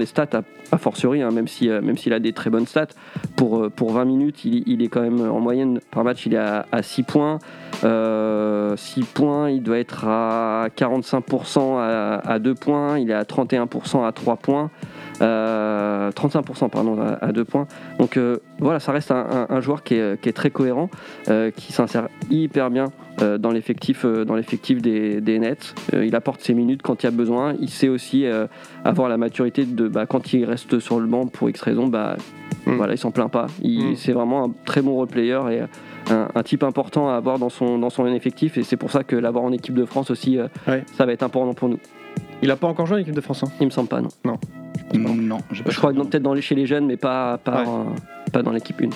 stats, 0.06 0.42
a, 0.72 0.78
fortiori, 0.78 1.22
hein, 1.22 1.30
euh, 1.30 1.82
même 1.82 1.98
s'il 1.98 2.14
a 2.14 2.20
des 2.20 2.34
très 2.34 2.50
bonnes 2.50 2.66
stats. 2.66 2.88
Pour, 3.36 3.58
euh, 3.60 3.70
pour 3.70 3.92
20 3.92 4.06
minutes, 4.06 4.46
il, 4.46 4.82
est 4.82 4.88
quand 4.88 5.02
même 5.02 5.22
en 5.22 5.40
moyenne 5.40 5.80
par 5.92 6.04
match, 6.04 6.26
il 6.26 6.34
est 6.34 6.38
à, 6.38 6.66
à 6.72 6.82
6 6.82 7.04
points. 7.04 7.40
Euh, 7.84 8.76
6 8.76 9.04
points, 9.04 9.50
il 9.50 9.62
doit 9.62 9.78
être 9.78 10.06
à 10.08 10.68
45% 10.76 11.78
à, 11.78 12.22
à 12.26 12.40
2 12.40 12.56
points, 12.56 12.98
il 12.98 13.12
est 13.12 13.14
à 13.14 13.24
31% 13.24 14.06
à 14.06 14.12
3 14.12 14.38
points. 14.38 14.72
Euh, 15.22 16.12
35% 16.12 16.70
pardon 16.70 16.98
à, 17.22 17.32
2 17.32 17.46
points 17.46 17.68
donc 18.00 18.18
euh, 18.18 18.40
voilà 18.60 18.82
ça 18.82 18.92
reste 18.92 19.12
un, 19.12 19.62
joueur 19.62 19.82
qui 19.82 19.94
est, 19.96 20.36
très 20.36 20.50
cohérent 20.50 20.90
euh, 21.30 21.52
qui 21.52 21.72
s'insère 21.72 22.10
hyper 22.30 22.70
bien 22.70 22.88
euh, 22.88 23.05
dans 23.20 23.52
l'effectif 23.52 24.04
euh, 24.06 24.26
dans 24.26 24.36
l'effectif 24.36 24.82
des, 24.82 25.22
des 25.22 25.40
Nets 25.40 25.74
Euh, 25.94 26.06
il 26.06 26.16
apporte 26.16 26.42
ses 26.42 26.54
minutes 26.54 26.82
quand 26.82 27.02
il 27.04 27.06
y 27.06 27.08
a 27.08 27.12
besoin 27.12 27.54
il 27.62 27.70
sait 27.70 27.88
aussi 27.88 28.26
euh, 28.26 28.48
avoir 28.84 29.08
la 29.10 29.18
maturité 29.18 29.64
de 29.66 29.88
bah, 29.88 30.06
quand 30.06 30.34
il 30.34 30.44
reste 30.46 30.80
sur 30.80 31.00
le 31.00 31.08
banc 31.08 31.28
pour 31.28 31.50
X 31.50 31.62
raison 31.62 31.88
bah 31.88 32.16
Mm. 32.68 32.78
voilà 32.78 32.94
il 32.94 32.98
s'en 32.98 33.12
plaint 33.12 33.32
pas 33.32 33.46
il, 33.62 33.92
Mm. 33.92 33.96
c'est 33.96 34.12
vraiment 34.12 34.46
un 34.46 34.52
très 34.66 34.82
bon 34.82 34.96
role 34.96 35.08
player 35.08 35.40
et 35.52 35.60
un, 36.12 36.28
un 36.34 36.44
type 36.44 36.64
important 36.64 37.10
à 37.10 37.14
avoir 37.16 37.38
dans 37.38 37.50
son 37.50 37.78
dans 37.78 37.92
son 37.92 38.08
effectif 38.08 38.58
et 38.58 38.64
c'est 38.64 38.76
pour 38.78 38.90
ça 38.92 39.04
que 39.04 39.16
l'avoir 39.16 39.44
en 39.44 39.52
équipe 39.52 39.76
de 39.76 39.86
France 39.86 40.10
aussi 40.10 40.40
euh, 40.40 40.48
Ouais. 40.68 40.84
ça 40.98 41.06
va 41.06 41.12
être 41.14 41.22
important 41.24 41.54
pour 41.54 41.70
nous 41.70 41.78
Il 42.42 42.50
a 42.50 42.56
pas 42.56 42.68
encore 42.68 42.88
joué 42.88 42.98
en 42.98 43.00
équipe 43.02 43.14
de 43.16 43.22
France. 43.22 43.44
hein. 43.44 43.52
il 43.62 43.66
me 43.68 43.72
semble 43.72 43.88
pas 43.90 44.02
non 44.02 44.10
Non, 44.96 45.38
j'ai 45.52 45.64
pas 45.64 45.70
je 45.70 45.78
crois 45.78 45.92
que 45.94 45.98
non, 45.98 46.06
peut-être 46.06 46.24
dans 46.24 46.34
les, 46.34 46.42
chez 46.42 46.56
les 46.56 46.66
jeunes 46.66 46.88
mais 46.88 46.98
pas 46.98 47.38
pas, 47.38 47.62
Ouais. 47.62 47.68
euh, 47.70 48.32
pas 48.32 48.42
dans 48.42 48.52
l'équipe 48.52 48.82
1 48.82 48.90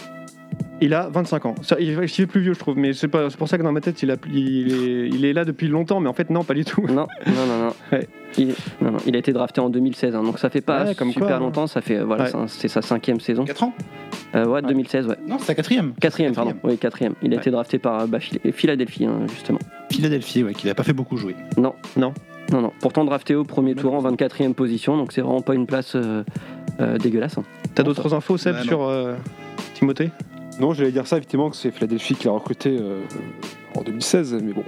Il 0.82 0.94
a 0.94 1.10
25 1.10 1.46
ans. 1.46 1.56
Ça, 1.62 1.76
il, 1.80 1.89
il 1.89 2.00
est 2.22 2.26
plus 2.26 2.39
vieux, 2.42 2.54
je 2.54 2.60
trouve, 2.60 2.78
mais 2.78 2.94
c'est 2.94 3.08
pas- 3.10 3.30
c'est 3.30 3.38
pour 3.38 3.50
ça 3.50 3.58
que 3.58 3.63
dans 3.63 3.72
ma 3.72 3.82
tête, 3.82 4.02
il, 4.02 4.12
a, 4.12 4.15
il, 4.34 4.72
est, 4.72 5.08
il 5.10 5.26
est 5.26 5.34
là 5.34 5.44
depuis 5.44 5.68
longtemps, 5.68 6.00
mais 6.00 6.08
en 6.08 6.13
fait, 6.13 6.30
non, 6.30 6.44
pas 6.46 6.54
du 6.54 6.63
tout. 6.63 6.82
Non, 6.88 7.06
non, 7.28 7.46
non, 7.48 7.60
non. 7.65 7.74
Ouais. 7.92 8.08
Il, 8.38 8.50
non, 8.82 8.92
non, 8.92 8.98
il 9.06 9.15
a 9.15 9.20
été 9.20 9.34
drafté 9.34 9.60
en 9.60 9.70
2016, 9.70 10.15
hein, 10.15 10.24
donc 10.24 10.39
ça 10.39 10.50
fait 10.50 10.62
pas 10.62 10.86
Ouais, 10.86 10.96
comme 10.96 11.12
super 11.12 11.28
quoi, 11.30 11.39
longtemps. 11.39 11.68
Ça 11.68 11.82
fait 11.82 11.98
euh, 11.98 12.06
voilà, 12.06 12.26
Ouais. 12.26 12.30
c'est 12.30 12.38
un- 12.38 12.48
c'est 12.48 12.68
sa 12.68 12.82
cinquième 12.82 13.20
saison. 13.20 13.44
4 13.46 13.63
ans 13.63 13.74
Euh, 14.36 14.46
ouais, 14.46 14.62
2016, 14.62 15.08
ouais. 15.08 15.18
Non, 15.28 15.38
c'est 15.39 15.50
la 15.50 15.56
quatrième. 15.56 15.94
Quatrième, 16.00 16.34
pardon. 16.34 16.54
Oui, 16.63 16.78
quatrième. 16.78 17.13
Il 17.24 17.32
a 17.32 17.36
Ouais. 17.36 17.42
été 17.42 17.50
drafté 17.52 17.80
par 17.80 18.02
euh, 18.02 18.06
bah, 18.06 18.20
Phil- 18.20 18.39
Philadelphie, 18.54 19.06
hein, 19.06 19.22
justement. 19.30 19.60
Philadelphie, 19.92 20.44
ouais, 20.44 20.54
qui 20.54 20.68
n'a 20.68 20.76
pas 20.76 20.84
fait 20.84 20.94
beaucoup 20.94 21.18
jouer. 21.18 21.36
Non, 21.58 21.74
Non. 21.98 22.13
non, 22.52 22.62
non. 22.62 22.72
Pourtant 22.80 23.04
drafté 23.06 23.34
au 23.36 23.44
premier 23.44 23.74
tour 23.76 23.96
en 23.96 24.00
24e 24.02 24.54
position, 24.54 24.96
donc 24.98 25.12
c'est 25.12 25.22
vraiment 25.22 25.42
pas 25.42 25.56
une 25.56 25.65
place 25.65 25.94
euh, 25.96 26.24
euh, 26.80 26.98
dégueulasse. 27.00 27.38
hein. 27.39 27.44
T'as 27.76 27.82
d'autres 27.84 28.13
infos, 28.13 28.38
Seb, 28.38 28.54
Bah, 28.56 28.62
sur 28.63 28.84
euh, 28.88 29.15
Timothée? 29.74 30.12
Non, 30.60 30.74
j'allais 30.74 30.91
dire 30.91 31.08
ça, 31.08 31.17
effectivement, 31.17 31.50
que 31.50 31.56
c'est 31.56 31.72
Philadelphie 31.72 32.15
qui 32.15 32.26
l'a 32.26 32.32
recruté 32.34 32.78
euh, 32.80 33.00
en 33.76 33.82
2016, 33.82 34.38
mais 34.43 34.52
bon, 34.54 34.63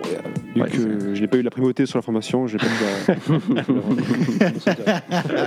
vu 0.56 0.62
Ouais, 0.62 0.70
que 0.70 1.14
je 1.16 1.22
n'ai 1.22 1.28
pas 1.28 1.38
eu 1.38 1.42
la 1.42 1.50
primauté 1.50 1.86
sur 1.86 1.98
l'information, 1.98 2.48
j'ai 2.48 2.58
pas 2.58 2.66
pu 2.66 3.54
la- 3.54 3.64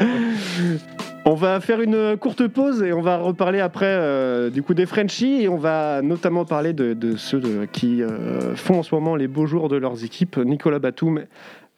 On 1.26 1.34
va 1.34 1.58
faire 1.60 1.80
une 1.80 2.18
courte 2.18 2.46
pause 2.48 2.82
et 2.82 2.92
on 2.92 3.00
va 3.00 3.16
reparler 3.16 3.60
après 3.60 3.86
euh, 3.88 4.50
du 4.50 4.62
coup 4.62 4.74
des 4.74 4.84
Frenchies. 4.84 5.42
Et 5.42 5.48
on 5.48 5.56
va 5.56 6.02
notamment 6.02 6.44
parler 6.44 6.74
de, 6.74 6.92
de 6.92 7.16
ceux 7.16 7.40
de- 7.40 7.64
qui 7.64 8.02
euh, 8.02 8.54
font 8.56 8.80
en 8.80 8.82
ce 8.82 8.94
moment 8.94 9.16
les 9.16 9.26
beaux 9.28 9.46
jours 9.46 9.70
de 9.70 9.76
leurs 9.76 10.04
équipes, 10.04 10.36
Nicolas 10.36 10.78
Batum, 10.80 11.22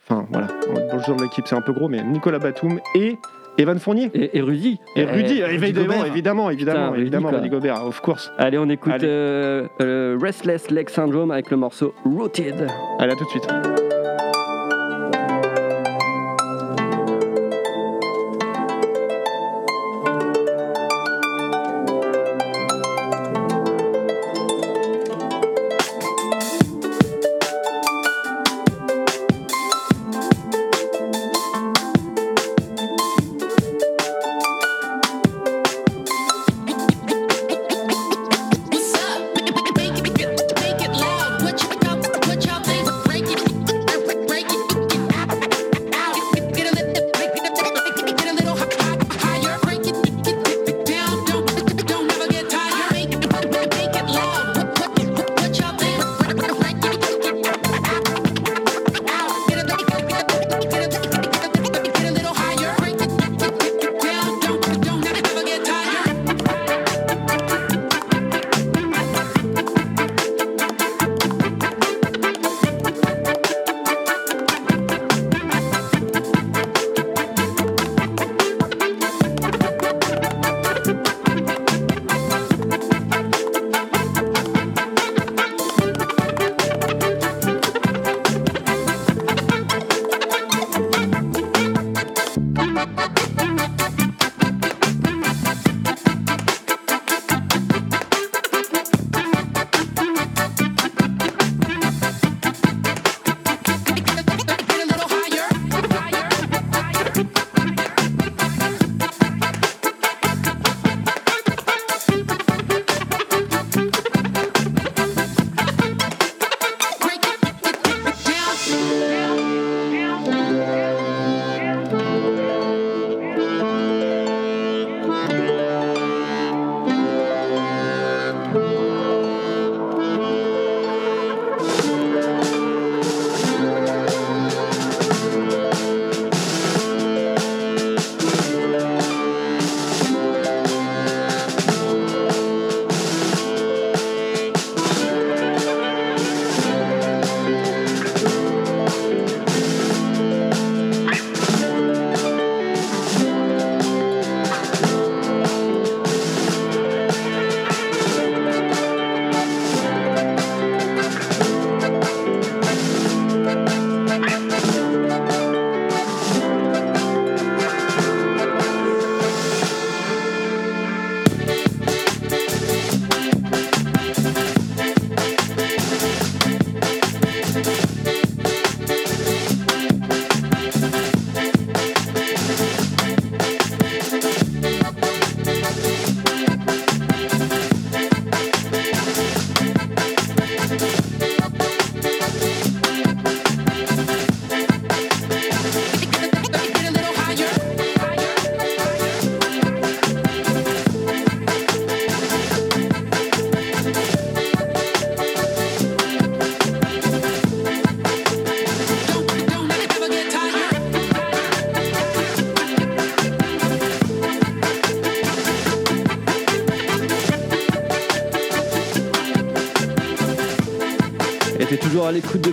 enfin 0.09 0.27
voilà, 0.33 0.49
beaux 0.93 0.99
jours 0.99 1.15
de 1.15 1.23
l'équipe 1.23 1.47
c'est 1.47 1.55
un 1.55 1.61
peu 1.61 1.73
gros, 1.73 1.89
mais 1.89 2.03
Nicolas 2.03 2.41
Batum 2.41 2.81
et 2.97 3.17
Evan 3.59 3.79
Fournier. 3.79 4.11
Et, 4.15 4.37
et 4.39 4.41
Rudy. 4.43 4.81
Et 4.97 5.05
Rudy, 5.05 5.43
Euh, 5.43 5.49
évidemment, 5.51 5.87
Gobert. 5.95 6.07
évidemment, 6.07 6.51
évidemment, 6.51 6.87
Putain, 6.91 7.01
évidemment. 7.01 7.31
Rudy 7.31 7.49
Gobert, 7.49 7.85
of 7.87 8.01
course. 8.01 8.31
Allez, 8.39 8.59
on 8.59 8.69
écoute 8.69 8.93
Allez. 8.93 9.07
euh, 9.09 9.67
euh, 9.81 10.19
Restless 10.21 10.71
Leg 10.71 10.89
Syndrome 10.91 11.31
avec 11.31 11.51
le 11.51 11.57
morceau 11.57 11.95
Rooted. 12.05 12.67
Allez, 12.99 13.13
à 13.13 13.17
tout 13.17 13.25
de 13.25 13.31
suite. 13.31 13.86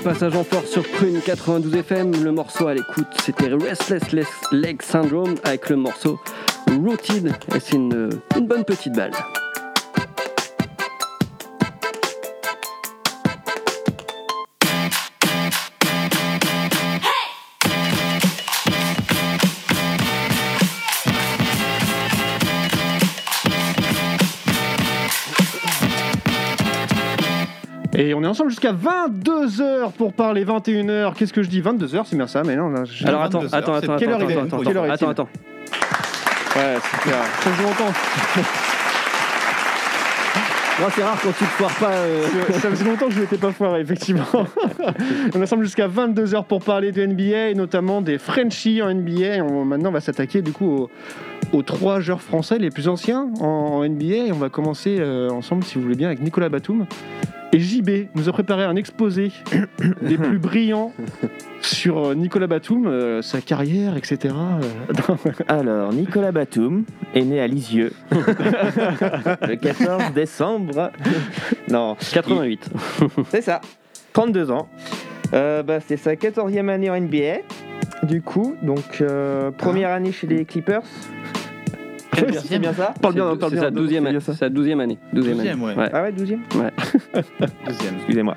Passage 0.04 0.36
en 0.36 0.44
Force 0.44 0.70
sur 0.70 0.84
Prune 0.84 1.22
92 1.22 1.76
FM. 1.76 2.24
Le 2.24 2.32
morceau 2.34 2.68
à 2.68 2.74
l'écoute, 2.74 3.08
c'était 3.22 3.48
Restless 3.48 4.28
Leg 4.52 4.82
Syndrome 4.82 5.36
avec 5.44 5.70
le 5.70 5.78
morceau 5.78 6.20
Rooted. 6.68 7.34
Et 7.56 7.60
c'est 7.62 7.78
une, 7.78 8.10
une 8.36 8.46
bonne 8.46 8.66
petite 8.66 8.94
balle. 8.94 9.13
Et 27.95 28.13
on 28.13 28.23
est 28.23 28.27
ensemble 28.27 28.49
jusqu'à 28.49 28.73
22h 28.73 29.91
pour 29.91 30.13
parler 30.13 30.43
21h. 30.45 31.13
Qu'est-ce 31.13 31.34
que 31.34 31.43
je 31.43 31.49
dis 31.49 31.62
22h, 31.62 32.03
c'est 32.06 32.15
bien 32.15 32.27
ça, 32.27 32.41
mais 32.43 32.56
non. 32.56 32.69
là, 32.69 32.84
je- 32.86 33.06
Alors 33.06 33.21
attends, 33.21 33.39
22 33.41 33.56
attends, 33.56 33.73
attends, 33.75 33.95
Quelle 33.97 34.10
heure 34.10 34.21
attends, 34.21 34.29
attends, 34.43 34.58
Quelle 34.63 34.77
heure 34.77 34.84
attends, 34.86 35.10
attends, 35.10 35.10
attends. 35.10 35.29
Ouais, 36.56 36.75
c'est 36.82 37.01
clair. 37.01 37.23
Ça 37.41 37.49
faisait 37.51 37.63
longtemps. 37.67 37.93
Moi, 40.79 40.89
c'est 40.95 41.03
rare 41.03 41.19
quand 41.21 41.29
tu 41.38 41.43
te 41.43 41.49
foires 41.51 41.75
pas. 41.75 41.91
euh, 41.91 42.25
Ça 42.53 42.69
faisait 42.71 42.84
longtemps 42.86 43.06
que 43.08 43.13
je 43.13 43.19
m'étais 43.21 43.38
pas 43.38 43.51
foiré, 43.51 43.82
effectivement. 43.82 44.25
on 45.36 45.39
est 45.39 45.43
ensemble 45.43 45.63
jusqu'à 45.65 45.88
22h 45.88 46.45
pour 46.45 46.63
parler 46.63 46.91
de 46.91 47.06
NBA 47.06 47.49
et 47.49 47.53
notamment 47.53 48.01
des 48.01 48.17
Frenchies 48.17 48.82
en 48.82 48.91
NBA. 48.91 49.43
On- 49.43 49.65
maintenant, 49.65 49.89
on 49.89 49.93
va 49.93 50.01
s'attaquer 50.01 50.41
du 50.41 50.51
coup 50.51 50.65
aux, 50.71 50.89
aux 51.58 51.62
trois 51.62 51.99
joueurs 51.99 52.21
français 52.23 52.58
les 52.58 52.71
plus 52.71 52.88
anciens 52.88 53.29
en, 53.39 53.45
en 53.45 53.84
NBA. 53.88 54.15
Et 54.27 54.32
on 54.32 54.38
va 54.39 54.49
commencer 54.49 54.97
euh, 54.99 55.30
ensemble, 55.30 55.63
si 55.63 55.76
vous 55.76 55.84
voulez 55.84 55.95
bien, 55.95 56.07
avec 56.07 56.22
Nicolas 56.22 56.49
Batum. 56.49 56.88
Et 57.54 57.60
JB 57.60 58.08
nous 58.16 58.30
a 58.30 58.34
préparé 58.34 58.64
un 58.64 58.76
exposé 58.76 59.32
des 60.01 60.18
plus 60.18 60.39
brillants 60.39 60.91
sur 61.62 62.08
euh, 62.08 62.16
Nicolas 62.16 62.47
Batum, 62.47 62.88
euh, 62.88 63.22
sa 63.22 63.41
carrière, 63.41 63.95
etc. 63.95 64.34
euh, 64.34 65.16
Alors, 65.47 65.93
Nicolas 65.93 66.32
Batum 66.32 66.84
est 67.14 67.22
né 67.22 67.39
à 67.39 67.45
Lisieux 67.45 67.93
le 68.12 69.56
14 69.56 70.14
décembre. 70.14 70.91
Non, 71.70 71.95
88. 72.12 72.70
c'est 73.30 73.41
ça. 73.41 73.62
32 74.14 74.49
ans. 74.49 74.68
Euh, 75.34 75.62
bah, 75.62 75.80
c'est 75.80 75.97
sa 75.97 76.16
14e 76.16 76.70
année 76.70 76.89
en 76.89 76.99
NBA. 76.99 77.38
Du 78.04 78.22
coup, 78.22 78.56
donc 78.64 79.01
euh, 79.01 79.51
première 79.51 79.91
année 79.91 80.12
chez 80.12 80.28
les 80.28 80.45
Clippers. 80.45 80.82
Ouais, 82.22 82.28
C'est 82.45 82.59
bien 82.59 82.74
ça 82.74 82.93
Parle 83.01 83.14
bien, 83.16 83.36
parle 83.36 83.51
bien. 83.53 83.61
sa 83.61 83.70
12e 83.72 83.89
c'est 83.89 83.97
année. 83.97 84.09
bien 84.11 84.20
ça. 84.20 84.34
Sa 84.36 84.49
12e 84.49 84.80
année. 84.80 84.97
12e 85.14 85.20
année. 85.20 85.34
Deuxième, 85.36 85.64
ouais. 85.64 85.74
Ah 85.91 86.01
ouais, 86.03 86.11
12e 86.11 86.16
Deuxième. 86.18 86.36
Excusez-moi. 87.97 88.36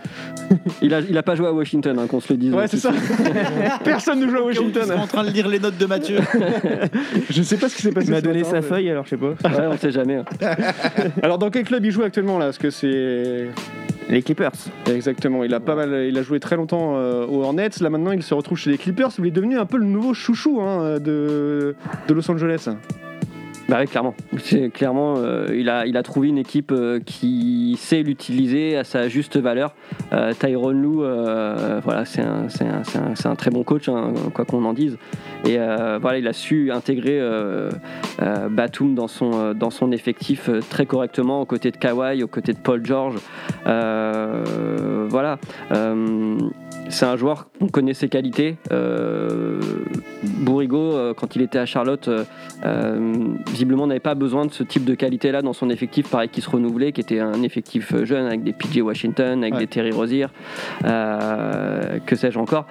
Il, 0.83 0.95
a, 0.95 1.01
il 1.01 1.17
a 1.19 1.23
pas 1.23 1.35
joué 1.35 1.47
à 1.49 1.53
Washington, 1.53 1.99
hein, 1.99 2.07
qu'on 2.07 2.21
se 2.21 2.33
le 2.33 2.39
dise. 2.39 2.55
Ouais, 2.55 2.69
c'est 2.69 2.77
ça. 2.77 2.91
Personne 3.85 4.21
ne 4.21 4.29
joue 4.29 4.37
à 4.37 4.51
Ils 4.51 4.57
sont 4.57 4.63
Washington. 4.65 4.93
en 4.99 5.07
train 5.07 5.25
de 5.25 5.31
lire 5.31 5.49
les 5.49 5.59
notes 5.59 5.77
de 5.79 5.87
Mathieu. 5.87 6.19
Je 7.31 7.43
sais 7.43 7.57
pas 7.57 7.69
ce 7.69 7.77
qui 7.77 7.83
s'est 7.83 7.93
passé. 7.93 8.09
Il 8.09 8.13
m'a 8.13 8.21
donné 8.21 8.45
sa 8.45 8.63
feuille, 8.63 8.91
alors 8.91 9.05
je 9.05 9.11
sais 9.11 9.17
pas. 9.17 9.29
Ouais, 9.31 9.67
on 9.71 9.77
sait 9.77 9.91
jamais. 9.91 10.17
hein. 10.17 10.25
Alors, 11.23 11.39
dans 11.39 11.51
quel 11.51 11.65
club 11.65 11.85
il 11.85 11.91
joue 11.91 12.03
actuellement 12.03 12.39
là? 12.39 12.47
Parce 12.47 12.59
que 12.59 12.71
c'est. 12.71 13.49
Les 14.09 14.23
Clippers. 14.23 14.53
Exactement, 14.89 15.43
il 15.43 15.53
a 15.53 15.59
pas 15.59 15.75
mal, 15.75 16.07
il 16.09 16.17
a 16.17 16.23
joué 16.23 16.39
très 16.39 16.55
longtemps 16.55 16.93
euh, 16.95 17.27
aux 17.27 17.43
Hornets. 17.43 17.71
Là 17.81 17.91
maintenant, 17.91 18.13
il 18.13 18.23
se 18.23 18.35
retrouve 18.35 18.57
chez 18.57 18.71
les 18.71 18.79
Clippers. 18.79 19.09
où 19.19 19.25
Il 19.25 19.27
est 19.27 19.31
devenu 19.33 19.59
un 19.59 19.67
peu 19.67 19.79
le 19.79 19.85
nouveau 19.85 20.15
chouchou 20.15 20.61
hein, 20.63 21.01
de, 21.01 21.75
de 22.07 22.15
Los 22.15 22.31
Angeles. 22.31 22.69
Bah 23.69 23.79
oui, 23.81 23.87
clairement. 23.87 24.15
Clairement, 24.75 25.15
euh, 25.19 25.49
il 25.53 25.69
a, 25.69 26.03
trouvé 26.03 26.29
une 26.29 26.39
équipe 26.39 26.71
euh, 26.71 27.01
qui 27.05 27.77
sait 27.79 28.03
l'utiliser 28.03 28.77
à 28.77 28.85
sa 28.85 29.09
juste 29.09 29.37
valeur. 29.37 29.75
Euh, 30.13 30.33
Tyrone 30.39 30.81
Lou, 30.81 30.99
voilà, 31.83 32.05
c'est 32.05 32.23
un, 32.23 33.35
très 33.35 33.51
bon 33.51 33.65
coach, 33.65 33.89
hein, 33.89 34.13
quoi 34.35 34.45
qu'on 34.45 34.65
en 34.65 34.73
dise. 34.73 34.99
Et 35.45 35.59
voilà, 36.01 36.19
il 36.19 36.29
a 36.29 36.33
su 36.33 36.71
intégrer 36.71 37.21
Batum 38.51 38.95
dans 38.95 39.09
son, 39.09 39.53
dans 39.55 39.71
son 39.71 39.91
effectif 39.93 40.49
très 40.71 40.87
correctement, 40.87 41.41
aux 41.41 41.47
côtés 41.47 41.71
de 41.71 41.77
Kawhi, 41.77 42.23
aux 42.23 42.29
côtés 42.29 42.53
de 42.53 42.59
Paul 42.59 42.85
George. 42.85 43.17
Voilà. 43.65 45.39
C'est 46.89 47.05
un 47.05 47.17
joueur, 47.17 47.49
on 47.61 47.67
connaît 47.69 47.95
ses 47.95 48.09
qualités. 48.09 48.57
Euh, 48.73 49.61
Bourrigo, 50.23 50.79
euh, 50.95 51.15
quand 51.15 51.35
il 51.37 51.43
était 51.43 51.59
à 51.59 51.67
Charlotte, 51.67 52.07
euh, 52.09 52.25
euh, 52.65 53.35
visiblement 53.51 53.87
n'avait 53.87 54.01
pas 54.01 54.15
besoin 54.15 54.47
de 54.47 54.53
ce 54.53 54.63
type 54.63 54.85
de 54.85 54.95
qualité-là 54.95 55.43
dans 55.43 55.53
son 55.53 55.69
effectif, 55.69 56.09
pareil 56.09 56.29
qui 56.29 56.41
se 56.41 56.49
renouvelait, 56.49 56.93
qui 56.93 57.01
était 57.01 57.21
un 57.21 57.43
effectif 57.43 57.95
jeune 58.05 58.27
avec 58.27 58.45
des 58.45 58.53
PJ 58.53 58.79
Washington, 58.83 59.43
avec 59.43 59.55
Ouais. 59.55 59.61
des 59.61 59.67
Terry 59.67 59.91
Rozier, 59.91 60.27
euh, 60.85 61.99
que 62.07 62.15
sais-je 62.17 62.39
encore. 62.39 62.67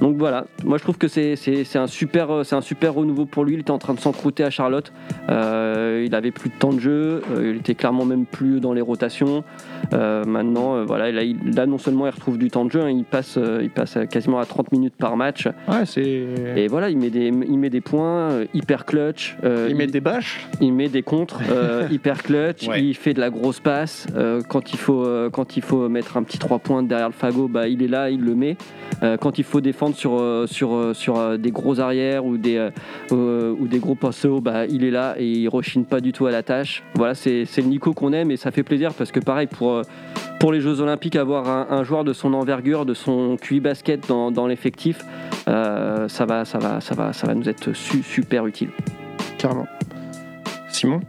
Donc 0.00 0.16
voilà, 0.18 0.44
moi 0.64 0.76
je 0.78 0.82
trouve 0.82 0.98
que 0.98 1.08
c'est 1.08 1.36
un, 1.76 1.86
super, 1.86 2.30
euh, 2.30 2.44
c'est 2.44 2.54
un 2.54 2.60
super 2.60 2.94
renouveau 2.94 3.24
pour 3.24 3.44
lui. 3.44 3.54
Il 3.54 3.60
était 3.60 3.70
en 3.70 3.78
train 3.78 3.94
de 3.94 4.00
s'encrouter 4.00 4.44
à 4.44 4.50
Charlotte. 4.50 4.92
Euh, 5.30 6.04
il 6.06 6.14
avait 6.14 6.30
plus 6.30 6.50
de 6.50 6.54
temps 6.54 6.72
de 6.72 6.80
jeu. 6.80 7.22
euh, 7.34 7.50
il 7.52 7.56
était 7.56 7.74
clairement 7.74 8.04
même 8.04 8.26
plus 8.26 8.60
dans 8.60 8.72
les 8.72 8.80
rotations. 8.82 9.42
Euh, 9.94 10.24
maintenant, 10.24 10.84
voilà, 10.84 11.10
là, 11.12 11.22
il- 11.22 11.54
là, 11.54 11.66
non 11.66 11.78
seulement 11.78 12.06
il 12.06 12.10
retrouve 12.10 12.36
du 12.38 12.50
temps 12.50 12.64
de 12.64 12.70
jeu, 12.72 12.82
hein, 12.82 12.90
il, 12.90 13.04
passe, 13.04 13.38
il 13.62 13.70
passe 13.70 13.98
quasiment 14.10 14.38
à 14.38 14.44
30 14.44 14.70
minutes 14.72 14.94
par 14.98 15.16
match. 15.16 15.46
Ouais, 15.68 15.86
c'est. 15.86 16.26
Et 16.56 16.66
voilà, 16.68 16.90
il 16.90 16.98
met 16.98 17.10
des, 17.10 17.26
il 17.28 17.58
met 17.58 17.70
des 17.70 17.80
points 17.80 18.40
hyper 18.54 18.84
clutch. 18.84 19.36
Il 19.68 19.76
met 19.76 19.86
des 19.86 20.00
bâches. 20.00 20.46
il 20.60 20.72
met 20.72 20.88
des 20.88 21.02
contres 21.02 21.40
hyper 21.90 22.22
clutch, 22.22 22.68
Ouais. 22.68 22.82
il 22.82 22.94
fait 22.94 23.14
de 23.14 23.20
la 23.20 23.30
grosse 23.30 23.60
passe. 23.60 24.06
quand, 24.48 24.72
il 24.72 24.78
faut, 24.78 25.06
quand 25.32 25.56
il 25.56 25.62
faut 25.62 25.88
mettre 25.88 26.16
un 26.16 26.22
petit 26.22 26.38
3 26.38 26.58
points 26.58 26.82
derrière 26.82 27.08
le 27.08 27.12
fagot, 27.14 27.48
bah, 27.48 27.68
il 27.68 27.82
est 27.82 27.88
là, 27.88 28.10
il 28.10 28.20
le 28.22 28.34
met. 28.34 28.56
Quand 29.20 29.38
il 29.38 29.44
faut 29.44 29.60
défendre 29.60 29.85
sur, 29.94 30.18
euh, 30.18 30.46
sur, 30.46 30.74
euh, 30.74 30.92
euh, 31.08 31.36
des 31.36 31.50
gros 31.50 31.80
arrières 31.80 32.24
ou 32.24 32.36
des, 32.36 32.68
ou 33.10 33.66
des 33.66 33.78
gros 33.78 33.94
postes 33.94 34.24
hauts, 34.24 34.40
bah, 34.40 34.66
il 34.66 34.84
est 34.84 34.90
là 34.90 35.14
et 35.18 35.26
il 35.26 35.48
rechigne 35.48 35.84
pas 35.84 36.00
du 36.00 36.12
tout 36.12 36.26
à 36.26 36.30
la 36.30 36.42
tâche. 36.42 36.82
Voilà, 36.94 37.14
c'est 37.14 37.46
le 37.56 37.62
Nico 37.62 37.92
qu'on 37.92 38.12
aime 38.12 38.30
et 38.30 38.36
ça 38.36 38.50
fait 38.50 38.62
plaisir 38.62 38.92
parce 38.94 39.12
que 39.12 39.20
pareil, 39.20 39.46
pour, 39.46 39.82
les 40.52 40.60
Jeux 40.60 40.80
Olympiques, 40.80 41.16
avoir 41.16 41.72
un, 41.72 41.84
joueur 41.84 42.04
de 42.04 42.12
son 42.12 42.32
envergure, 42.34 42.86
de 42.86 42.94
son 42.94 43.36
QI 43.36 43.60
basket 43.60 44.08
dans, 44.08 44.46
l'effectif, 44.46 45.04
ça, 45.46 46.06
va, 46.26 46.44
ça, 46.44 46.58
va, 46.58 46.80
ça, 46.80 46.94
va, 46.94 47.12
ça 47.12 47.26
va 47.26 47.34
nous 47.34 47.48
être 47.48 47.72
su- 47.72 48.02
super 48.02 48.46
utile. 48.46 48.70
Carrément. 49.38 49.66
Simon? 50.68 51.00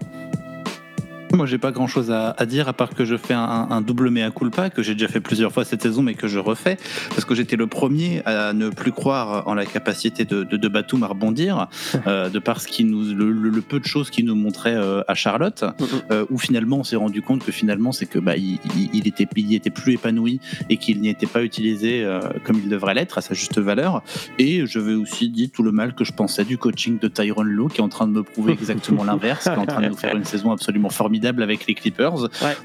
Moi, 1.37 1.45
j'ai 1.45 1.57
pas 1.59 1.71
grand 1.71 1.87
chose 1.87 2.09
à, 2.11 2.31
à 2.37 2.45
dire 2.47 2.67
à 2.67 2.73
part 2.73 2.89
que 2.95 3.05
je 3.05 3.15
fais 3.15 3.33
un, 3.35 3.67
un 3.69 3.81
double 3.81 4.09
mea 4.09 4.31
culpa 4.31 4.69
que 4.71 4.81
j'ai 4.81 4.93
déjà 4.93 5.07
fait 5.07 5.19
plusieurs 5.21 5.51
fois 5.51 5.63
cette 5.65 5.83
saison, 5.83 6.01
mais 6.01 6.15
que 6.15 6.27
je 6.27 6.39
refais 6.39 6.77
parce 7.09 7.25
que 7.25 7.35
j'étais 7.35 7.55
le 7.55 7.67
premier 7.67 8.23
à 8.25 8.53
ne 8.53 8.69
plus 8.69 8.91
croire 8.91 9.47
en 9.47 9.53
la 9.53 9.65
capacité 9.65 10.25
de, 10.25 10.43
de, 10.43 10.57
de 10.57 10.67
Batum 10.67 11.03
à 11.03 11.07
rebondir, 11.07 11.67
euh, 12.07 12.29
de 12.29 12.39
par 12.39 12.59
ce 12.59 12.67
qui 12.67 12.83
nous, 12.83 13.13
le, 13.13 13.31
le- 13.31 13.49
le 13.49 13.61
peu 13.61 13.79
de 13.79 13.85
choses 13.85 14.09
qu'il 14.09 14.25
nous 14.25 14.35
montrait 14.35 14.75
euh, 14.75 15.01
à 15.07 15.13
Charlotte, 15.13 15.63
euh, 16.11 16.25
où 16.31 16.37
finalement 16.39 16.77
on 16.79 16.83
s'est 16.83 16.95
rendu 16.95 17.21
compte 17.21 17.43
que 17.45 17.51
finalement 17.51 17.91
c'est 17.91 18.07
que 18.07 18.17
bah, 18.19 18.35
il, 18.35 18.57
il- 18.93 19.07
était, 19.07 19.27
il 19.35 19.53
était 19.53 19.69
plus 19.69 19.93
épanoui 19.93 20.39
et 20.69 20.77
qu'il 20.77 20.99
n'y 21.01 21.09
était 21.09 21.27
pas 21.27 21.43
utilisé 21.43 22.03
euh, 22.03 22.19
comme 22.45 22.57
il 22.63 22.67
devrait 22.69 22.95
l'être 22.95 23.19
à 23.19 23.21
sa 23.21 23.35
juste 23.35 23.59
valeur. 23.59 24.01
Et 24.39 24.65
je 24.65 24.79
vais 24.79 24.95
aussi 24.95 25.29
dire 25.29 25.49
tout 25.53 25.61
le 25.63 25.71
mal 25.71 25.93
que 25.93 26.03
je 26.03 26.13
pensais 26.13 26.45
du 26.45 26.57
coaching 26.57 26.97
de 26.99 27.07
Tyron 27.07 27.43
Lowe, 27.43 27.67
qui 27.69 27.77
est 27.77 27.83
en 27.83 27.89
train 27.89 28.07
de 28.07 28.13
me 28.13 28.23
prouver 28.23 28.53
exactement 28.59 29.03
l'inverse, 29.03 29.43
qui 29.43 29.49
est 29.49 29.57
en 29.57 29.65
train 29.67 29.81
de 29.81 29.87
nous 29.89 29.97
faire 29.97 30.15
une 30.15 30.25
saison 30.25 30.51
absolument 30.51 30.89
formidable 30.89 31.26
avec 31.27 31.67
les 31.67 31.73
Clippers. 31.73 32.13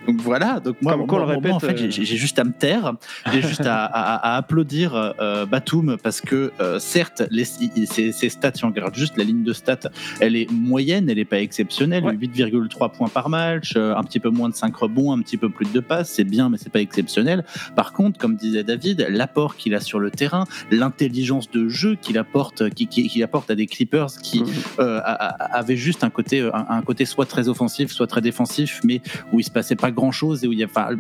Donc 0.07 0.21
voilà, 0.21 0.61
donc 0.61 0.77
moi, 0.83 0.93
Comme 0.93 1.03
on 1.03 1.07
moi- 1.07 1.21
le 1.21 1.41
moi, 1.41 1.53
en 1.53 1.59
répète, 1.59 1.79
fait, 1.79 1.85
euh, 1.87 1.91
j'ai 1.91 2.05
juste 2.17 2.39
à 2.39 2.45
me 2.45 2.53
taire, 2.53 2.93
j'ai 3.33 3.43
juste 3.43 3.61
à, 3.67 3.85
à- 3.85 4.35
à 4.35 4.37
applaudir 4.37 4.95
euh, 4.95 5.47
Batum 5.47 5.97
parce 6.03 6.21
que 6.21 6.53
euh, 6.61 6.79
certes, 6.79 7.23
les, 7.31 7.45
ses, 7.45 8.13
ses 8.13 8.29
stats, 8.29 8.53
si 8.55 8.65
on 8.65 8.69
regarde 8.69 8.95
juste 8.95 9.17
la 9.17 9.25
ligne 9.25 9.43
de 9.45 9.53
stats, 9.53 9.89
elle 10.21 10.37
est 10.37 10.51
moyenne, 10.51 11.09
elle 11.11 11.17
n'est 11.17 11.25
pas 11.25 11.41
exceptionnelle, 11.41 12.05
8,3 12.05 12.91
points 12.93 13.09
par 13.09 13.29
match, 13.29 13.75
euh, 13.77 13.95
un 13.97 14.03
petit 14.05 14.21
peu 14.21 14.31
moins 14.31 14.49
de 14.49 14.55
5 14.55 14.75
rebonds, 14.75 15.13
un 15.13 15.21
petit 15.21 15.37
peu 15.37 15.49
plus 15.49 15.71
de 15.73 15.81
passes, 15.81 16.11
c'est 16.11 16.25
bien, 16.25 16.49
mais 16.49 16.59
c'est 16.59 16.73
pas 16.73 16.81
exceptionnel. 16.81 17.45
Par 17.77 17.93
contre, 17.93 18.19
comme 18.19 18.37
disait 18.37 18.65
David, 18.65 19.07
l'apport 19.11 19.57
qu'il 19.57 19.75
a 19.75 19.81
sur 19.81 19.99
le 19.99 20.11
terrain, 20.11 20.45
l'intelligence 20.71 21.51
de 21.51 21.69
jeu 21.69 21.97
qu'il 22.01 22.19
apporte, 22.19 22.71
qui, 22.71 22.87
qui- 22.87 23.09
qu'il 23.09 23.23
apporte 23.23 23.51
à 23.51 23.55
des 23.55 23.67
Clippers 23.67 24.09
qui 24.23 24.43
euh, 24.79 24.99
a- 24.99 25.13
a- 25.13 25.57
avaient 25.59 25.77
juste 25.77 26.05
un 26.05 26.11
côté, 26.11 26.41
euh, 26.41 26.51
un, 26.55 26.67
un 26.69 26.83
côté 26.83 27.05
soit 27.05 27.27
très 27.27 27.49
offensif, 27.49 27.91
soit 27.93 28.07
très 28.07 28.21
défensif, 28.21 28.43
mais 28.85 29.01
où 29.33 29.41
il 29.41 29.45
se 29.45 29.51
passait 29.51 29.77
pas 29.77 29.91
grand 29.91 30.13
chose 30.13 30.45
et 30.45 30.49
où 30.49 30.53
il 30.53 30.59
y 30.59 30.65
a, 30.65 30.91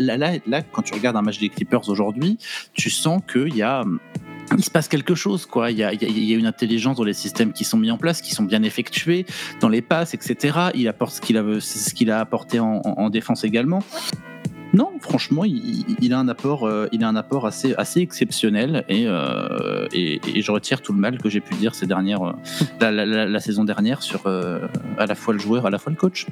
là, 0.00 0.62
quand 0.72 0.82
tu 0.82 0.94
regardes 0.94 1.16
un 1.16 1.22
match 1.22 1.38
des 1.38 1.48
Clippers 1.48 1.88
aujourd'hui, 1.88 2.38
tu 2.72 2.90
sens 2.90 3.20
qu'il 3.30 3.54
y 3.54 3.62
a 3.62 3.84
il 4.56 4.64
se 4.64 4.70
passe 4.70 4.88
quelque 4.88 5.14
chose, 5.14 5.44
quoi. 5.44 5.70
Il 5.70 5.76
y, 5.76 5.84
a, 5.84 5.92
une 5.92 6.46
intelligence 6.46 6.96
dans 6.96 7.04
les 7.04 7.12
systèmes 7.12 7.52
qui 7.52 7.64
sont 7.64 7.76
mis 7.76 7.90
en 7.90 7.98
place, 7.98 8.22
qui 8.22 8.34
sont 8.34 8.44
bien 8.44 8.62
effectués, 8.62 9.26
dans 9.60 9.68
les 9.68 9.82
passes, 9.82 10.14
etc. 10.14 10.70
Il 10.74 10.88
apporte 10.88 11.12
ce 11.12 11.20
qu'il 11.20 12.10
a, 12.10 12.20
apporté 12.20 12.58
en 12.58 13.10
défense 13.10 13.44
également. 13.44 13.82
Non, 14.74 14.90
franchement, 15.00 15.44
il, 15.44 15.56
il- 15.56 15.96
il 16.02 16.12
a 16.12 16.18
un 16.18 16.28
apport, 16.28 16.66
euh, 16.66 16.88
il 16.92 17.02
a 17.02 17.08
un 17.08 17.16
apport 17.16 17.46
assez, 17.46 17.74
assez 17.78 18.00
exceptionnel 18.00 18.84
et, 18.88 19.04
euh, 19.06 19.86
et, 19.94 20.20
et 20.34 20.42
je 20.42 20.52
retire 20.52 20.82
tout 20.82 20.92
le 20.92 20.98
mal 20.98 21.18
que 21.18 21.30
j'ai 21.30 21.40
pu 21.40 21.54
dire 21.54 21.74
ces 21.74 21.86
dernières, 21.86 22.22
euh, 22.22 22.32
la, 22.80 22.90
la- 22.90 23.06
la- 23.06 23.26
la 23.26 23.40
saison 23.40 23.64
dernière 23.64 24.02
sur 24.02 24.26
euh, 24.26 24.60
à 24.98 25.06
la 25.06 25.14
fois 25.14 25.32
le 25.32 25.40
joueur, 25.40 25.64
à 25.66 25.70
la 25.70 25.78
fois 25.78 25.90
le 25.90 25.96
coach. 25.96 26.26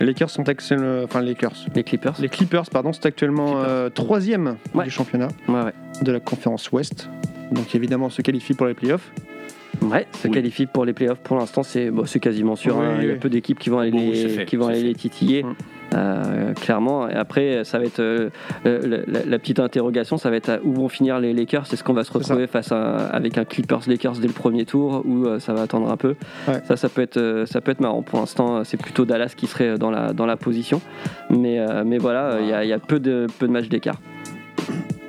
Les 0.00 0.06
Lakers 0.06 0.30
sont 0.30 0.48
actuellement. 0.48 1.02
Enfin, 1.04 1.20
les 1.20 1.28
Lakers. 1.28 1.52
Les 1.74 1.84
Clippers. 1.84 2.14
Les 2.20 2.28
Clippers, 2.28 2.68
pardon, 2.70 2.92
c'est 2.92 3.06
actuellement 3.06 3.62
euh, 3.62 3.90
troisième 3.90 4.56
Ouais. 4.74 4.84
du 4.84 4.90
championnat 4.90 5.28
Ouais, 5.48 5.62
ouais. 5.62 5.72
de 6.02 6.10
la 6.10 6.20
conférence 6.20 6.72
Ouest. 6.72 7.08
Donc 7.52 7.74
évidemment, 7.74 8.06
on 8.06 8.10
se 8.10 8.22
qualifie 8.22 8.54
pour 8.54 8.66
les 8.66 8.74
playoffs. 8.74 9.12
Ouais, 9.82 10.06
se 10.22 10.28
Oui. 10.28 10.34
qualifie 10.34 10.66
pour 10.66 10.84
les 10.84 10.92
playoffs. 10.94 11.18
Pour 11.18 11.36
l'instant, 11.36 11.62
c'est 11.62 11.90
bon, 11.90 12.04
quasiment 12.04 12.56
sûr. 12.56 12.76
Oui, 12.78 12.86
hein. 12.86 12.98
Il 13.02 13.08
y 13.08 13.10
a 13.10 13.16
peu 13.16 13.28
d'équipes 13.28 13.58
qui 13.58 13.68
vont 13.70 13.78
aller, 13.80 13.90
Bon, 13.90 13.98
les, 14.10 14.28
fait, 14.28 14.44
qui 14.46 14.56
vont 14.56 14.68
aller 14.68 14.82
les 14.82 14.94
titiller. 14.94 15.42
Mm. 15.42 15.54
Euh, 15.94 16.52
clairement. 16.54 17.08
Et 17.08 17.14
après, 17.14 17.62
ça 17.64 17.78
va 17.78 17.84
être 17.84 18.00
euh, 18.00 18.30
euh, 18.66 19.02
la, 19.06 19.24
la 19.24 19.38
petite 19.38 19.60
interrogation, 19.60 20.16
ça 20.18 20.28
va 20.30 20.36
être 20.36 20.48
à 20.48 20.58
où 20.64 20.72
vont 20.74 20.88
finir 20.88 21.20
les 21.20 21.32
Lakers. 21.32 21.66
Est-ce 21.72 21.84
qu'on 21.84 21.92
va 21.92 22.04
se 22.04 22.12
retrouver 22.12 22.46
face 22.46 22.72
à 22.72 23.06
avec 23.06 23.38
un 23.38 23.44
Clippers 23.44 23.82
Lakers 23.86 24.14
dès 24.20 24.26
le 24.26 24.32
premier 24.32 24.64
tour 24.64 25.02
ou 25.04 25.26
euh, 25.26 25.38
ça 25.38 25.52
va 25.54 25.62
attendre 25.62 25.90
un 25.90 25.96
peu 25.96 26.14
Ouais. 26.48 26.60
Ça, 26.66 26.76
ça 26.76 26.88
peut 26.88 27.02
être 27.02 27.44
ça 27.46 27.60
peut 27.60 27.70
être 27.70 27.80
marrant. 27.80 28.02
Pour 28.02 28.18
l'instant, 28.18 28.64
c'est 28.64 28.76
plutôt 28.76 29.04
Dallas 29.04 29.34
qui 29.36 29.46
serait 29.46 29.78
dans 29.78 29.90
la 29.90 30.12
dans 30.12 30.26
la 30.26 30.36
position. 30.36 30.80
Mais 31.30 31.58
euh, 31.60 31.84
mais 31.86 31.98
voilà, 31.98 32.38
il 32.40 32.48
y, 32.48 32.52
a, 32.52 32.64
il 32.64 32.68
y 32.68 32.72
a 32.72 32.78
peu 32.78 32.98
de 32.98 33.26
peu 33.38 33.46
de 33.46 33.52
matchs 33.52 33.68
d'écart. 33.68 34.00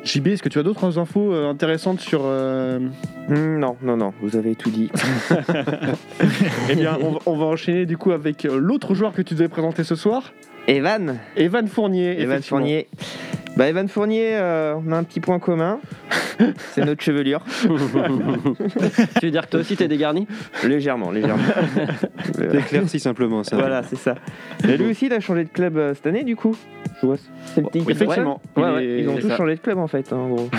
JB, 0.04 0.28
est-ce 0.28 0.44
que 0.44 0.50
tu 0.50 0.60
as 0.60 0.64
d'autres 0.64 1.00
infos 1.00 1.34
intéressantes 1.34 2.00
sur. 2.00 2.22
euh, 2.26 2.78
Hmm, 3.28 3.58
non, 3.58 3.76
non, 3.82 3.98
non, 3.98 4.14
vous 4.22 4.36
avez 4.38 4.54
tout 4.54 4.70
dit. 4.70 4.92
Eh 6.70 6.76
bien, 6.76 6.98
on, 7.02 7.12
va- 7.14 7.20
on 7.26 7.38
va 7.38 7.46
enchaîner 7.46 7.86
du 7.86 7.98
coup 7.98 8.12
avec 8.12 8.44
l'autre 8.44 8.94
joueur 8.94 9.14
que 9.14 9.22
tu 9.22 9.34
devais 9.34 9.48
présenter 9.48 9.84
ce 9.84 9.96
soir, 9.96 10.32
Evan, 10.68 11.20
Evan 11.36 11.68
Fournier. 11.68 12.20
Evan. 12.20 12.42
Fournier. 12.42 12.88
Bah, 13.56 13.70
Evan 13.70 13.88
Fournier, 13.88 14.36
euh, 14.36 14.76
on 14.86 14.92
a 14.92 14.98
un 14.98 15.04
petit 15.04 15.20
point 15.20 15.40
commun. 15.40 15.80
C'est 16.74 16.84
notre 16.84 17.02
chevelure. 17.02 17.42
tu 17.62 17.68
veux 19.26 19.32
dire 19.32 19.46
que 19.46 19.52
toi 19.52 19.60
aussi 19.62 19.78
t'es 19.78 19.88
dégarni? 19.88 20.28
Légèrement, 20.66 21.12
légèrement. 21.12 21.44
Éclairci 22.54 23.00
simplement 23.00 23.44
ça. 23.44 23.56
Voilà, 23.56 23.84
c'est 23.84 23.96
ça. 23.96 24.16
Et 24.68 24.76
lui 24.76 24.92
aussi, 24.92 25.06
il 25.06 25.14
a 25.14 25.22
changé 25.22 25.46
de 25.46 25.50
club 25.50 25.78
euh, 25.78 25.94
cette 25.94 26.08
année, 26.08 26.24
du 26.26 26.36
coup. 26.36 26.58
Je 27.02 27.06
vois. 27.06 27.16
Celtic. 27.54 27.86
Oui, 27.86 27.94
effectivement. 27.94 28.42
Ouais, 28.58 28.64
ouais, 28.64 29.00
ils 29.00 29.08
ont 29.10 29.16
tous 29.16 29.30
ça. 29.30 29.38
changé 29.38 29.56
de 29.56 29.62
club 29.62 29.78
en 29.78 29.88
fait, 29.88 30.12
hein, 30.12 30.18
en 30.18 30.30
gros. 30.30 30.50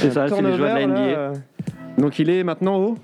C'est 0.00 0.10
ça, 0.10 0.28
c'est 0.28 0.42
les 0.42 0.56
joueurs 0.56 0.74
de 0.74 0.80
la 0.80 0.86
NBA. 0.86 0.94
là, 0.94 1.06
euh, 1.06 1.32
Donc 1.98 2.18
il 2.18 2.28
est 2.30 2.42
maintenant 2.42 2.78
au 2.78 2.96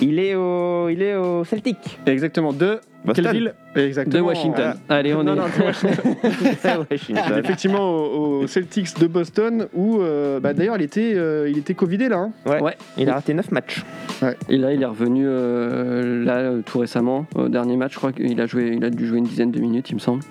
Il 0.00 0.18
est 0.18 0.34
au, 0.34 0.90
il 0.90 1.00
est 1.02 1.14
au 1.16 1.44
Celtic. 1.44 1.98
exactement 2.06 2.52
de 2.52 2.80
Boston. 3.06 3.24
quelle 3.24 3.32
ville 3.32 3.54
De. 4.06 4.20
Washington. 4.20 4.74
Allez, 4.88 5.14
on 5.14 5.22
Non, 5.22 5.34
est. 5.34 5.36
non, 5.36 5.44
de 5.46 5.62
Washington. 5.64 6.14
Effectivement 7.38 7.90
au, 7.94 8.40
au 8.42 8.46
Celtics 8.46 8.98
de 8.98 9.06
Boston 9.06 9.68
où 9.74 10.00
euh, 10.00 10.40
bah, 10.40 10.52
d'ailleurs 10.52 10.76
il 10.76 10.82
était 10.82 11.12
euh, 11.14 11.48
il 11.50 11.58
était 11.58 11.74
covidé 11.74 12.08
là. 12.08 12.16
hein. 12.18 12.32
Ouais. 12.46 12.60
Ouais. 12.60 12.76
Il 12.96 13.08
a 13.10 13.14
raté 13.14 13.34
9 13.34 13.50
matchs. 13.52 13.84
Et 14.48 14.56
là, 14.56 14.72
il 14.72 14.82
est 14.82 14.86
revenu 14.86 15.24
euh, 15.26 16.24
là 16.24 16.52
tout 16.64 16.78
récemment, 16.78 17.26
au 17.34 17.48
dernier 17.48 17.76
match. 17.76 17.92
Je 17.92 17.98
crois 17.98 18.12
qu'il 18.12 18.40
a 18.40 18.46
joué, 18.46 18.72
il 18.76 18.84
a 18.84 18.90
dû 18.90 19.06
jouer 19.06 19.18
une 19.18 19.24
dizaine 19.24 19.50
de 19.50 19.60
minutes, 19.60 19.90
il 19.90 19.94
me 19.96 20.00
semble. 20.00 20.22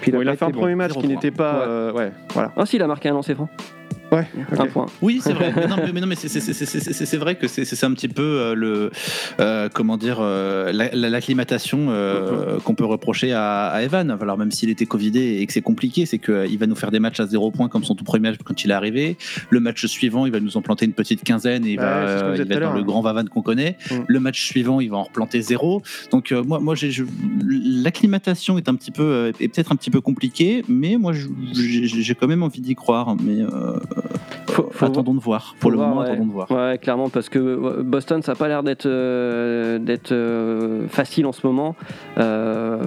Puis 0.00 0.10
Bon, 0.10 0.22
il 0.22 0.28
a 0.28 0.36
fait 0.36 0.44
un 0.46 0.50
premier 0.50 0.72
bon. 0.72 0.78
match 0.78 0.92
qui 0.92 1.06
n'était 1.06 1.30
pas 1.30 1.58
Ouais. 1.58 1.64
euh, 1.68 1.92
ouais 1.92 2.12
voilà. 2.32 2.52
Ah, 2.56 2.64
si, 2.66 2.76
il 2.76 2.82
a 2.82 2.86
marqué 2.86 3.08
un 3.08 3.12
lancer 3.12 3.34
franc. 3.34 3.48
Ouais. 4.12 4.26
Un 4.56 4.66
point. 4.66 4.86
Oui, 5.02 5.20
c'est 5.22 5.32
vrai. 5.32 5.52
mais 5.56 5.66
non, 5.66 5.76
mais, 5.84 5.92
mais 5.92 6.00
non, 6.00 6.06
mais 6.06 6.14
c'est- 6.14 7.16
vrai 7.16 7.34
que 7.36 7.48
c'est 7.48 7.84
un 7.84 7.92
petit 7.92 8.08
peu 8.08 8.22
euh, 8.22 8.54
le 8.54 8.90
euh, 9.40 9.68
comment 9.72 9.96
dire 9.96 10.18
euh, 10.20 10.70
la- 10.72 10.94
la- 10.94 11.10
l'acclimatation 11.10 11.86
euh, 11.90 12.58
qu'on 12.60 12.74
peut 12.74 12.84
reprocher 12.84 13.32
à, 13.32 13.66
à 13.66 13.82
Evan. 13.82 14.16
Alors 14.20 14.38
même 14.38 14.50
s'il 14.52 14.70
était 14.70 14.86
covidé 14.86 15.38
et 15.40 15.46
que 15.46 15.52
c'est 15.52 15.60
compliqué, 15.62 16.06
c'est 16.06 16.18
qu'il 16.18 16.56
va 16.58 16.66
nous 16.66 16.76
faire 16.76 16.90
des 16.90 17.00
matchs 17.00 17.20
à 17.20 17.26
zéro 17.26 17.50
point 17.50 17.68
comme 17.68 17.84
son 17.84 17.94
tout 17.94 18.04
premier 18.04 18.30
match 18.30 18.38
quand 18.44 18.62
il 18.64 18.70
est 18.70 18.74
arrivé. 18.74 19.16
Le 19.50 19.60
match 19.60 19.84
suivant, 19.86 20.24
il 20.26 20.32
va 20.32 20.40
nous 20.40 20.56
en 20.56 20.62
planter 20.62 20.84
une 20.86 20.92
petite 20.92 21.24
quinzaine 21.24 21.64
et 21.66 21.72
il 21.72 21.78
Ouais, 21.80 21.84
va, 21.84 22.32
il 22.34 22.40
être 22.40 22.48
dans 22.60 22.72
le 22.74 22.80
hein. 22.80 22.82
grand 22.84 23.00
Vavan 23.00 23.24
qu'on 23.24 23.42
connaît. 23.42 23.76
Mm. 23.90 23.94
Le 24.06 24.20
match 24.20 24.44
suivant, 24.46 24.80
il 24.80 24.90
va 24.90 24.98
en 24.98 25.02
replanter 25.04 25.40
zéro. 25.42 25.82
Donc 26.12 26.30
euh, 26.32 26.42
moi, 26.44 26.60
moi 26.60 26.74
l'acclimatation 27.44 28.58
est 28.58 28.68
un 28.68 28.74
petit 28.74 28.90
peu 28.90 29.32
est 29.40 29.48
peut-être 29.48 29.72
un 29.72 29.76
petit 29.76 29.90
peu 29.90 30.00
compliquée, 30.00 30.64
mais 30.68 30.96
moi 30.96 31.12
j'ai 31.12 31.86
j'ai 31.86 32.14
quand 32.14 32.28
même 32.28 32.42
envie 32.42 32.60
d'y 32.60 32.74
croire. 32.74 33.16
Mais 33.22 33.42
euh, 33.42 33.78
Faut- 34.48 34.68
faut 34.70 34.86
attendons 34.86 35.14
de 35.14 35.20
voir. 35.20 35.54
Pour 35.60 35.70
le 35.70 35.76
voir, 35.76 35.88
moment, 35.90 36.00
ouais. 36.02 36.06
attendons 36.10 36.26
de 36.26 36.32
voir. 36.32 36.50
Ouais, 36.50 36.78
clairement, 36.78 37.08
parce 37.10 37.28
que 37.28 37.82
Boston, 37.82 38.22
ça 38.22 38.32
n'a 38.32 38.36
pas 38.36 38.48
l'air 38.48 38.62
d'être 38.62 38.86
euh, 38.86 39.78
d'être 39.78 40.12
euh, 40.12 40.86
facile 40.88 41.26
en 41.26 41.32
ce 41.32 41.46
moment, 41.46 41.74
euh, 42.18 42.78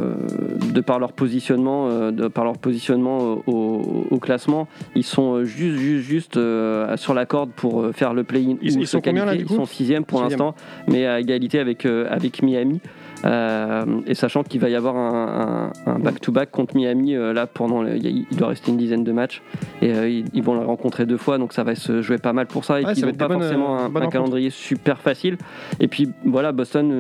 de 0.74 0.82
par 0.82 1.00
leur 1.00 1.12
positionnement, 1.14 1.88
euh, 1.90 2.12
de 2.12 2.28
par 2.28 2.44
leur 2.44 2.58
positionnement 2.58 3.38
au, 3.46 4.18
classement. 4.20 4.68
Ils 4.96 5.04
sont 5.04 5.44
juste, 5.46 5.78
juste, 5.78 6.04
juste 6.08 6.38
euh, 6.38 6.98
sur 6.98 7.14
la 7.14 7.26
corde 7.26 7.52
pour 7.52 7.86
faire 7.94 8.14
le 8.14 8.24
play-in. 8.24 8.56
Ils- 8.62 8.78
ou 8.78 8.82
ils 8.82 8.88
se 8.88 8.92
sont 8.94 9.02
combien, 9.02 9.26
là, 9.26 9.32
qualifier. 9.32 9.44
du 9.44 9.48
coup? 9.48 9.54
Ils 9.54 9.66
sont 9.68 9.74
sixième 9.74 10.06
pour 10.06 10.22
l'instant, 10.24 10.56
mais 10.88 11.06
à 11.06 11.20
égalité 11.20 11.60
avec 11.60 11.86
euh, 11.86 12.08
avec 12.10 12.42
Miami. 12.42 12.80
Euh, 13.26 13.84
et 14.08 14.14
sachant 14.16 14.44
qu'il 14.44 14.62
va 14.62 14.70
y 14.70 14.76
avoir 14.76 14.96
un 14.96 15.72
un- 15.86 15.92
un 15.92 16.00
back-to-back 16.00 16.52
contre 16.52 16.76
Miami, 16.76 17.16
euh, 17.16 17.34
là 17.34 17.48
pendant, 17.48 17.82
le- 17.82 17.98
il 17.98 18.26
doit 18.32 18.48
rester 18.50 18.72
une 18.72 18.78
dizaine 18.78 19.04
de 19.04 19.12
matchs 19.12 19.42
et 19.82 19.94
euh, 19.94 20.08
ils, 20.10 20.26
ils 20.34 20.42
vont 20.44 20.54
le 20.56 20.66
rencontrer 20.66 21.06
deux 21.06 21.18
fois, 21.18 21.38
donc 21.38 21.52
ça 21.54 21.64
va 21.64 21.76
se 21.76 22.02
jouer 22.02 22.18
pas 22.18 22.34
mal 22.34 22.48
pour 22.48 22.64
ça. 22.66 22.80
Et 22.80 22.86
Ouais, 22.86 22.92
puis, 22.94 23.02
ça 23.02 23.08
ils 23.08 23.12
va 23.12 23.12
n'ont 23.12 23.14
être 23.14 23.28
pas 23.28 23.34
forcément 23.34 23.78
un, 24.04 24.08
calendrier 24.10 24.50
super 24.50 25.00
facile. 25.02 25.38
Et 25.80 25.88
puis 25.88 26.10
voilà, 26.26 26.52
Boston, 26.52 26.92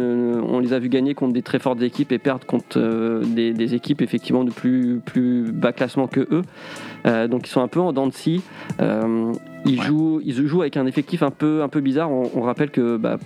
on 0.48 0.60
les 0.60 0.74
a 0.74 0.80
vus 0.80 0.90
gagner 0.90 1.14
contre 1.14 1.34
des 1.34 1.42
très 1.42 1.60
fortes 1.60 1.82
équipes 1.82 2.12
et 2.12 2.20
perdre 2.20 2.46
contre 2.46 3.22
des, 3.26 3.54
des 3.54 3.76
équipes 3.76 4.02
effectivement 4.02 4.44
de 4.44 4.52
plus, 4.52 5.02
plus 5.06 5.52
bas 5.52 5.72
classement 5.72 6.08
que 6.08 6.22
eux. 6.32 6.42
Euh, 7.08 7.28
donc 7.28 7.48
ils 7.48 7.52
sont 7.52 7.62
un 7.62 7.68
peu 7.70 7.80
en 7.80 7.94
dents 7.94 8.08
de 8.08 8.14
scie. 8.14 8.42
Euh, 8.82 9.32
ils, 9.66 9.80
Ouais. 9.80 9.86
jouent, 9.86 10.22
ils 10.24 10.34
jouent 10.48 10.62
avec 10.62 10.78
un 10.78 10.86
effectif 10.86 11.24
un 11.24 11.32
peu, 11.32 11.62
un 11.64 11.68
peu 11.70 11.80
bizarre. 11.82 12.12
On, 12.12 12.30
on 12.36 12.42
rappelle 12.42 12.72
que 12.72 12.98
bah, 12.98 13.18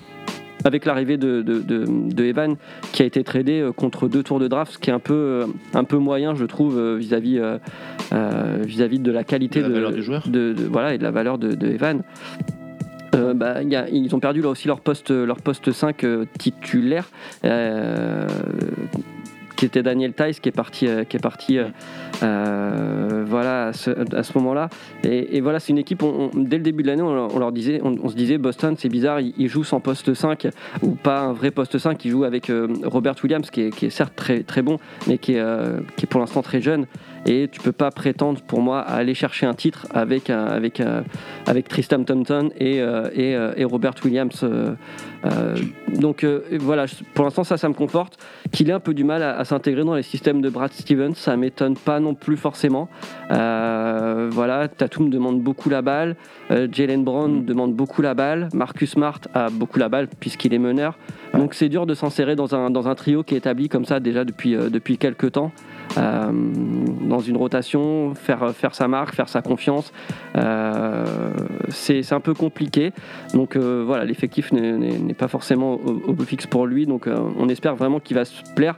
avec 0.65 0.85
l'arrivée 0.85 1.17
de, 1.17 1.41
de, 1.41 1.59
de- 1.59 1.85
de 2.13 2.23
Evan, 2.23 2.55
qui 2.91 3.01
a 3.03 3.05
été 3.05 3.23
tradé 3.23 3.59
euh, 3.61 3.71
contre 3.71 4.07
deux 4.07 4.23
tours 4.23 4.39
de 4.39 4.47
draft, 4.47 4.73
ce 4.73 4.77
qui 4.77 4.89
est 4.89 4.93
un 4.93 4.99
peu, 4.99 5.13
euh, 5.13 5.45
un 5.73 5.83
peu 5.83 5.97
moyen, 5.97 6.35
je 6.35 6.45
trouve, 6.45 6.77
euh, 6.77 6.95
vis-à-vis 6.97 7.39
euh, 7.39 7.57
vis-à-vis 8.65 8.99
de 8.99 9.11
la 9.11 9.23
qualité 9.23 9.61
De 9.61 9.67
la 9.67 9.73
valeur 9.73 9.91
du 9.91 10.03
joueur. 10.03 10.23
voilà, 10.71 10.93
et 10.93 10.97
de 10.97 11.03
la 11.03 11.11
valeur 11.11 11.37
de, 11.37 11.67
Evan. 11.67 12.01
Euh, 13.15 13.33
bah, 13.35 13.61
il 13.61 13.69
y 13.69 13.75
a- 13.75 13.87
ils 13.89 14.15
ont 14.15 14.19
perdu 14.19 14.41
là 14.41 14.49
aussi 14.49 14.67
leur 14.67 14.79
poste, 14.79 15.11
leur 15.11 15.37
poste 15.37 15.71
5 15.71 16.03
euh, 16.03 16.25
titulaire, 16.39 17.09
euh, 17.45 18.27
qui 19.55 19.65
était 19.65 19.83
Daniel 19.83 20.13
Tice, 20.13 20.39
qui 20.39 20.49
est 20.49 20.53
parti, 20.53 20.87
euh, 20.87 21.03
qui 21.03 21.17
est 21.17 21.19
parti 21.19 21.57
euh, 21.57 21.67
euh, 22.21 23.23
voilà, 23.27 23.67
à 23.67 23.73
ce, 23.73 24.37
moment-là. 24.37 24.69
Et, 25.03 25.41
voilà, 25.41 25.59
c'est 25.59 25.71
une 25.71 25.77
équipe, 25.77 26.03
on- 26.03 26.29
dès 26.33 26.57
le 26.57 26.63
début 26.63 26.83
de 26.83 26.87
l'année, 26.87 27.01
on, 27.01 27.39
leur- 27.39 27.51
disait, 27.51 27.81
on, 27.83 28.09
se 28.09 28.15
disait, 28.15 28.37
Boston, 28.37 28.75
c'est 28.77 28.89
bizarre, 28.89 29.19
ils, 29.19 29.33
ils 29.37 29.47
jouent 29.47 29.63
sans 29.63 29.79
poste 29.79 30.13
5, 30.13 30.47
ou 30.81 30.91
pas 30.91 31.21
un 31.21 31.33
vrai 31.33 31.51
poste 31.51 31.77
5, 31.77 32.03
ils 32.05 32.11
jouent 32.11 32.23
avec 32.23 32.51
Robert 32.83 33.15
Williams, 33.23 33.49
qui 33.49 33.61
est, 33.61 33.69
qui 33.69 33.85
est 33.85 33.89
certes 33.89 34.13
très, 34.15 34.43
très 34.43 34.61
bon, 34.61 34.77
mais 35.07 35.17
qui 35.17 35.33
est, 35.33 35.43
qui 35.97 36.05
est 36.05 36.07
pour 36.07 36.19
l'instant 36.19 36.41
très 36.41 36.61
jeune. 36.61 36.85
Et 37.25 37.47
tu 37.51 37.61
peux 37.61 37.71
pas 37.71 37.89
prétendre, 37.91 38.41
pour 38.41 38.61
moi, 38.61 38.81
à 38.81 38.95
aller 38.95 39.13
chercher 39.13 39.45
un 39.45 39.53
titre 39.53 39.87
avec, 39.93 40.29
un- 40.29 40.45
avec, 40.45 40.79
un- 40.81 41.03
avec 41.45 41.67
Tristan 41.69 42.03
Thompson 42.03 42.49
et, 42.59 42.81
euh, 42.81 43.09
et, 43.13 43.35
euh, 43.35 43.53
et 43.55 43.63
Robert 43.63 43.93
Williams. 44.03 44.41
euh, 44.43 44.73
euh, 45.25 45.55
donc 45.97 46.25
euh, 46.25 46.41
voilà, 46.59 46.85
pour 47.13 47.23
l'instant, 47.23 47.45
ça, 47.45 47.55
ça 47.55 47.69
me 47.69 47.73
conforte. 47.73 48.17
Qu'il 48.51 48.69
ait 48.69 48.73
un 48.73 48.81
peu 48.81 48.93
du 48.93 49.05
mal 49.05 49.23
à, 49.23 49.37
à 49.37 49.45
s'intégrer 49.45 49.83
dans 49.85 49.95
les 49.95 50.03
systèmes 50.03 50.41
de 50.41 50.49
Brad 50.49 50.73
Stevens, 50.73 51.15
ça 51.15 51.37
m'étonne 51.37 51.77
pas 51.77 52.01
non 52.01 52.13
plus 52.13 52.35
forcément. 52.35 52.89
Euh, 53.31 54.27
voilà, 54.31 54.67
Tatum 54.67 55.09
demande 55.09 55.41
beaucoup 55.41 55.69
la 55.69 55.81
balle, 55.81 56.15
euh, 56.51 56.67
Jalen 56.71 57.03
Brown 57.05 57.45
demande 57.45 57.73
beaucoup 57.73 58.01
la 58.01 58.13
balle, 58.13 58.49
Marcus 58.53 58.91
Smart 58.91 59.19
a 59.33 59.49
beaucoup 59.49 59.79
la 59.79 59.87
balle 59.89 60.07
puisqu'il 60.19 60.53
est 60.53 60.59
meneur. 60.59 60.97
Donc 61.33 61.53
c'est 61.53 61.69
dur 61.69 61.85
de 61.85 61.93
s'insérer 61.93 62.35
dans 62.35 62.53
un, 62.53 62.69
dans 62.69 62.87
un 62.87 62.95
trio 62.95 63.23
qui 63.23 63.35
est 63.35 63.37
établi 63.39 63.69
comme 63.69 63.85
ça 63.85 63.99
déjà 63.99 64.25
depuis, 64.25 64.55
euh, 64.55 64.69
depuis 64.69 64.97
quelques 64.97 65.31
temps. 65.31 65.51
Euh, 65.97 66.31
dans 67.07 67.19
une 67.19 67.37
rotation, 67.37 68.15
faire, 68.15 68.51
faire 68.51 68.73
sa 68.73 68.87
marque, 68.87 69.13
faire 69.15 69.29
sa 69.29 69.41
confiance. 69.41 69.91
Euh, 70.35 71.05
c'est 71.69 72.13
un 72.13 72.19
peu 72.19 72.33
compliqué. 72.33 72.91
Donc 73.33 73.55
euh, 73.55 73.83
voilà, 73.85 74.05
l'effectif 74.05 74.51
n'est- 74.51 75.13
pas 75.13 75.27
forcément 75.27 75.73
au, 75.75 76.01
au 76.07 76.23
fixe 76.23 76.47
pour 76.47 76.65
lui. 76.65 76.85
Donc 76.85 77.07
euh, 77.07 77.15
on 77.37 77.47
espère 77.49 77.75
vraiment 77.75 77.99
qu'il 77.99 78.15
va 78.15 78.25
se 78.25 78.41
plaire. 78.55 78.75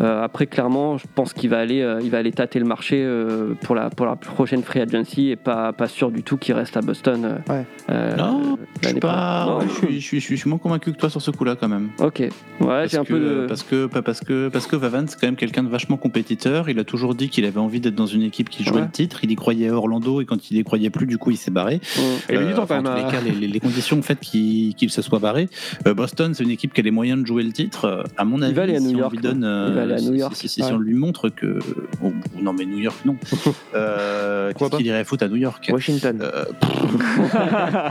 Euh, 0.00 0.22
après, 0.22 0.46
clairement, 0.46 0.96
je 0.96 1.06
pense 1.14 1.32
qu'il 1.32 1.50
va 1.50 1.58
aller, 1.58 1.80
euh, 1.82 2.00
il 2.02 2.10
va 2.10 2.18
aller 2.18 2.30
tâter 2.30 2.60
le 2.60 2.64
marché 2.64 3.02
euh, 3.04 3.54
pour 3.62 3.74
la 3.74 3.90
pour 3.90 4.06
la 4.06 4.14
prochaine 4.14 4.62
free 4.62 4.80
agency 4.80 5.30
et 5.30 5.36
pas 5.36 5.72
pas 5.72 5.88
sûr 5.88 6.12
du 6.12 6.22
tout 6.22 6.36
qu'il 6.36 6.54
reste 6.54 6.76
à 6.76 6.80
Boston. 6.82 7.24
euh, 7.24 7.52
Ouais. 7.52 7.64
euh, 7.90 8.14
Non, 8.16 8.40
je 8.40 8.78
suis 8.78 8.86
l'année 8.86 9.00
pas. 9.00 9.46
prochaine. 9.58 9.68
je, 9.70 9.74
suis, 9.98 10.00
je, 10.00 10.06
suis, 10.20 10.36
je 10.36 10.40
suis 10.40 10.48
moins 10.48 10.58
convaincu 10.60 10.92
que 10.92 10.98
toi 10.98 11.10
sur 11.10 11.20
ce 11.20 11.32
coup-là 11.32 11.56
quand 11.58 11.68
même. 11.68 11.88
Ok. 11.98 12.20
Ouais, 12.20 12.30
Parce 12.60 12.90
j'ai 12.92 12.98
un 12.98 13.04
que, 13.04 13.12
peu 13.12 13.18
de. 13.18 13.46
parce 13.48 13.62
que 13.64 13.86
pas 13.86 14.02
parce 14.02 14.20
que 14.20 14.48
parce 14.48 14.66
que 14.68 14.76
Vavan 14.76 15.04
c'est 15.08 15.18
quand 15.20 15.26
même 15.26 15.34
quelqu'un 15.36 15.64
de 15.64 15.68
vachement 15.68 15.96
compétiteur. 15.96 16.68
Il 16.70 16.78
a 16.78 16.84
toujours 16.84 17.16
dit 17.16 17.28
qu'il 17.28 17.44
avait 17.44 17.58
envie 17.58 17.80
d'être 17.80 17.96
dans 17.96 18.06
une 18.06 18.22
équipe 18.22 18.50
qui 18.50 18.62
jouait 18.62 18.76
Ouais. 18.76 18.82
le 18.82 18.90
titre. 18.90 19.20
Il 19.24 19.32
y 19.32 19.34
croyait 19.36 19.68
à 19.68 19.74
Orlando 19.74 20.20
et 20.20 20.26
quand 20.26 20.50
il 20.52 20.58
y 20.58 20.62
croyait 20.62 20.90
plus, 20.90 21.06
du 21.06 21.18
coup 21.18 21.32
il 21.32 21.36
s'est 21.36 21.50
barré. 21.50 21.80
Et 22.28 22.36
lui, 22.36 22.46
quand 22.54 22.70
en 22.70 22.82
même, 22.82 22.94
les 22.94 23.02
cas, 23.10 23.20
les, 23.20 23.58
conditions 23.60 23.98
ont 23.98 24.02
fait 24.02 24.20
qu'il 24.20 24.74
qu'il 24.76 24.90
se 24.90 25.02
soit 25.02 25.18
barré. 25.18 25.48
Euh, 25.88 25.94
Boston, 25.94 26.34
c'est 26.34 26.44
une 26.44 26.50
équipe 26.50 26.72
qui 26.72 26.80
a 26.80 26.84
les 26.84 26.92
moyens 26.92 27.20
de 27.20 27.26
jouer 27.26 27.42
le 27.42 27.50
titre. 27.52 28.04
À 28.16 28.24
mon 28.24 28.42
avis, 28.42 28.54
va 28.54 28.62
aller 28.62 28.76
à 28.76 28.78
si 28.78 28.86
New 28.86 28.94
on 28.96 28.98
York, 29.00 29.12
lui 29.14 29.20
donne, 29.20 29.44
Il 29.88 29.94
aller 29.94 30.06
à 30.06 30.10
New 30.10 30.16
York. 30.16 30.34
si, 30.36 30.48
si- 30.48 30.62
si 30.62 30.62
Ouais. 30.62 30.72
on 30.72 30.78
lui 30.78 30.94
montre 30.94 31.28
que, 31.28 31.58
oh, 32.02 32.12
non 32.40 32.52
mais 32.52 32.64
New 32.64 32.78
York 32.78 32.96
non. 33.04 33.16
Euh, 33.74 34.52
Qu'est-ce 34.56 34.70
pas 34.70 34.76
qu'il 34.76 34.86
irait 34.86 35.04
foutre 35.04 35.24
à 35.24 35.28
New 35.28 35.36
York? 35.36 35.68
Washington. 35.72 36.20
Euh, 36.22 36.44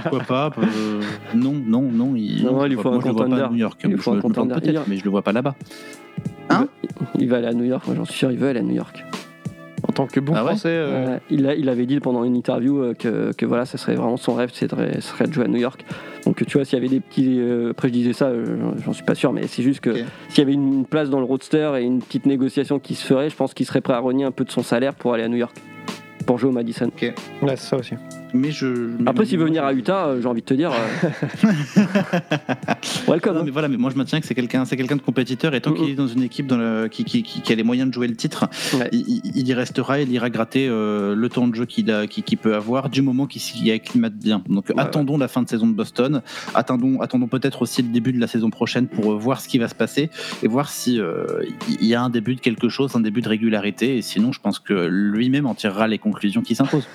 Pourquoi 0.10 0.20
pas 0.28 0.52
euh, 0.60 1.02
Non, 1.36 1.54
non, 1.66 1.82
non. 1.84 2.16
Il, 2.16 2.44
Non, 2.44 2.66
il 2.66 2.70
lui 2.70 2.76
je 2.78 2.82
faut 2.82 2.90
un 2.90 2.92
moi, 2.94 3.02
je 3.04 3.08
le 3.08 3.14
vois 3.14 3.28
pas 3.30 3.46
à. 3.46 3.50
New 3.50 3.56
York. 3.58 3.80
Il 3.84 3.90
lui 3.92 3.98
Je 4.02 4.10
un 4.10 4.16
me 4.16 4.22
peut-être, 4.22 4.68
Il- 4.86 4.90
mais 4.90 4.98
je 4.98 5.04
le 5.04 5.10
vois 5.10 5.22
pas 5.22 5.32
là-bas. 5.34 5.56
Il 7.20 7.30
va 7.30 7.38
aller 7.38 7.48
à 7.48 7.54
New 7.54 7.64
York, 7.66 7.84
moi 7.88 7.96
j'en 7.96 8.06
suis 8.06 8.18
sûr, 8.18 8.32
il 8.32 8.38
veut 8.38 8.48
aller 8.50 8.60
à 8.60 8.64
New 8.64 8.74
York. 8.76 9.04
En 9.88 9.92
tant 9.94 10.08
que 10.08 10.20
bon 10.20 10.34
Ah 10.36 10.44
ouais 10.44 10.50
français, 10.52 10.70
euh, 10.70 11.08
Euh, 11.16 11.18
il, 11.30 11.48
a- 11.48 11.56
il 11.56 11.70
avait 11.70 11.86
dit 11.86 12.00
pendant 12.00 12.24
une 12.24 12.36
interview 12.36 12.80
euh, 12.82 12.94
que, 12.94 13.32
que 13.34 13.46
voilà, 13.46 13.66
ça 13.66 13.78
serait 13.78 13.96
vraiment 13.96 14.18
son 14.18 14.34
rêve, 14.34 14.50
c'est 14.54 14.70
de, 14.74 14.76
ce 14.96 15.02
serait 15.02 15.28
de 15.28 15.34
jouer 15.34 15.46
à 15.46 15.48
New 15.48 15.58
York. 15.60 15.86
Donc 16.28 16.46
tu 16.46 16.58
vois, 16.58 16.66
s'il 16.66 16.78
y 16.78 16.82
avait 16.82 16.90
des 16.90 17.00
petits. 17.00 17.38
euh, 17.40 17.72
après, 17.72 17.88
je 17.88 17.94
disais 17.94 18.12
ça, 18.12 18.26
euh, 18.26 18.58
j'en 18.84 18.92
suis 18.92 19.06
pas 19.06 19.16
sûr, 19.16 19.32
mais 19.32 19.48
c'est 19.48 19.64
juste 19.64 19.80
que 19.80 19.92
Ok. 19.92 19.98
s'il 20.28 20.40
y 20.40 20.42
avait 20.42 20.52
une 20.54 20.84
place 20.86 21.10
dans 21.10 21.20
le 21.20 21.26
roadster 21.26 21.72
et 21.80 21.84
une 21.84 22.00
petite 22.02 22.26
négociation 22.26 22.80
qui 22.80 22.96
se 22.96 23.06
ferait, 23.06 23.30
je 23.30 23.36
pense 23.38 23.54
qu'il 23.54 23.66
serait 23.66 23.80
prêt 23.80 23.94
à 23.94 24.00
renier 24.00 24.26
un 24.26 24.32
peu 24.32 24.44
de 24.44 24.52
son 24.52 24.62
salaire 24.62 24.94
pour 24.94 25.14
aller 25.14 25.24
à 25.24 25.30
New 25.30 25.38
York. 25.38 25.56
Pour 26.26 26.38
jouer 26.38 26.50
au 26.50 26.54
Madison. 26.54 26.92
ouais, 27.02 27.14
c'est 27.56 27.58
ça 27.58 27.78
aussi. 27.78 27.94
Mais 28.38 28.52
je. 28.52 28.68
mais- 28.68 29.10
Après, 29.10 29.26
s'il 29.26 29.40
veut 29.40 29.46
venir 29.46 29.64
à 29.64 29.74
Utah, 29.74 30.08
euh, 30.08 30.22
j'ai 30.22 30.28
envie 30.28 30.42
de 30.42 30.46
te 30.46 30.54
dire. 30.54 30.72
euh, 30.72 31.48
Welcome. 33.08 33.36
Non, 33.38 33.44
mais 33.44 33.52
voilà, 33.52 33.68
mais 33.68 33.78
moi 33.78 33.90
je 33.92 33.96
maintiens 33.98 34.20
que 34.20 34.26
c'est 34.28 34.36
quelqu'un, 34.36 34.66
c'est 34.66 34.78
quelqu'un 34.78 34.96
de 34.96 35.02
compétiteur 35.02 35.54
et 35.56 35.62
tant 35.62 35.72
Mm, 35.72 35.76
qu'il 35.76 35.90
est 35.90 35.96
dans 35.96 36.08
une 36.08 36.24
équipe 36.24 36.48
dans 36.48 36.58
le, 36.58 36.88
qui, 36.88 37.04
qui, 37.04 37.24
qui- 37.24 37.42
qui 37.42 37.54
a 37.54 37.56
les 37.56 37.64
moyens 37.64 37.90
de 37.90 37.94
jouer 37.94 38.08
le 38.08 38.16
titre, 38.16 38.50
Ouais. 38.74 38.90
il, 38.92 39.48
y 39.48 39.54
restera, 39.54 40.00
il 40.02 40.12
ira 40.12 40.30
gratter 40.30 40.68
euh, 40.70 41.16
le 41.16 41.30
temps 41.30 41.48
de 41.48 41.56
jeu 41.56 41.66
qu'il 41.66 41.90
a, 41.92 42.06
peut 42.42 42.56
avoir 42.56 42.90
du 42.90 43.02
moment 43.02 43.26
qu'il 43.26 43.42
s'y 43.42 43.72
acclimate 43.72 44.14
bien. 44.16 44.44
Donc 44.50 44.72
attendons 44.78 45.18
la 45.18 45.28
fin 45.28 45.42
de 45.42 45.50
saison 45.50 45.68
de 45.68 45.74
Boston, 45.74 46.22
attendons, 46.54 47.00
attendons 47.02 47.28
peut-être 47.28 47.62
aussi 47.62 47.82
le 47.82 47.90
début 47.90 48.12
de 48.14 48.20
la 48.20 48.28
saison 48.28 48.50
prochaine 48.50 48.88
pour 48.88 49.14
euh, 49.14 49.18
voir 49.18 49.40
ce 49.42 49.48
qui 49.48 49.58
va 49.58 49.68
se 49.68 49.76
passer 49.76 50.10
et 50.44 50.48
voir 50.48 50.70
si 50.70 51.00
il 51.80 51.86
y 51.86 51.96
a 51.96 52.02
un 52.02 52.10
début 52.10 52.36
de 52.36 52.42
quelque 52.42 52.70
chose, 52.70 52.96
un 52.96 53.00
début 53.00 53.22
de 53.22 53.30
régularité. 53.30 53.98
Et 53.98 54.02
sinon, 54.02 54.32
je 54.32 54.40
pense 54.40 54.60
que 54.60 54.88
lui-même 54.90 55.46
en 55.46 55.56
tirera 55.56 55.88
les 55.88 55.98
conclusions 55.98 56.42
qui 56.42 56.56
s'imposent. 56.56 56.88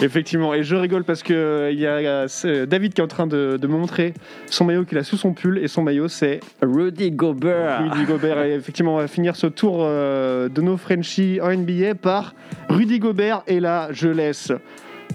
effectivement. 0.00 0.19
Et 0.54 0.62
je 0.62 0.76
rigole 0.76 1.04
parce 1.04 1.22
que 1.22 1.32
euh, 1.32 1.70
il 1.72 1.78
y 1.78 1.86
a 1.86 2.26
euh, 2.44 2.66
David 2.66 2.94
qui 2.94 3.00
est 3.00 3.04
en 3.04 3.08
train 3.08 3.26
de, 3.26 3.58
de 3.60 3.66
me 3.66 3.76
montrer 3.76 4.14
son 4.46 4.64
maillot 4.64 4.84
qu'il 4.84 4.98
a 4.98 5.04
sous 5.04 5.16
son 5.16 5.32
pull 5.32 5.58
et 5.58 5.68
son 5.68 5.82
maillot 5.82 6.08
c'est 6.08 6.40
Rudy 6.62 7.10
Gobert. 7.10 7.82
Rudy 7.82 8.04
Gobert. 8.04 8.42
Et 8.44 8.54
effectivement, 8.54 8.94
on 8.94 8.98
va 8.98 9.08
finir 9.08 9.36
ce 9.36 9.46
tour 9.46 9.78
euh, 9.80 10.48
de 10.48 10.60
nos 10.60 10.76
Frenchies 10.76 11.40
en 11.40 11.54
NBA 11.54 11.94
par 11.94 12.34
Rudy 12.68 12.98
Gobert. 12.98 13.42
Et 13.46 13.60
là, 13.60 13.88
je 13.92 14.08
laisse 14.08 14.52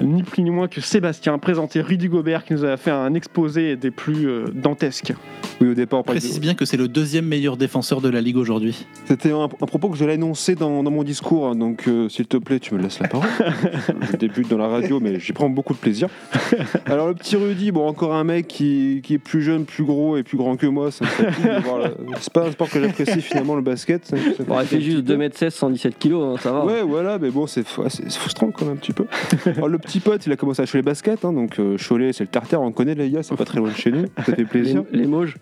ni 0.02 0.24
plus 0.24 0.44
ni 0.44 0.50
moins 0.50 0.68
que 0.68 0.82
Sébastien 0.82 1.38
présenter 1.38 1.82
Rudy 1.82 2.08
Gobert 2.10 2.44
qui 2.46 2.54
nous 2.54 2.66
a 2.66 2.78
fait 2.78 2.92
un 2.92 3.14
exposé 3.14 3.76
des 3.76 3.92
plus 3.92 4.28
euh, 4.28 4.46
dantesques. 4.54 5.14
Oui, 5.62 5.70
au 5.70 5.74
départ, 5.74 6.00
on 6.00 6.04
parlait 6.04 6.20
de- 6.20 6.26
Précise 6.26 6.42
bien 6.42 6.54
que 6.54 6.66
c'est 6.66 6.76
le 6.76 6.88
deuxième 6.90 7.26
meilleur 7.26 7.56
défenseur 7.56 8.02
de 8.02 8.10
la 8.10 8.20
ligue 8.20 8.36
aujourd'hui. 8.36 8.86
C'était 9.06 9.32
un, 9.32 9.44
un 9.44 9.48
propos 9.48 9.88
que 9.90 9.98
je 9.98 10.04
l'ai 10.04 10.16
énoncé 10.16 10.56
dans, 10.56 10.84
dans 10.84 10.92
mon 10.92 11.04
discours, 11.04 11.48
hein, 11.48 11.56
donc 11.56 11.88
euh, 11.88 12.10
s'il 12.10 12.28
te 12.28 12.36
plaît, 12.38 12.60
tu 12.60 12.74
me 12.76 12.82
laisses 12.82 13.00
la 13.00 13.08
parole. 13.08 13.28
je 14.12 14.18
débute 14.18 14.50
dans 14.50 14.58
la 14.58 14.68
radio, 14.68 15.00
mais 15.00 15.18
j'y 15.20 15.32
prends 15.32 15.50
beaucoup 15.50 15.74
de 15.74 15.80
plaisir. 15.80 16.10
Alors, 16.86 17.08
le 17.08 17.14
petit 17.14 17.38
Rudy, 17.38 17.72
bon, 17.72 17.88
encore 17.88 18.14
un 18.16 18.24
mec 18.26 18.48
qui, 18.48 19.00
qui 19.04 19.14
est 19.14 19.18
plus 19.18 19.42
jeune, 19.42 19.64
plus 19.66 19.86
gros 19.86 20.18
et 20.18 20.24
plus 20.24 20.38
grand 20.38 20.58
que 20.58 20.68
moi, 20.68 20.90
la- 21.02 21.92
C'est 22.20 22.34
pas 22.34 22.48
un 22.48 22.52
sport 22.52 22.70
que 22.70 22.82
j'apprécie 22.82 23.22
finalement, 23.22 23.56
le 23.56 23.62
basket. 23.62 24.06
ça- 24.06 24.18
ça 24.18 24.44
Bon, 24.44 24.60
il 24.60 24.68
fait 24.68 24.82
juste 24.82 25.06
petit 25.06 25.16
peu. 25.18 25.24
2m16, 25.28 25.50
117 25.52 26.00
kg, 26.00 26.14
hein, 26.16 26.36
ça 26.40 26.52
va. 26.52 26.66
Ouais, 26.66 26.82
voilà, 26.84 27.18
mais 27.18 27.30
bon, 27.30 27.48
c'est 27.48 27.66
frustrant 27.66 28.52
quand 28.52 28.66
même 28.66 28.74
un 28.74 28.78
petit 28.78 28.94
peu. 28.94 29.06
Alors, 29.56 29.70
le 29.70 29.78
petit 29.86 30.00
pote, 30.00 30.26
il 30.26 30.32
a 30.32 30.36
commencé 30.36 30.62
à 30.62 30.66
Cholet 30.66 30.82
Basket, 30.82 31.24
hein, 31.26 31.34
donc 31.34 31.60
euh, 31.60 31.78
Cholet, 31.78 32.12
c'est 32.14 32.24
le 32.24 32.30
tartare, 32.30 32.62
on 32.62 32.72
connaît 32.72 32.96
les 32.96 33.10
gars, 33.10 33.24
c'est 33.24 33.36
pas 33.36 33.46
très 33.46 33.60
loin 33.60 33.70
de 33.70 33.76
chez 33.76 33.92
nous, 33.92 34.06
ça 34.18 34.24
fait 34.24 34.38
Les, 34.38 34.46
plaisir. 34.46 34.84
les 34.92 35.08
Mauges. 35.08 35.36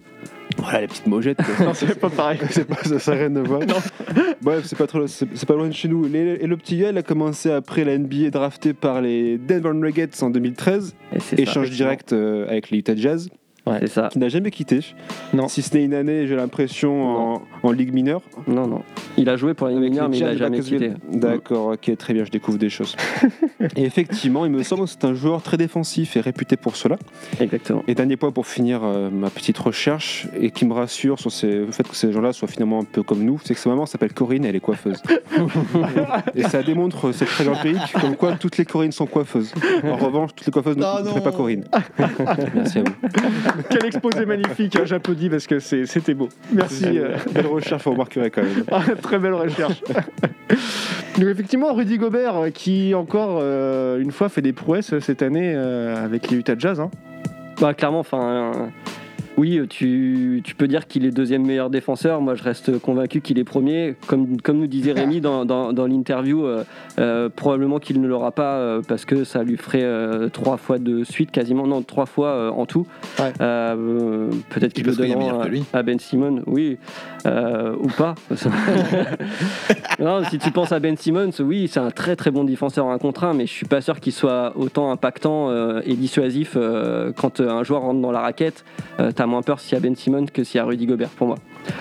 Voilà, 0.57 0.81
les 0.81 0.87
petites 0.87 1.07
mojettes. 1.07 1.37
quoi. 1.37 1.65
Non, 1.65 1.73
c'est 1.73 1.99
pas 1.99 2.09
pareil. 2.09 2.39
c'est 2.51 2.65
pas 2.67 2.75
ça, 2.83 2.99
ça 2.99 3.13
rien 3.13 3.35
à 3.35 3.41
voir. 3.41 3.61
Bref, 4.41 4.65
c'est 4.65 4.77
pas 4.77 4.85
trop, 4.87 5.07
c'est 5.07 5.27
c'est 5.33 5.47
pas 5.47 5.55
loin 5.55 5.67
de 5.67 5.73
chez 5.73 5.87
nous. 5.87 6.05
Les- 6.05 6.37
et 6.41 6.47
le 6.47 6.57
petit 6.57 6.77
gars, 6.77 6.89
il 6.91 6.97
a 6.97 7.01
commencé 7.01 7.49
après 7.51 7.83
la 7.83 7.97
NBA 7.97 8.29
drafté 8.29 8.73
par 8.73 9.01
les 9.01 9.37
Denver 9.39 9.73
Nuggets 9.73 10.21
en 10.21 10.29
2013, 10.29 10.95
Et 11.15 11.19
c'est 11.19 11.35
ça. 11.37 11.41
échange 11.41 11.71
direct 11.71 12.13
euh, 12.13 12.47
avec 12.47 12.69
les 12.69 12.77
Utah 12.79 12.95
Jazz, 12.95 13.29
C'est 13.79 13.87
ça. 13.87 14.09
qui 14.11 14.19
n'a 14.19 14.27
jamais 14.29 14.51
quitté. 14.51 14.79
Non. 15.33 15.47
Si 15.47 15.61
ce 15.61 15.73
n'est 15.75 15.83
une 15.85 15.93
année, 15.93 16.27
j'ai 16.27 16.35
l'impression 16.35 17.33
en, 17.35 17.41
en 17.63 17.71
ligue 17.71 17.93
mineure. 17.93 18.21
Non, 18.47 18.67
non. 18.67 18.81
Il 19.17 19.29
a 19.29 19.37
joué 19.37 19.53
pour 19.53 19.67
les 19.67 19.75
Avec 19.77 19.89
mineurs, 19.91 20.09
mais 20.09 20.17
il 20.17 20.23
a 20.23 20.27
Jazz 20.27 20.35
de 20.35 20.39
jamais 20.39 20.59
quitté. 20.59 20.91
D'accord, 21.11 21.67
ok, 21.73 21.97
très 21.97 22.13
bien, 22.13 22.25
je 22.25 22.31
découvre 22.31 22.57
des 22.57 22.69
choses. 22.69 22.95
et 23.75 23.83
effectivement, 23.83 24.45
il 24.45 24.51
me 24.51 24.63
semble 24.63 24.83
que 24.83 24.89
c'est 24.89 25.05
un 25.05 25.13
joueur 25.13 25.41
très 25.43 25.55
défensif 25.57 26.17
et 26.17 26.19
réputé 26.21 26.57
pour 26.57 26.75
cela. 26.75 26.97
Exactement. 27.39 27.83
Et 27.87 27.95
dernier 27.95 28.17
point 28.17 28.31
pour 28.31 28.47
finir 28.47 28.81
euh, 28.83 29.09
ma 29.11 29.29
petite 29.29 29.57
recherche 29.59 30.27
et 30.39 30.51
qui 30.51 30.65
me 30.65 30.73
rassure 30.73 31.19
sur 31.19 31.31
ces- 31.31 31.59
le 31.59 31.71
fait 31.71 31.87
que 31.87 31.95
ces 31.95 32.11
gens-là 32.11 32.33
soient 32.33 32.47
finalement 32.47 32.79
un 32.81 32.85
peu 32.85 33.03
comme 33.03 33.23
nous, 33.23 33.39
c'est 33.45 33.53
que 33.53 33.59
sa 33.59 33.69
maman 33.69 33.85
s'appelle 33.85 34.13
Corinne 34.13 34.45
et 34.45 34.49
elle 34.49 34.55
est 34.55 34.59
coiffeuse. 34.59 35.01
et 36.35 36.43
ça 36.43 36.63
démontre 36.63 37.11
cette 37.13 37.29
règle 37.29 37.51
empirique 37.51 37.93
comme 38.01 38.15
quoi 38.15 38.33
toutes 38.33 38.57
les 38.57 38.65
Corinnes 38.65 38.91
sont 38.91 39.05
coiffeuses. 39.05 39.53
En 39.83 39.95
revanche, 39.95 40.31
toutes 40.35 40.47
les 40.47 40.51
coiffeuses 40.51 40.77
ne 40.77 40.81
sont 40.83 41.21
pas 41.21 41.31
Corinne. 41.31 41.63
Merci 42.55 42.79
à 42.79 42.83
vous. 42.83 43.52
Quel 43.69 43.85
exposé 43.85 44.25
magnifique. 44.25 44.75
hein, 44.75 44.83
J'applaudis 44.85 45.29
parce 45.29 45.47
que 45.47 45.59
c'est- 45.59 45.85
c'était 45.85 46.13
beau. 46.13 46.29
Merci. 46.51 46.85
euh, 46.99 47.15
Belle 47.33 47.47
recherche, 47.47 47.83
vous 47.83 47.91
remarquerez 47.91 48.29
quand 48.31 48.43
même. 48.43 48.63
Ah, 48.71 48.81
Très 49.01 49.19
belle 49.19 49.33
recherche. 49.33 49.81
Donc 51.17 51.27
effectivement, 51.27 51.73
Rudy 51.73 51.97
Gobert 51.97 52.35
euh, 52.37 52.49
qui 52.49 52.93
encore 52.95 53.39
euh, 53.41 53.99
une 53.99 54.11
fois 54.11 54.29
fait 54.29 54.41
des 54.41 54.53
prouesses 54.53 54.97
cette 54.99 55.21
année 55.21 55.53
euh, 55.55 56.03
avec 56.03 56.29
les 56.31 56.37
Utah 56.37 56.55
Jazz. 56.57 56.79
hein. 56.79 56.89
Bah, 57.61 57.73
clairement, 57.73 57.99
enfin. 57.99 58.21
euh, 58.23 58.65
oui, 59.37 59.59
tu, 59.67 60.41
tu 60.43 60.53
peux 60.53 60.67
dire 60.67 60.87
qu'il 60.87 61.05
est 61.05 61.11
deuxième 61.11 61.45
meilleur 61.45 61.69
défenseur. 61.69 62.21
Moi, 62.21 62.35
je 62.35 62.43
reste 62.43 62.79
convaincu 62.79 63.21
qu'il 63.21 63.39
est 63.39 63.43
premier. 63.43 63.95
Comme, 64.05 64.39
comme 64.39 64.59
nous 64.59 64.67
disait 64.67 64.91
Rémi 64.91 65.21
dans, 65.21 65.43
dans, 65.43 65.73
dans 65.73 65.87
l'interview, 65.87 66.45
euh, 66.45 66.63
euh, 66.99 67.29
probablement 67.35 67.79
qu'il 67.79 67.99
ne 67.99 68.07
l'aura 68.07 68.31
pas 68.31 68.57
euh, 68.57 68.81
parce 68.87 69.05
que 69.05 69.23
ça 69.23 69.43
lui 69.43 69.57
ferait 69.57 69.83
trois 70.31 70.57
fois 70.57 70.77
de 70.77 71.03
suite, 71.03 71.31
quasiment, 71.31 71.65
non, 71.65 71.81
trois 71.81 72.05
fois 72.05 72.51
en 72.51 72.65
tout. 72.65 72.85
Ouais. 73.19 73.31
Peut-être 74.49 74.73
qu'il 74.73 74.85
le 74.85 75.17
meilleur 75.17 75.47
à, 75.73 75.83
Ben 75.83 75.99
Simmons, 75.99 76.43
oui, 76.45 76.77
ou 77.25 77.87
pas. 77.97 78.13
non, 79.99 80.23
si 80.29 80.37
tu 80.37 80.51
penses 80.51 80.71
à 80.71 80.79
Ben 80.79 80.95
Simmons, 80.95 81.31
oui, 81.39 81.67
c'est 81.67 81.79
un 81.79 81.91
très 81.91 82.15
très 82.15 82.29
bon 82.29 82.43
défenseur 82.43 82.87
un 82.87 82.97
contre 82.99 83.23
un, 83.23 83.33
mais 83.33 83.47
je 83.47 83.51
suis 83.51 83.65
pas 83.65 83.81
sûr 83.81 83.99
qu'il 83.99 84.13
soit 84.13 84.53
autant 84.55 84.91
impactant 84.91 85.49
et 85.81 85.95
dissuasif 85.95 86.55
quand 87.17 87.39
un 87.39 87.63
joueur 87.63 87.81
rentre 87.81 88.01
dans 88.01 88.11
la 88.11 88.21
raquette. 88.21 88.63
T'as 89.23 89.27
moins 89.27 89.41
peur 89.41 89.61
s'il 89.61 89.71
y 89.71 89.77
a 89.77 89.79
Ben 89.79 89.95
Simmons 89.95 90.25
que 90.25 90.43
s'il 90.43 90.57
y 90.57 90.59
a 90.59 90.65
Rudy 90.65 90.85
Gobert 90.85 91.11
pour 91.11 91.27
moi. 91.27 91.37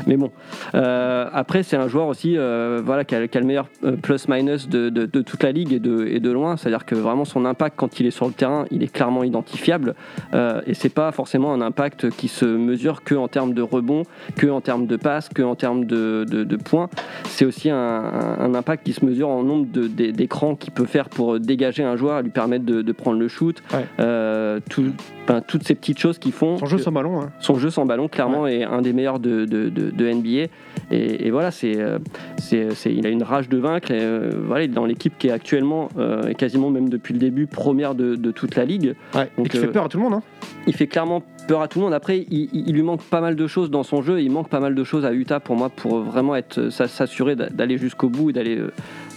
Mais 0.07 0.17
bon, 0.17 0.31
Euh, 0.75 1.29
après 1.33 1.63
c'est 1.63 1.77
un 1.77 1.89
joueur 1.89 2.07
aussi, 2.07 2.37
euh, 2.37 2.81
voilà, 2.85 3.05
qui 3.05 3.15
a, 3.15 3.27
qui 3.29 3.37
a 3.37 3.41
le 3.41 3.47
meilleur 3.47 3.69
euh, 3.85 3.93
plus-minus 3.97 4.69
de, 4.69 4.89
de- 4.89 5.07
de 5.07 5.21
toute 5.23 5.43
la 5.43 5.53
ligue 5.53 5.73
et 5.73 5.79
de, 5.81 6.07
et 6.07 6.21
de 6.21 6.31
loin. 6.31 6.57
C'est-à-dire 6.57 6.85
que 6.87 6.95
vraiment 6.95 7.25
son 7.25 7.45
impact 7.45 7.75
quand 7.77 8.01
il 8.01 8.07
est 8.07 8.11
sur 8.11 8.27
le 8.27 8.33
terrain, 8.33 8.65
il 8.71 8.83
est 8.83 8.93
clairement 8.93 9.23
identifiable. 9.25 9.95
Euh, 10.35 10.61
et 10.67 10.75
c'est 10.75 10.89
pas 10.89 11.13
forcément 11.13 11.53
un 11.53 11.61
impact 11.61 12.11
qui 12.11 12.29
se 12.29 12.45
mesure 12.45 13.03
que 13.05 13.15
en 13.15 13.29
termes 13.29 13.53
de 13.55 13.63
rebond, 13.63 14.03
que 14.37 14.47
en 14.47 14.61
termes 14.61 14.87
de 14.87 14.97
passes, 14.97 15.29
que 15.29 15.43
en 15.43 15.55
termes 15.55 15.85
de, 15.85 16.25
points. 16.65 16.89
C'est 17.25 17.45
aussi 17.45 17.71
un, 17.71 18.55
impact 18.55 18.85
qui 18.85 18.93
se 18.93 19.05
mesure 19.05 19.29
en 19.29 19.43
nombre 19.43 19.67
d'écrans 19.67 20.55
qu'il 20.55 20.73
peut 20.73 20.85
faire 20.87 21.09
pour 21.09 21.41
dégager 21.41 21.83
un 21.83 21.97
joueur 21.97 22.21
et 22.21 22.23
lui 22.23 22.31
permettre 22.31 22.65
de, 22.65 22.93
prendre 22.93 23.19
le 23.19 23.29
shoot. 23.29 23.63
Ouais. 23.73 24.61
Tout- 24.69 24.93
enfin, 25.25 25.41
toutes 25.47 25.65
ces 25.65 25.75
petites 25.75 25.99
choses 25.99 26.19
qui 26.19 26.31
font 26.33 26.57
Son 26.59 26.67
jeu 26.67 26.79
sans 26.79 26.93
ballon. 26.93 27.21
hein. 27.23 27.31
son 27.41 27.55
jeu 27.57 27.71
sans 27.71 27.87
ballon 27.87 28.09
clairement 28.09 28.47
est 28.47 28.65
un 28.65 28.83
des 28.83 28.93
meilleurs 28.93 29.19
de, 29.19 29.45
de, 29.73 30.13
NBA 30.13 30.49
et, 30.91 31.27
et 31.27 31.31
voilà 31.31 31.51
c'est 31.51 31.77
euh, 31.79 31.99
c'est 32.39 32.75
c'est- 32.75 32.93
il 32.95 33.07
a 33.07 33.11
une 33.11 33.23
rage 33.23 33.49
de 33.49 33.59
vaincre 33.59 33.91
et, 33.91 33.99
euh, 34.01 34.31
voilà 34.47 34.65
il 34.65 34.71
est 34.71 34.75
dans 34.75 34.85
l'équipe 34.87 35.15
qui 35.19 35.29
est 35.29 35.33
actuellement 35.33 35.89
euh, 35.99 36.29
et 36.29 36.35
quasiment 36.35 36.71
même 36.71 36.89
depuis 36.89 37.13
le 37.15 37.19
début 37.21 37.47
première 37.47 37.95
de, 37.95 38.15
de 38.17 38.31
toute 38.31 38.55
la 38.57 38.65
ligue 38.65 38.95
Ouais. 39.15 39.29
Donc, 39.37 39.47
Et 39.47 39.49
qui 39.51 39.59
fait 39.59 39.69
peur 39.69 39.85
à 39.85 39.89
tout 39.89 39.97
le 39.99 40.03
monde. 40.05 40.15
hein. 40.15 40.23
il 40.67 40.75
fait 40.75 40.87
clairement 40.87 41.23
peur 41.49 41.61
à 41.61 41.67
tout 41.69 41.81
le 41.81 41.85
monde. 41.85 41.93
Après, 41.95 42.25
il, 42.31 42.73
lui 42.73 42.83
manque 42.83 43.03
pas 43.03 43.21
mal 43.21 43.35
de 43.35 43.47
choses 43.49 43.69
dans 43.69 43.83
son 43.83 44.01
jeu. 44.01 44.21
et 44.21 44.23
Il 44.23 44.31
manque 44.31 44.49
pas 44.49 44.61
mal 44.61 44.75
de 44.77 44.85
choses 44.85 45.05
à 45.05 45.13
Utah 45.13 45.41
pour 45.41 45.57
moi 45.57 45.71
pour 45.71 45.99
vraiment 46.01 46.37
être 46.37 46.71
s'assurer 46.71 47.35
d'a- 47.35 47.49
d'aller 47.51 47.79
jusqu'au 47.79 48.09
bout 48.09 48.31
et 48.31 48.33
d'aller 48.33 48.57
euh, 48.59 48.71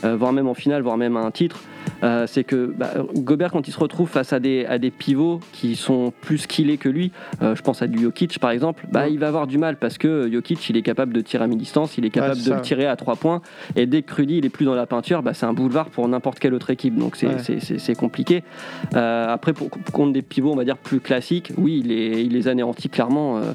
euh, 0.04 0.16
voire 0.16 0.34
même 0.34 0.48
en 0.48 0.56
finale, 0.56 0.82
voire 0.82 0.98
même 0.98 1.18
à 1.18 1.22
un 1.22 1.30
titre. 1.32 1.62
Euh, 2.06 2.28
c'est 2.28 2.44
que 2.44 2.74
bah, 2.78 2.92
Gobert 3.16 3.52
quand 3.52 3.68
il 3.68 3.72
se 3.72 3.80
retrouve 3.80 4.08
face 4.10 4.32
à 4.32 4.40
des, 4.40 4.66
à 4.66 4.78
des 4.78 4.92
pivots 4.92 5.40
qui 5.54 5.76
sont 5.76 6.14
plus 6.22 6.38
skillés 6.38 6.78
que 6.78 6.88
lui, 6.88 7.12
euh, 7.42 7.56
je 7.56 7.62
pense 7.64 7.82
à 7.82 7.88
du 7.88 8.00
Jokic 8.00 8.38
par 8.40 8.52
exemple, 8.52 8.86
bah, 8.92 9.02
Ouais. 9.06 9.12
il 9.14 9.20
va 9.20 9.28
avoir 9.28 9.48
du 9.48 9.58
mal 9.58 9.78
parce 9.78 9.98
que 9.98 10.30
Jokic 10.32 10.70
il 10.70 10.78
est 10.78 10.82
capable 10.84 11.14
de 11.14 11.22
tirer 11.22 11.44
à 11.44 11.48
mi-distance, 11.48 11.98
il 11.98 12.06
est 12.06 12.10
capable 12.12 12.42
de 12.42 12.54
le 12.54 12.62
tirer 12.62 12.86
à 12.86 12.96
trois 12.96 13.16
points 13.16 13.42
et 13.76 13.86
dès 13.88 14.04
que 14.04 14.14
Rudy 14.14 14.38
il 14.38 14.46
est 14.46 14.50
plus 14.50 14.66
dans 14.66 14.76
la 14.76 14.86
peinture, 14.86 15.24
bah, 15.24 15.34
c'est 15.34 15.46
un 15.48 15.54
boulevard 15.54 15.90
pour 15.90 16.08
n'importe 16.08 16.40
quelle 16.40 16.54
autre 16.54 16.70
équipe. 16.70 16.96
Donc 16.96 17.16
c'est 17.16 17.28
Ouais. 17.28 17.96
compliqué. 17.96 18.44
Euh, 18.96 19.28
après, 19.30 19.54
pour, 19.54 19.70
pour 19.70 19.94
contre 19.94 20.14
des 20.14 20.22
pivots, 20.22 20.52
on 20.52 20.56
va 20.56 20.64
dire 20.66 20.78
plus 20.78 21.00
classiques, 21.00 21.52
oui, 21.58 21.82
il 21.84 21.88
les, 21.88 22.22
il 22.22 22.34
les 22.34 22.48
anéantit 22.48 22.90
clairement 22.90 23.38
euh, 23.38 23.54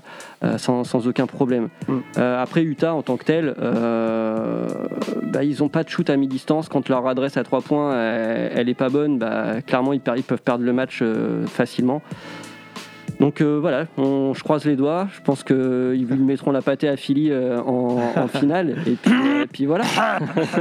sans, 0.58 0.84
sans 0.84 1.06
aucun 1.06 1.26
problème. 1.26 1.68
Mm. 1.88 1.98
Euh, 2.18 2.42
après, 2.42 2.62
Utah 2.62 2.94
en 2.94 3.02
tant 3.02 3.16
que 3.16 3.24
tel, 3.24 3.54
euh, 3.60 4.66
bah, 5.22 5.44
ils 5.44 5.58
n'ont 5.60 5.68
pas 5.68 5.84
de 5.84 5.88
shoot 5.88 6.08
à 6.08 6.16
mi-distance. 6.16 6.68
Quand 6.68 6.88
leur 6.88 7.06
adresse 7.06 7.36
à 7.36 7.44
trois 7.44 7.60
points, 7.60 7.92
elle, 7.92 8.52
elle 8.54 8.68
est 8.68 8.74
pas 8.74 8.88
bonne, 8.88 9.18
bah, 9.18 9.62
clairement, 9.66 9.92
ils, 9.92 10.00
ils 10.16 10.22
peuvent 10.22 10.42
perdre 10.42 10.64
le 10.64 10.72
match 10.72 11.00
euh, 11.02 11.46
facilement. 11.46 12.02
Donc 13.20 13.40
euh, 13.42 13.58
voilà, 13.60 13.84
on- 13.98 14.32
je 14.34 14.42
croise 14.42 14.64
les 14.64 14.76
doigts. 14.76 15.06
Je 15.14 15.20
pense 15.20 15.44
qu'ils 15.44 16.06
lui 16.08 16.16
mettront 16.16 16.50
la 16.52 16.62
pâtée 16.62 16.88
à 16.88 16.96
Philly 16.96 17.30
euh, 17.30 17.60
en, 17.60 17.98
en 18.16 18.28
finale. 18.38 18.76
Et 18.86 18.92
puis, 19.00 19.12
euh, 19.12 19.44
puis 19.52 19.66
voilà. 19.66 19.84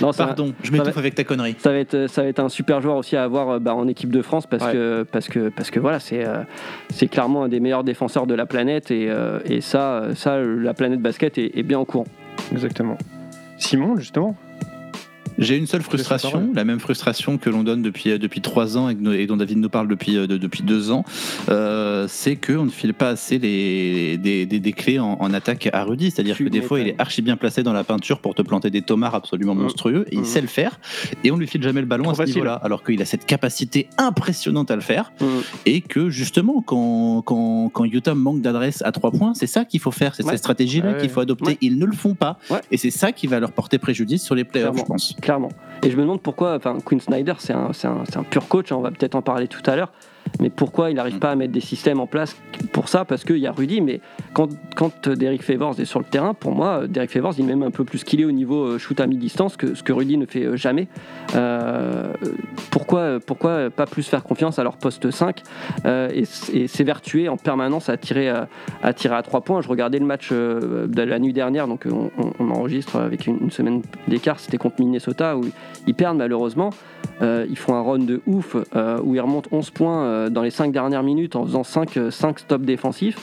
non, 0.00 0.12
ça- 0.12 0.26
Pardon, 0.26 0.52
je 0.62 0.72
m'étouffe 0.72 0.96
avec 0.98 1.14
ta 1.14 1.24
connerie. 1.24 1.56
ça 1.58 1.70
va 1.72 1.78
être 1.78 2.06
ça 2.08 2.22
va 2.22 2.28
être 2.28 2.40
un 2.40 2.48
super 2.48 2.80
joueur 2.80 2.96
aussi 2.96 3.16
à 3.16 3.24
avoir 3.24 3.60
bah, 3.60 3.74
en 3.74 3.88
équipe 3.88 4.10
de 4.10 4.22
France 4.22 4.46
parce 4.46 4.64
Ouais. 4.64 4.72
que 4.72 5.02
parce 5.10 5.28
que 5.28 5.48
parce 5.50 5.70
que 5.70 5.80
voilà 5.80 6.00
c'est 6.00 6.24
euh, 6.24 6.38
c'est 6.90 7.08
clairement 7.08 7.44
un 7.44 7.48
des 7.48 7.60
meilleurs 7.60 7.84
défenseurs 7.84 8.26
de 8.26 8.34
la 8.34 8.46
planète 8.46 8.90
et, 8.90 9.08
euh, 9.10 9.40
et 9.44 9.60
ça 9.60 10.04
ça 10.14 10.38
la 10.40 10.74
planète 10.74 11.00
basket 11.00 11.38
est, 11.38 11.58
est 11.58 11.62
bien 11.62 11.78
au 11.78 11.84
courant. 11.84 12.06
Exactement. 12.52 12.96
Simon, 13.58 13.96
justement? 13.96 14.36
J'ai 15.38 15.56
une 15.56 15.66
seule 15.66 15.82
frustration, 15.82 16.50
la 16.54 16.64
même 16.64 16.78
frustration 16.80 17.38
que 17.38 17.50
l'on 17.50 17.64
donne 17.64 17.82
depuis, 17.82 18.10
euh, 18.10 18.18
depuis 18.18 18.40
trois 18.40 18.78
ans 18.78 18.88
et, 18.88 19.26
dont 19.26 19.36
David 19.36 19.58
nous 19.58 19.68
parle 19.68 19.88
depuis, 19.88 20.16
euh, 20.16 20.26
de- 20.26 20.36
depuis 20.36 20.62
deux 20.62 20.90
ans, 20.90 21.04
euh, 21.48 22.06
c'est 22.08 22.36
qu'on 22.36 22.64
ne 22.66 22.70
file 22.70 22.94
pas 22.94 23.08
assez 23.10 23.38
les, 23.38 24.16
des, 24.16 24.46
des- 24.46 24.60
des 24.60 24.72
clés 24.72 24.98
en, 24.98 25.16
en 25.20 25.32
attaque 25.34 25.68
à 25.72 25.82
Rudy. 25.84 26.10
C'est-à-dire 26.10 26.38
que 26.38 26.44
des 26.44 26.62
fois, 26.62 26.78
il 26.80 26.88
est 26.88 26.94
archi 27.00 27.20
bien 27.22 27.36
placé 27.36 27.62
dans 27.62 27.72
la 27.72 27.82
peinture 27.84 28.20
pour 28.20 28.34
te 28.34 28.42
planter 28.42 28.70
des 28.70 28.82
tomards 28.82 29.14
absolument 29.14 29.54
Mm. 29.54 29.62
monstrueux, 29.62 30.06
et 30.10 30.14
il 30.14 30.20
Mm. 30.20 30.24
sait 30.24 30.40
le 30.40 30.46
faire, 30.46 30.78
et 31.24 31.30
on 31.30 31.36
lui 31.36 31.46
file 31.46 31.62
jamais 31.62 31.80
le 31.80 31.86
ballon 31.86 32.04
Trop 32.04 32.20
à 32.22 32.26
ce 32.26 32.32
niveau-là, 32.32 32.54
alors 32.62 32.84
qu'il 32.84 33.00
a 33.02 33.04
cette 33.04 33.26
capacité 33.26 33.88
impressionnante 33.98 34.70
à 34.70 34.76
le 34.76 34.82
faire, 34.82 35.12
Mm. 35.20 35.24
et 35.66 35.80
que 35.80 36.10
justement, 36.10 36.62
quand, 36.62 37.22
quand, 37.22 37.70
quand 37.72 37.84
Utah 37.84 38.14
manque 38.14 38.40
d'adresse 38.40 38.82
à 38.84 38.92
trois 38.92 39.10
points, 39.10 39.34
c'est 39.34 39.46
ça 39.48 39.64
qu'il 39.64 39.80
faut 39.80 39.90
faire, 39.90 40.14
c'est 40.14 40.22
Ouais. 40.24 40.30
cette 40.30 40.38
stratégie-là 40.38 40.92
Ouais. 40.92 40.98
qu'il 41.00 41.10
faut 41.10 41.20
adopter. 41.20 41.44
Ouais. 41.52 41.58
Ils 41.60 41.78
ne 41.78 41.86
le 41.86 41.92
font 41.92 42.14
pas, 42.14 42.38
et 42.70 42.76
c'est 42.76 42.90
ça 42.90 43.10
qui 43.12 43.26
va 43.26 43.40
leur 43.40 43.52
porter 43.52 43.78
préjudice 43.78 44.22
sur 44.22 44.34
les 44.36 44.44
playoffs, 44.44 44.76
je 44.78 44.82
pense. 44.84 45.14
Clairement. 45.24 45.48
Et 45.82 45.90
je 45.90 45.96
me 45.96 46.02
demande 46.02 46.20
pourquoi, 46.20 46.54
enfin, 46.54 46.76
Quinn 46.84 47.00
Snyder, 47.00 47.32
c'est 47.38 47.54
un, 47.54 47.70
un, 47.84 48.02
un 48.14 48.22
pur 48.24 48.46
coach, 48.46 48.70
hein, 48.70 48.76
on 48.76 48.82
va 48.82 48.90
peut-être 48.90 49.14
en 49.14 49.22
parler 49.22 49.48
tout 49.48 49.62
à 49.64 49.74
l'heure. 49.74 49.90
Mais 50.40 50.50
pourquoi 50.50 50.90
il 50.90 50.96
n'arrive 50.96 51.18
pas 51.18 51.30
à 51.30 51.36
mettre 51.36 51.52
des 51.52 51.60
systèmes 51.60 52.00
en 52.00 52.06
place 52.06 52.36
pour 52.72 52.88
ça? 52.88 53.04
Parce 53.04 53.24
qu'il 53.24 53.38
y 53.38 53.46
a 53.46 53.52
Rudy, 53.52 53.80
mais 53.80 54.00
quand, 54.32 54.48
quand 54.74 55.06
euh, 55.06 55.14
Derek 55.14 55.42
Favors 55.42 55.78
est 55.78 55.84
sur 55.84 56.00
le 56.00 56.04
terrain, 56.04 56.34
pour 56.34 56.54
moi, 56.54 56.82
euh, 56.82 56.86
Derek 56.86 57.10
Favors, 57.10 57.34
il 57.38 57.44
est 57.44 57.48
même 57.48 57.62
un 57.62 57.70
peu 57.70 57.84
plus 57.84 57.98
skillé 57.98 58.24
au 58.24 58.32
niveau 58.32 58.64
euh, 58.64 58.78
shoot 58.78 58.98
à 59.00 59.06
mi-distance 59.06 59.56
que 59.56 59.74
ce 59.74 59.82
que 59.82 59.92
Rudy 59.92 60.16
ne 60.16 60.26
fait 60.26 60.56
jamais. 60.56 60.88
Pourquoi, 62.70 63.18
pourquoi 63.24 63.70
pas 63.70 63.86
plus 63.86 64.06
faire 64.06 64.24
confiance 64.24 64.58
à 64.58 64.64
leur 64.64 64.76
poste 64.76 65.10
5 65.10 65.42
euh, 65.84 66.10
et, 66.12 66.66
s'évertuer 66.66 67.28
en 67.28 67.36
permanence 67.36 67.88
à 67.88 67.96
tirer 67.96 68.28
à, 68.28 68.92
tirer 68.92 69.14
à 69.14 69.22
3 69.22 69.42
points? 69.42 69.60
Je 69.60 69.68
regardais 69.68 69.98
le 69.98 70.06
match 70.06 70.32
de 70.32 71.02
la 71.02 71.18
nuit 71.18 71.32
dernière, 71.32 71.68
donc 71.68 71.86
on, 71.90 72.10
enregistre 72.50 72.96
avec 72.96 73.26
une, 73.26 73.50
semaine 73.50 73.82
d'écart, 74.08 74.38
c'était 74.38 74.58
contre 74.58 74.80
Minnesota 74.80 75.36
où 75.36 75.44
ils 75.86 75.94
perdent 75.94 76.18
malheureusement. 76.18 76.70
Ils 77.22 77.56
font 77.56 77.74
un 77.74 77.82
run 77.82 77.98
de 78.00 78.20
ouf 78.26 78.54
où 78.54 79.14
ils 79.14 79.20
remontent 79.20 79.48
11 79.52 79.70
points 79.70 80.23
euh, 80.24 80.30
dans 80.30 80.42
les 80.42 80.50
5 80.50 80.72
dernières 80.72 81.02
minutes 81.02 81.36
en 81.36 81.44
faisant 81.44 81.64
5, 81.64 81.98
5 82.10 82.38
stops 82.38 82.64
défensifs. 82.64 83.16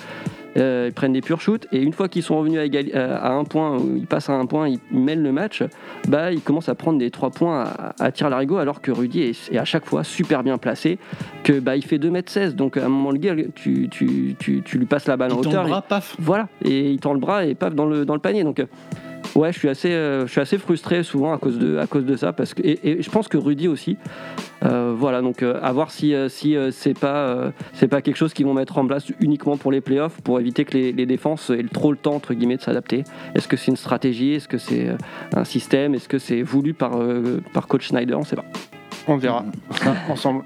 Euh, 0.57 0.87
ils 0.89 0.93
prennent 0.93 1.13
des 1.13 1.21
purs 1.21 1.39
shoots 1.39 1.65
et 1.71 1.81
une 1.81 1.93
fois 1.93 2.09
qu'ils 2.09 2.23
sont 2.23 2.37
revenus 2.37 2.59
à, 2.59 2.65
égali- 2.65 2.91
euh, 2.93 3.17
à 3.17 3.31
un 3.31 3.45
point, 3.45 3.77
où 3.77 3.95
ils 3.95 4.05
passent 4.05 4.29
à 4.29 4.33
un 4.33 4.45
point, 4.45 4.67
ils 4.67 4.79
mêlent 4.91 5.23
le 5.23 5.31
match, 5.31 5.63
bah, 6.09 6.33
ils 6.33 6.41
commencent 6.41 6.67
à 6.67 6.75
prendre 6.75 6.99
des 6.99 7.09
3 7.09 7.29
points 7.29 7.61
à, 7.63 7.93
à 8.03 8.11
tir 8.11 8.29
larigot 8.29 8.57
alors 8.57 8.81
que 8.81 8.91
Rudy 8.91 9.21
est, 9.21 9.49
est 9.53 9.57
à 9.57 9.63
chaque 9.63 9.85
fois 9.85 10.03
super 10.03 10.43
bien 10.43 10.57
placé, 10.57 10.97
que 11.45 11.57
bah, 11.61 11.77
il 11.77 11.85
fait 11.85 11.97
2m16 11.99 12.49
donc 12.55 12.75
à 12.75 12.83
un 12.85 12.89
moment 12.89 13.11
le 13.11 13.17
gars, 13.19 13.33
tu, 13.55 13.87
tu, 13.89 14.35
tu, 14.39 14.61
tu 14.61 14.77
lui 14.77 14.85
passes 14.85 15.07
la 15.07 15.15
balle 15.15 15.31
en 15.31 15.37
Il 15.37 15.43
tend 15.43 15.49
hauteur. 15.51 15.63
le 15.63 15.69
bras, 15.69 15.83
et- 15.85 15.89
paf. 15.89 16.17
Voilà, 16.19 16.49
et 16.65 16.91
il 16.91 16.99
tend 16.99 17.13
le 17.13 17.19
bras 17.21 17.45
et 17.45 17.55
paf 17.55 17.73
dans 17.73 17.85
le, 17.85 18.03
dans 18.03 18.15
le 18.15 18.19
panier. 18.19 18.43
Donc 18.43 18.59
euh, 18.59 18.65
ouais, 19.35 19.51
je 19.51 19.59
suis 19.59 19.69
assez, 19.69 19.91
euh, 19.91 20.25
je 20.25 20.31
suis 20.31 20.41
assez 20.41 20.57
frustré 20.57 21.03
souvent 21.03 21.33
à 21.33 21.37
cause 21.37 21.57
de, 21.57 22.15
ça 22.15 22.33
parce 22.33 22.53
et, 22.63 23.01
je 23.01 23.09
pense 23.09 23.27
que 23.27 23.37
Rudy 23.37 23.67
aussi. 23.67 23.97
Euh, 24.63 24.93
voilà, 24.95 25.21
donc 25.21 25.41
euh, 25.41 25.59
à 25.61 25.71
voir 25.71 25.91
si, 25.91 26.13
si 26.29 26.55
c'est 26.71 26.97
pas, 26.97 27.51
quelque 27.79 28.15
chose 28.15 28.33
qu'ils 28.33 28.45
vont 28.45 28.53
mettre 28.53 28.77
en 28.77 28.85
place 28.85 29.05
uniquement 29.19 29.57
pour 29.57 29.71
les 29.71 29.81
playoffs 29.81 30.21
pour 30.21 30.39
éviter 30.39 30.65
que 30.65 30.77
les, 30.77 31.05
défenses 31.05 31.49
aient 31.49 31.63
trop 31.63 31.91
le 31.91 31.97
temps 31.97 32.15
entre 32.15 32.33
guillemets 32.33 32.57
de 32.57 32.61
s'adapter. 32.61 33.03
Est-ce 33.35 33.47
que 33.47 33.57
c'est 33.57 33.71
une 33.71 33.77
stratégie? 33.77 34.33
Est-ce 34.33 34.47
que 34.47 34.57
c'est 34.57 34.89
un 35.35 35.43
système? 35.43 35.95
Est-ce 35.95 36.07
que 36.07 36.19
c'est 36.19 36.41
voulu 36.41 36.73
par, 36.73 36.99
par 37.53 37.67
coach 37.67 37.87
Schneider? 37.87 38.17
On 38.17 38.23
sait 38.23 38.35
pas. 38.35 38.45
On 39.07 39.17
verra 39.17 39.45
ça 39.71 39.93
ensemble. 40.09 40.43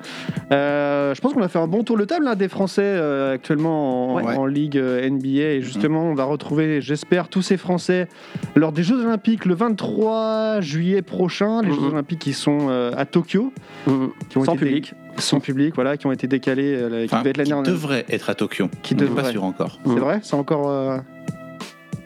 Euh, 0.52 1.14
je 1.14 1.22
pense 1.22 1.34
qu'on 1.34 1.42
a 1.42 1.48
fait 1.48 1.60
un 1.60 1.68
bon 1.68 1.84
tour 1.84 1.98
de 1.98 2.06
table 2.06 2.28
hein, 2.28 2.36
des 2.36 2.48
Français 2.48 2.82
euh, 2.84 3.34
actuellement 3.34 4.14
en, 4.16 4.24
Ouais. 4.24 4.36
en 4.38 4.46
Ligue 4.46 4.78
euh, 4.78 5.10
NBA. 5.10 5.28
Et 5.56 5.62
justement, 5.62 6.04
on 6.04 6.14
va 6.16 6.24
retrouver, 6.24 6.80
j'espère, 6.82 7.28
tous 7.28 7.42
ces 7.42 7.58
Français 7.58 8.08
lors 8.56 8.72
des 8.72 8.84
Jeux 8.84 9.00
Olympiques 9.06 9.46
le 9.46 9.56
23 9.56 10.62
juillet 10.62 11.02
prochain. 11.02 11.62
Les 11.62 11.70
Mhm. 11.70 11.76
Jeux 11.76 11.88
Olympiques 11.88 12.20
qui 12.20 12.34
sont 12.34 12.68
euh, 12.70 12.92
à 12.98 13.06
Tokyo. 13.06 13.52
Mhm. 13.88 14.10
Qui 14.30 14.38
ont 14.38 14.46
Sans 14.46 14.54
été 14.54 14.66
public. 14.66 14.94
Sans 15.18 15.40
public, 15.40 15.76
voilà, 15.76 15.98
qui 15.98 16.08
ont 16.08 16.12
été 16.12 16.28
décalés. 16.28 16.76
euh, 16.76 17.02
qui 17.02 17.14
Enfin, 17.14 17.20
devaient 17.20 17.30
être 17.32 17.38
l'année 17.38 17.64
qui 17.64 17.70
devrait 17.72 18.06
être 18.10 18.30
à 18.30 18.36
Tokyo. 18.36 18.70
Qui 18.84 18.96
devrait. 18.96 19.24
pas 19.24 19.32
sûr 19.32 19.44
encore. 19.44 19.80
C'est 19.86 20.00
vrai? 20.00 20.20
C'est 20.24 20.36
encore. 20.36 21.02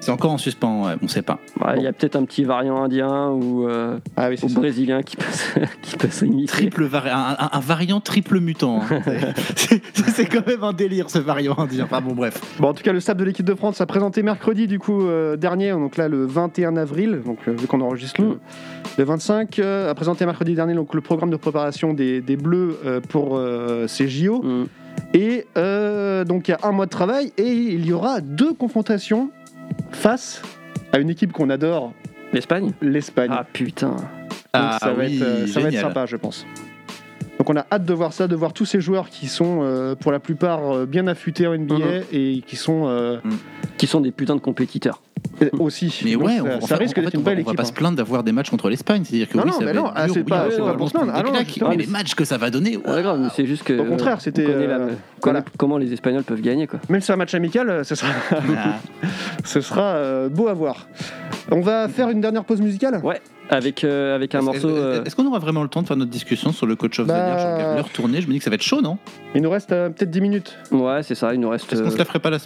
C'est 0.09 0.13
encore 0.13 0.31
en 0.31 0.37
suspens, 0.39 0.85
ouais, 0.87 0.93
on 1.03 1.07
sait 1.07 1.21
pas. 1.21 1.39
Ouais, 1.63 1.75
Il 1.77 1.83
y 1.83 1.87
a 1.87 1.93
peut-être 1.93 2.15
un 2.15 2.23
petit 2.25 2.43
variant 2.43 2.83
indien 2.83 3.29
ou, 3.29 3.67
euh, 3.67 3.99
Ah 4.17 4.29
oui, 4.29 4.37
c'est 4.39 4.49
ou 4.49 4.53
brésilien 4.55 5.03
qui 5.03 5.17
peut, 5.17 5.25
qui 5.83 5.97
peut. 5.97 6.07
Triple 6.47 6.85
vari- 6.85 7.09
un, 7.11 7.35
un- 7.39 7.49
un 7.53 7.59
variant 7.59 7.99
triple 7.99 8.39
mutant. 8.39 8.81
hein. 8.81 9.01
C'est- 9.55 10.25
quand 10.25 10.45
même 10.47 10.63
un 10.63 10.73
délire 10.73 11.09
ce 11.09 11.19
variant 11.19 11.57
indien. 11.59 11.83
Enfin 11.85 12.01
bon, 12.01 12.13
bref. 12.13 12.41
Bon, 12.59 12.69
en 12.69 12.73
tout 12.73 12.81
cas, 12.83 12.91
le 12.91 12.99
staff 12.99 13.17
de 13.17 13.23
l'équipe 13.23 13.45
de 13.45 13.53
France 13.55 13.81
a 13.81 13.85
présenté 13.85 14.23
mercredi, 14.23 14.67
du 14.67 14.79
coup, 14.79 15.03
euh, 15.05 15.35
dernier, 15.37 15.71
donc 15.71 15.95
là, 15.97 16.07
le 16.07 16.25
21 16.25 16.75
avril, 16.77 17.21
donc 17.25 17.37
euh, 17.47 17.51
vu 17.51 17.67
qu'on 17.67 17.81
enregistre 17.81 18.21
le, 18.21 18.39
le 18.97 19.03
25, 19.03 19.59
euh, 19.59 19.91
a 19.91 19.95
présenté 19.95 20.25
mercredi 20.25 20.55
dernier 20.55 20.73
donc, 20.73 20.93
le 20.93 21.01
programme 21.01 21.29
de 21.29 21.35
préparation 21.37 21.93
des, 21.93 22.21
des 22.21 22.35
Bleus 22.35 22.77
euh, 22.85 22.99
pour 22.99 23.37
euh, 23.37 23.85
ces 23.87 24.07
JO. 24.07 24.41
Mhm. 24.41 24.67
Et 25.13 25.45
euh, 25.57 26.25
donc, 26.25 26.47
il 26.47 26.51
y 26.51 26.53
a 26.53 26.59
un 26.63 26.71
mois 26.71 26.85
de 26.85 26.91
travail 26.91 27.31
et 27.37 27.47
il 27.51 27.85
y 27.85 27.93
aura 27.93 28.21
deux 28.21 28.53
confrontations 28.53 29.29
face 29.91 30.41
à 30.93 30.99
une 30.99 31.09
équipe 31.09 31.31
qu'on 31.31 31.49
adore, 31.49 31.93
L'Espagne? 32.33 32.71
l'Espagne. 32.81 33.31
Ah 33.33 33.43
putain. 33.51 33.89
Donc, 33.91 34.03
Ah 34.53 34.77
ça, 34.79 34.93
va, 34.93 35.03
oui, 35.03 35.15
être, 35.17 35.21
euh, 35.23 35.47
ça 35.47 35.59
va 35.59 35.69
être 35.69 35.79
sympa, 35.79 36.05
je 36.05 36.15
pense. 36.15 36.45
Donc 37.39 37.49
on 37.49 37.55
a 37.55 37.65
hâte 37.71 37.85
de 37.85 37.93
voir 37.93 38.11
ça, 38.11 38.27
de 38.27 38.35
voir 38.35 38.51
tous 38.53 38.65
ces 38.65 38.81
joueurs 38.81 39.09
qui 39.09 39.27
sont 39.27 39.59
euh, 39.63 39.95
pour 39.95 40.11
la 40.11 40.19
plupart 40.19 40.75
euh, 40.75 40.85
bien 40.85 41.07
affûtés 41.07 41.47
en 41.47 41.57
NBA 41.57 41.75
Mhm. 41.75 42.03
et 42.11 42.43
qui 42.45 42.57
sont 42.57 42.87
euh, 42.87 43.17
Qui 43.77 43.87
sont 43.87 44.01
des 44.01 44.11
putins 44.11 44.35
de 44.35 44.41
compétiteurs. 44.41 45.01
aussi. 45.57 46.01
Mais 46.05 46.13
Donc, 46.13 46.23
ouais, 46.25 46.35
ça, 46.37 46.43
on, 46.43 46.57
en 46.57 46.61
ça 46.61 46.67
fait, 46.75 46.83
risque 46.83 46.97
en 46.97 47.01
d'être 47.01 47.13
une 47.13 47.21
on 47.21 47.23
va, 47.23 47.31
belle 47.35 47.43
on 47.45 47.49
va 47.49 47.53
pas 47.55 47.61
hein. 47.61 47.65
se 47.65 47.71
plaindre 47.71 47.95
d'avoir 47.95 48.23
des 48.25 48.33
matchs 48.33 48.49
contre 48.49 48.69
l'Espagne. 48.69 49.03
C'est-à-dire 49.05 49.29
que 49.29 49.37
Non, 49.37 49.43
oui, 49.45 49.51
non, 49.51 49.59
ça 49.59 49.65
mais 49.65 49.71
va 49.71 49.79
non, 49.79 49.85
être 49.87 49.93
ah, 49.95 50.07
c'est 50.09 50.17
oui, 50.17 50.23
pas- 50.23 50.45
on 50.47 50.51
c'est 50.51 50.57
va 50.59 50.65
pas 50.65 50.71
se 50.73 50.77
pour 50.77 50.87
se 50.89 50.93
plaindre. 50.93 51.13
des 51.13 51.19
Ah 51.19 51.23
non, 51.63 51.69
mais 51.69 51.75
les 51.77 51.87
matchs 51.87 52.13
que 52.15 52.25
ça 52.25 52.37
va 52.37 52.49
donner. 52.49 52.75
Ouais, 52.75 53.01
grave, 53.01 53.19
mais 53.21 53.29
c'est 53.33 53.45
juste 53.45 53.63
que. 53.63 53.79
Au 53.79 53.85
contraire, 53.85 54.19
c'était, 54.19 54.45
on 54.45 54.51
connaît, 54.51 54.67
la- 54.67 54.75
on 54.75 54.79
connaît 54.79 54.95
voilà. 55.21 55.43
comment 55.57 55.77
les 55.77 55.93
Espagnols 55.93 56.23
peuvent 56.25 56.41
gagner, 56.41 56.67
quoi. 56.67 56.79
Même 56.89 56.99
si 56.99 57.07
c'est 57.07 57.13
un 57.13 57.17
match 57.17 57.33
amical, 57.33 57.85
ce 57.85 57.95
sera, 57.95 58.11
Ah. 58.31 58.75
ce 59.45 59.61
sera 59.61 59.81
euh, 59.95 60.27
beau 60.27 60.49
à 60.49 60.53
voir. 60.53 60.87
On 61.51 61.61
va 61.61 61.87
faire 61.87 62.09
une 62.09 62.19
dernière 62.19 62.43
pause 62.43 62.59
musicale? 62.61 62.99
Ouais, 63.01 63.21
avec, 63.49 63.83
euh, 63.83 64.15
avec 64.15 64.35
un 64.35 64.39
Est-ce- 64.39 64.45
morceau. 64.45 64.69
euh, 64.69 65.03
Est-ce 65.03 65.15
qu'on 65.15 65.25
aura 65.25 65.39
vraiment 65.39 65.63
le 65.63 65.69
temps 65.69 65.81
de 65.81 65.87
faire 65.87 65.97
notre 65.97 66.11
discussion 66.11 66.51
sur 66.51 66.65
le 66.67 66.75
coach 66.75 66.99
of 66.99 67.07
the 67.07 67.11
year 67.11 67.39
Je 67.39 67.45
regarde 67.55 67.75
l'heure 67.77 67.89
tourner, 67.89 68.21
je 68.21 68.27
me 68.27 68.33
dis 68.33 68.37
que 68.39 68.43
ça 68.43 68.49
va 68.49 68.55
être 68.55 68.61
chaud, 68.63 68.81
non? 68.81 68.97
Il 69.35 69.41
nous 69.41 69.49
reste 69.49 69.71
euh, 69.71 69.89
peut-être 69.89 70.11
10 70.11 70.21
minutes. 70.21 70.55
Ouais, 70.71 71.01
c'est 71.03 71.15
ça, 71.15 71.33
il 71.33 71.39
nous 71.39 71.49
reste. 71.49 71.71
Est-ce 71.71 71.81
qu'on 71.81 71.87
euh, 71.87 71.91
se 71.91 71.97
la 71.97 72.05
ferait 72.05 72.19
pas 72.19 72.29
la 72.29 72.37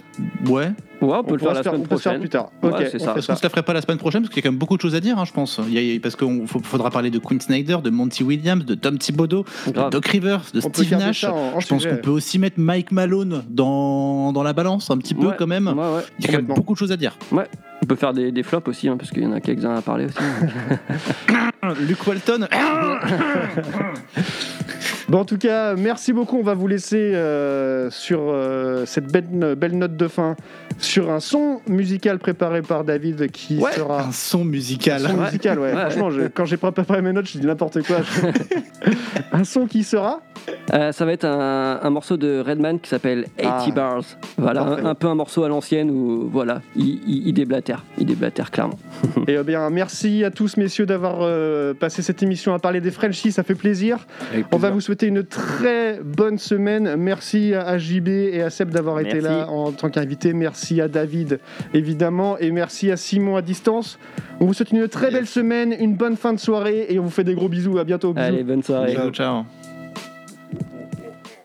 Ouais. 0.48 0.72
Ouais, 1.02 1.16
on 1.18 1.22
peut 1.24 1.32
le 1.34 1.38
faire 1.38 1.52
la 1.52 1.56
se 1.62 1.64
semaine 1.64 1.80
on 1.82 1.84
peut 1.84 1.96
se 1.96 2.02
faire 2.02 2.12
prochaine. 2.12 2.20
plus 2.20 2.28
tard. 2.30 2.50
Ouais, 2.62 2.88
c'est 2.90 2.98
ça. 2.98 3.14
Est-ce 3.16 3.26
qu'on 3.26 3.36
se 3.36 3.42
la 3.42 3.50
ferait 3.50 3.62
pas 3.62 3.74
la 3.74 3.82
semaine 3.82 3.98
prochaine 3.98 4.22
Parce 4.22 4.32
qu'il 4.32 4.42
y 4.42 4.44
a 4.46 4.48
quand 4.48 4.52
même 4.52 4.58
beaucoup 4.58 4.76
de 4.76 4.80
choses 4.80 4.94
à 4.94 5.00
dire, 5.00 5.18
hein, 5.18 5.24
je 5.26 5.32
pense. 5.32 5.60
Il 5.68 5.74
y 5.78 5.94
a- 5.96 6.00
parce 6.00 6.16
qu'il 6.16 6.46
faudra 6.46 6.90
parler 6.90 7.10
de 7.10 7.18
Quinn 7.18 7.40
Snyder, 7.40 7.78
de 7.84 7.90
Monty 7.90 8.22
Williams, 8.24 8.64
de 8.64 8.74
Tom 8.74 8.96
Thibodeau, 8.98 9.44
de. 9.66 9.90
Doc 9.90 10.06
Rivers, 10.06 10.42
de 10.54 10.60
On 10.64 10.70
peut 10.70 10.82
Steve 10.84 10.98
Nash. 10.98 11.24
en- 11.24 11.56
en 11.56 11.60
Je 11.60 11.66
pense 11.68 11.86
qu'on 11.86 11.96
peut 11.96 12.10
aussi 12.10 12.38
mettre 12.38 12.58
Mike 12.58 12.90
Malone 12.92 13.42
dans, 13.50 14.32
dans 14.32 14.42
la 14.42 14.52
balance 14.54 14.90
un 14.90 14.96
petit 14.96 15.14
peu 15.14 15.26
Ouais, 15.26 15.34
quand 15.38 15.46
même. 15.46 15.66
Ouais, 15.68 15.74
ouais. 15.74 16.02
Il 16.20 16.24
y 16.24 16.28
a 16.28 16.32
quand 16.32 16.38
même 16.38 16.54
beaucoup 16.54 16.72
de 16.72 16.78
choses 16.78 16.92
à 16.92 16.96
dire. 16.96 17.18
On 17.84 17.86
peut 17.86 17.96
faire 17.96 18.14
des, 18.14 18.32
des 18.32 18.42
flops 18.42 18.66
aussi, 18.66 18.88
hein, 18.88 18.96
parce 18.96 19.10
qu'il 19.10 19.24
y 19.24 19.26
en 19.26 19.32
a 19.32 19.42
quelques-uns 19.42 19.74
à 19.74 19.82
parler 19.82 20.06
aussi. 20.06 20.16
Luke 21.86 22.06
Walton. 22.06 22.48
Bon, 25.08 25.18
en 25.18 25.24
tout 25.26 25.36
cas, 25.36 25.74
merci 25.74 26.12
beaucoup. 26.14 26.38
On 26.38 26.42
va 26.42 26.54
vous 26.54 26.66
laisser 26.66 27.12
euh, 27.14 27.90
sur 27.90 28.20
euh, 28.22 28.86
cette 28.86 29.12
belle, 29.12 29.54
belle 29.54 29.76
note 29.76 29.96
de 29.96 30.08
fin 30.08 30.34
sur 30.78 31.10
un 31.10 31.20
son 31.20 31.60
musical 31.68 32.18
préparé 32.18 32.62
par 32.62 32.84
David 32.84 33.30
qui 33.30 33.58
Ouais. 33.58 33.72
sera. 33.72 34.02
Un 34.04 34.12
son 34.12 34.44
musical. 34.46 35.04
Un 35.04 35.08
son 35.10 35.18
Ouais. 35.18 35.24
musical, 35.26 35.58
ouais. 35.58 35.72
Ouais. 35.74 35.80
Franchement, 35.82 36.10
je- 36.10 36.22
quand 36.28 36.46
j'ai 36.46 36.56
préparé 36.56 37.02
mes 37.02 37.12
notes, 37.12 37.28
je 37.28 37.38
dis 37.38 37.46
n'importe 37.46 37.82
quoi. 37.86 37.98
un 39.32 39.44
son 39.44 39.66
qui 39.66 39.84
sera. 39.84 40.20
Euh, 40.72 40.92
ça 40.92 41.04
va 41.04 41.12
être 41.12 41.24
un, 41.26 41.80
un 41.82 41.90
morceau 41.90 42.16
de 42.16 42.40
Redman 42.44 42.80
qui 42.80 42.88
s'appelle 42.88 43.26
80 43.36 43.64
Ah. 43.66 43.70
Bars. 43.72 44.04
Voilà, 44.38 44.62
un, 44.62 44.84
un 44.86 44.94
peu 44.94 45.06
un 45.08 45.14
morceau 45.14 45.44
à 45.44 45.48
l'ancienne 45.48 45.90
où 45.90 46.28
voilà, 46.30 46.60
il, 46.76 47.00
il, 47.06 47.28
il 47.28 47.32
déblatère, 47.34 47.84
il 47.98 48.06
déblatère 48.06 48.50
clairement. 48.50 48.78
Et 49.28 49.36
euh, 49.36 49.42
bien, 49.42 49.68
merci 49.70 50.24
à 50.24 50.30
tous, 50.30 50.56
messieurs, 50.56 50.86
d'avoir 50.86 51.18
euh, 51.20 51.74
passé 51.74 52.00
cette 52.02 52.22
émission 52.22 52.54
à 52.54 52.58
parler 52.58 52.80
des 52.80 52.90
Frenchies. 52.90 53.32
Ça 53.32 53.42
fait 53.42 53.54
plaisir. 53.54 54.06
On 54.50 54.56
va 54.56 54.70
vous 54.70 54.80
souhaiter 54.80 54.93
une 55.02 55.24
très 55.24 56.00
bonne 56.02 56.38
semaine. 56.38 56.96
Merci 56.96 57.54
à 57.54 57.78
JB 57.78 58.08
et 58.08 58.42
à 58.42 58.50
Seb 58.50 58.70
d'avoir 58.70 59.00
été 59.00 59.20
là 59.20 59.48
en 59.48 59.72
tant 59.72 59.90
qu'invité. 59.90 60.32
Merci 60.32 60.80
à 60.80 60.88
David, 60.88 61.40
évidemment. 61.72 62.38
Et 62.38 62.50
merci 62.50 62.90
à 62.90 62.96
Simon 62.96 63.36
à 63.36 63.42
distance. 63.42 63.98
On 64.40 64.46
vous 64.46 64.54
souhaite 64.54 64.72
une 64.72 64.88
très 64.88 65.10
belle 65.10 65.26
semaine, 65.26 65.74
une 65.78 65.94
bonne 65.94 66.16
fin 66.16 66.32
de 66.32 66.40
soirée 66.40 66.86
et 66.88 66.98
on 66.98 67.04
vous 67.04 67.10
fait 67.10 67.24
des 67.24 67.34
gros 67.34 67.48
bisous. 67.48 67.78
À 67.78 67.84
bientôt. 67.84 68.12
Bisous. 68.12 68.26
Allez, 68.26 68.44
bonne 68.44 68.62
soirée. 68.62 68.94
Ciao, 68.94 69.10
ciao. 69.10 69.44